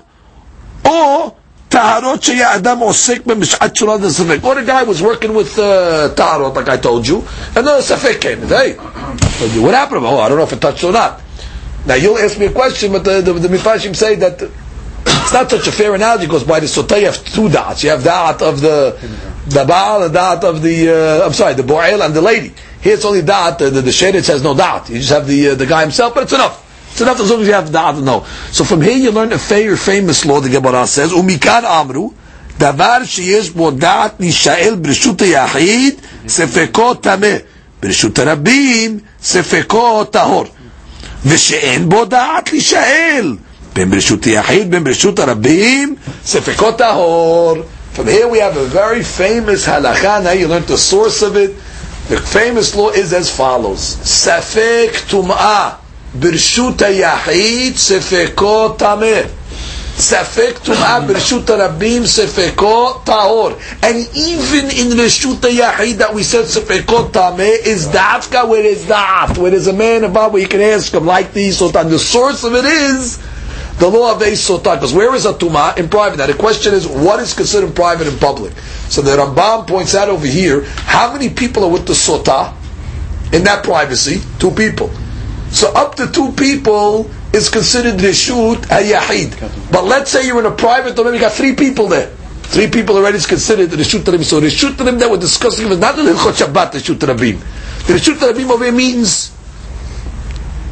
או 0.86 1.32
טהרות 1.70 2.24
שיהיה 2.24 2.56
אדם 2.56 2.80
עוסק 2.80 3.26
במשעת 3.26 3.78
צורת 3.78 4.04
הספק. 4.04 4.40
Or 4.44 4.56
the 4.56 4.68
guy 4.68 4.84
was 4.84 5.02
working 5.02 5.34
with 5.34 5.60
uh, 5.60 6.56
like 6.56 6.70
I 6.70 6.78
told 6.78 7.08
you, 7.08 7.24
and 7.56 7.68
then 7.68 7.78
a 7.78 7.82
ספק 7.82 8.22
came. 8.22 8.48
Hey, 8.48 8.74
what 9.60 9.74
happened? 9.74 10.06
Oh, 10.06 10.20
I 10.20 10.30
don't 10.30 10.38
know 10.38 10.44
if 10.44 10.54
it 10.54 10.62
touched 10.62 10.84
or 10.84 10.92
not. 10.94 11.22
Now 11.86 11.96
you'll 11.96 12.18
ask 12.18 12.38
me 12.38 12.48
a 12.48 12.52
question, 12.52 12.92
but 12.92 13.04
the, 13.06 13.22
the, 13.22 13.34
the 13.34 13.48
Mefarshim 13.48 13.96
say 13.96 14.16
that 14.16 14.42
it's 15.28 15.34
not 15.34 15.50
such 15.50 15.68
a 15.68 15.72
fair 15.72 15.96
analogy 15.96 16.26
because 16.26 16.44
by 16.44 16.60
the 16.60 16.66
Sotah 16.66 17.00
you 17.00 17.06
have 17.06 17.24
two 17.24 17.48
da'ats. 17.48 17.84
You 17.84 17.92
have 17.92 18.02
da'at 18.02 18.42
of 18.42 18.60
the, 18.60 18.98
the 19.48 19.64
Baal 19.66 20.04
and 20.04 20.14
da'at 20.14 20.44
of 20.44 20.62
the, 20.62 21.22
uh, 21.22 21.26
I'm 21.26 21.34
sorry, 21.34 21.54
the 21.54 21.64
Bo'el 21.64 22.06
and 22.06 22.14
the 22.14 22.22
lady. 22.22 22.54
Here 22.82 22.94
it's 22.96 23.06
only 23.06 23.22
da'at, 23.22 23.58
the, 23.58 23.70
the, 23.70 23.82
the 23.82 23.92
has 23.92 24.44
no 24.44 24.54
da'at. 24.54 24.90
You 24.90 24.98
just 24.98 25.12
have 25.12 25.28
the, 25.28 25.50
uh, 25.50 25.56
the 25.56 25.66
guy 25.66 25.82
himself, 25.82 26.14
but 26.14 26.24
it's 26.24 26.34
enough. 26.34 26.64
It's 26.97 27.01
enough 27.01 27.21
as 27.21 27.31
long 27.31 27.41
as 27.41 27.47
you 27.49 27.55
have 27.55 27.71
da'at 27.71 28.03
no. 28.03 28.27
So 28.51 28.65
from 28.65 28.83
here 28.83 28.97
you 28.97 29.11
learn 29.13 29.33
a 29.33 29.39
fair, 29.39 29.77
famous 29.77 30.27
law, 30.27 30.41
the 30.41 30.51
Gemara 30.51 30.87
says, 30.87 31.11
Umikan 31.13 31.65
Amru, 31.65 32.11
דבר 32.59 32.99
שיש 33.05 33.51
בו 33.51 33.71
דעת 33.71 34.13
להישאל 34.21 34.75
ברשות 34.75 35.23
היחיד, 35.23 35.95
ספקו 36.29 36.95
טמא. 36.95 37.37
ברשות 37.83 38.19
הרבים, 38.19 38.99
ספקו 39.23 40.05
טהור. 40.05 40.45
ושאין 41.27 41.89
בו 41.89 42.05
דעת 42.05 42.53
להישאל. 42.53 43.37
בין 43.75 43.91
ברשות 43.91 44.25
היחיד, 44.25 44.71
בין 44.71 44.85
ברשות 44.85 45.19
הרבים, 45.19 45.95
ספקו 46.27 46.73
טהור. 46.73 47.55
From 47.97 48.07
here 48.07 48.29
we 48.29 48.39
have 48.39 48.57
a 48.57 48.65
very 48.65 49.03
famous 49.03 49.67
halakha. 49.67 50.23
Now 50.23 50.31
you 50.33 50.49
learned 50.49 50.67
the 50.67 50.79
source 50.79 51.21
of 51.23 51.37
it. 51.37 51.51
The 52.09 52.17
famous 52.19 52.75
law 52.75 52.91
is 52.91 53.13
as 53.13 53.29
follows: 53.31 53.81
Safek 54.03 54.93
tum'ah 55.11 55.83
birshut 56.14 56.78
yahid 56.78 57.74
sefeko 57.74 58.78
tameh. 58.78 59.30
Safek 59.98 60.64
tum'ah 60.64 61.08
birshut 61.08 61.46
rabim 61.46 62.04
sefeko 62.04 63.04
tahor. 63.04 63.54
And 63.82 64.08
even 64.16 64.66
in 64.66 64.98
reshut 64.98 65.42
yahid 65.42 65.98
that 65.98 66.14
we 66.14 66.24
said 66.24 66.46
sefeko 66.46 67.12
tameh 67.12 67.66
is 67.66 67.88
dafka 67.88 68.48
where 68.48 68.64
is 68.64 68.86
da'at, 68.86 69.38
where 69.38 69.52
there's 69.52 69.68
a 69.68 69.74
man 69.74 70.04
about 70.04 70.32
where 70.34 70.42
you 70.42 70.48
can 70.48 70.62
ask 70.62 70.94
him 70.94 71.06
like 71.06 71.34
these. 71.34 71.58
So 71.58 71.70
the 71.70 72.00
source 72.00 72.44
of 72.44 72.54
it 72.54 72.66
is 72.66 73.18
the 73.80 73.88
law 73.88 74.16
of 74.16 74.22
Eis 74.22 74.48
Sotah. 74.48 74.76
Because 74.76 74.94
where 74.94 75.14
is 75.16 75.26
a 75.26 75.34
Tumah? 75.34 75.78
In 75.78 75.90
private. 75.90 76.18
Now 76.18 76.28
the 76.28 76.34
question 76.34 76.74
is, 76.74 76.88
what 76.88 77.20
is 77.20 77.34
considered 77.34 77.76
private 77.76 78.08
and 78.08 78.20
public? 78.20 78.54
So 78.90 79.02
the 79.02 79.12
Rambam 79.12 79.68
points 79.68 79.96
out 79.96 80.10
over 80.10 80.26
here, 80.26 80.64
how 80.64 81.14
many 81.14 81.30
people 81.30 81.64
are 81.64 81.72
with 81.72 81.86
the 81.86 81.94
Sotah 81.94 82.54
in 83.34 83.44
that 83.44 83.64
privacy? 83.64 84.22
Two 84.40 84.52
people. 84.52 84.90
So 85.52 85.72
up 85.74 85.96
to 85.96 86.12
two 86.12 86.32
people 86.34 87.10
is 87.34 87.50
considered 87.50 88.00
Rishut 88.00 88.66
Hayahid. 88.66 89.72
But 89.72 89.86
let's 89.86 90.12
say 90.12 90.26
you're 90.26 90.40
in 90.40 90.46
a 90.46 90.52
private 90.52 90.96
domain, 90.96 91.14
you 91.14 91.20
got 91.20 91.34
three 91.34 91.56
people 91.56 91.88
there. 91.88 92.08
Three 92.44 92.68
people 92.68 92.96
already 92.98 93.18
is 93.18 93.26
considered 93.26 93.70
Rishut 93.72 94.02
Rabim. 94.02 94.24
So 94.24 94.40
Rishut 94.40 94.72
Rabim 94.74 95.00
that 95.00 95.10
we're 95.10 95.18
discussing 95.18 95.68
is 95.68 95.80
not 95.80 95.96
the 95.96 96.04
Hilchot 96.04 96.46
Shabbat 96.46 96.72
Rishut 96.72 96.96
Rabim. 96.96 97.40
The 97.88 97.94
Rishut 97.94 98.16
Rabim 98.16 98.50
over 98.50 98.64
here 98.64 98.74
means 98.74 99.32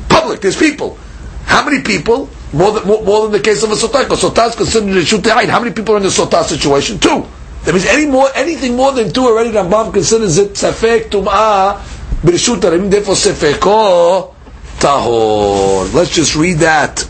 public, 0.09 0.41
there's 0.41 0.57
people. 0.57 0.97
How 1.45 1.63
many 1.63 1.84
people? 1.84 2.30
More 2.53 2.71
than, 2.71 2.88
more, 2.88 3.03
more 3.03 3.23
than 3.23 3.32
the 3.34 3.39
case 3.39 3.63
of 3.63 3.71
a 3.71 3.76
sotah. 3.76 4.05
Sotah 4.05 4.49
is 4.49 4.55
considered 4.55 4.89
shutei 5.03 5.32
ayin. 5.32 5.49
How 5.49 5.59
many 5.59 5.73
people 5.73 5.95
are 5.95 5.97
in 5.97 6.03
the 6.03 6.09
sotah 6.09 6.43
situation? 6.43 6.99
Two. 6.99 7.26
That 7.63 7.73
means 7.73 7.86
any 7.86 8.05
more, 8.05 8.30
anything 8.36 8.76
more 8.76 8.91
than 8.91 9.11
two 9.11 9.23
already 9.23 9.51
Rambam 9.51 9.91
considers 9.91 10.38
it 10.38 10.53
safek 10.53 11.09
tum'ah 11.09 11.80
b'rishut 12.21 12.61
harim. 12.61 12.89
Therefore 12.89 13.15
sefeko 13.15 14.34
tahor. 14.78 15.92
Let's 15.92 16.11
just 16.11 16.34
read 16.36 16.59
that 16.59 17.09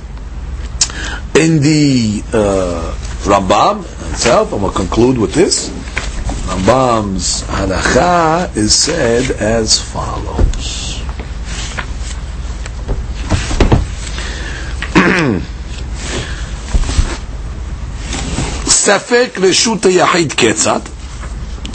in 1.35 1.61
the 1.61 2.23
uh, 2.33 2.95
Rambam 3.25 3.81
itself, 4.13 4.53
and 4.53 4.63
we'll 4.63 4.73
conclude 4.73 5.19
with 5.19 5.33
this. 5.35 5.69
Rambam's 6.49 7.43
halacha 7.45 8.57
is 8.57 8.75
said 8.75 9.31
as 9.33 9.79
follows. 9.81 10.97
ספק 18.69 19.39
רשות 19.43 19.87
היחיד 19.87 20.33
כיצד? 20.33 20.81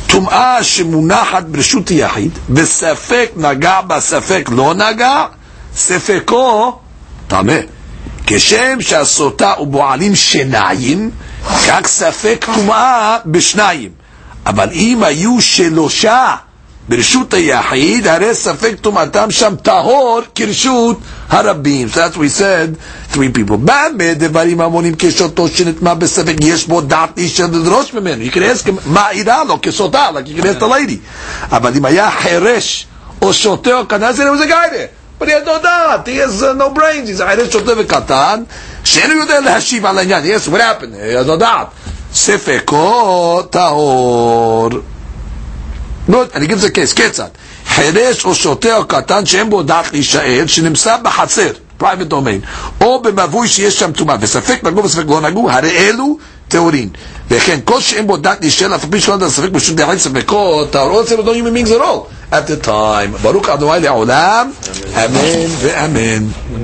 טומאה 0.07 0.63
שמונחת 0.63 1.43
ברשות 1.43 1.89
היחיד, 1.89 2.31
וספק 2.49 3.29
נגע 3.35 3.81
בה, 3.81 4.01
ספק 4.01 4.49
לא 4.51 4.73
נגע, 4.73 5.25
ספקו 5.75 6.77
טמא. 7.27 7.59
כשם 8.27 8.81
שהסוטה 8.81 9.53
ובועלים 9.59 10.15
שניים, 10.15 11.11
כך 11.67 11.87
ספק 11.87 12.45
טומאה 12.55 13.17
בשניים. 13.25 13.89
אבל 14.45 14.69
אם 14.73 15.03
היו 15.03 15.41
שלושה 15.41 16.35
ברשות 16.89 17.33
היחיד, 17.33 18.07
הרי 18.07 18.35
ספק 18.35 18.75
טומאתם 18.81 19.31
שם 19.31 19.53
טהור 19.61 20.21
כרשות 20.35 20.99
הרבים. 21.29 21.87
So 21.87 21.95
that's 21.95 22.15
what 22.15 22.21
we 22.21 22.29
said, 22.29 22.77
three 23.13 23.29
people. 23.37 23.55
באמת 23.57 24.17
דברים 24.17 24.61
המונים 24.61 24.93
כשותו 24.99 25.47
שנטמע 25.47 25.93
בספק, 25.93 26.35
יש 26.41 26.67
בו 26.67 26.81
דעת 26.81 27.17
איש 27.17 27.39
לדרוש 27.39 27.93
ממנו. 27.93 28.23
You 28.25 28.31
can 28.31 28.37
ask 28.37 28.67
him, 28.67 28.71
מה 28.85 29.11
אירע 29.11 29.43
לו 29.43 29.59
כסוטה, 29.61 30.09
like 30.13 30.27
you 30.29 30.41
can 30.41 30.45
ask 30.45 30.59
the 30.59 30.67
lady. 30.67 30.97
אבל 31.51 31.73
אם 31.77 31.85
היה 31.85 32.11
חירש 32.11 32.87
או 33.21 33.33
שוטה 33.33 33.73
או 33.79 33.85
קטן, 33.85 34.11
there 34.11 34.39
was 34.39 34.45
a 35.21 35.25
guy 35.25 35.25
there. 35.25 35.25
But 35.25 35.27
he 35.27 35.33
has 35.33 35.45
no 35.45 35.59
דעת, 35.59 36.07
he 36.07 36.15
has 36.17 36.43
uh, 36.43 36.53
no 36.53 36.69
brains, 36.69 37.09
he's 37.09 37.19
a 37.19 37.25
חירש 37.25 37.53
שוטה 37.53 37.71
וקטן, 37.77 38.43
שאינו 38.83 39.13
יודע 39.13 39.39
להשיב 39.39 39.85
על 39.85 39.97
העניין. 39.97 40.23
Yes, 40.23 40.47
what 40.47 40.61
happened? 40.61 40.95
he 40.95 41.13
has 41.13 41.27
no 41.27 41.37
דעת. 41.37 41.67
ספקו 42.13 43.43
טהור. 43.49 44.69
Good, 46.07 46.31
and 46.33 46.43
he 46.43 46.47
gives 46.47 46.63
a 46.63 46.69
case, 46.69 46.93
כיצד? 46.93 47.29
חירש 47.67 48.25
או 48.25 48.35
שוטה 48.35 48.77
או 48.77 48.85
קטן 48.87 49.25
שאין 49.25 49.49
בו 49.49 49.63
דעת 49.63 49.91
להישאר, 49.91 50.43
שנמצא 50.47 50.97
בחצר, 50.97 51.51
private 51.81 52.11
domain, 52.11 52.81
או 52.81 53.01
במבוי 53.01 53.47
שיש 53.47 53.79
שם 53.79 53.91
טומאה, 53.91 54.15
וספק 54.19 54.63
נגעו 54.63 54.83
וספק 54.83 55.03
לא 55.07 55.21
נגעו, 55.21 55.51
הרי 55.51 55.69
אלו 55.77 56.17
טהורין. 56.49 56.89
וכן, 57.31 57.59
כל 57.65 57.81
שאין 57.81 58.07
בו 58.07 58.17
דעת 58.17 58.41
להישאר, 58.41 58.75
אף 58.75 58.83
על 58.83 58.89
פי 58.91 59.01
שלא 59.01 59.15
נדע 59.15 59.29
ספק 59.29 59.49
פשוט 59.53 59.75
דעת 59.75 59.97
ספקו, 59.97 60.65
טהור, 60.65 61.03
זה 61.03 61.17
לא 61.17 61.33
human 61.33 61.57
beings 61.57 61.69
at 61.69 61.81
all. 61.81 62.33
At 62.33 62.49
the 62.49 62.67
time, 62.67 63.17
ברוך 63.21 63.49
אדוני 63.49 63.79
לעולם, 63.79 64.51
אמן 64.95 65.45
ואמן. 65.59 66.23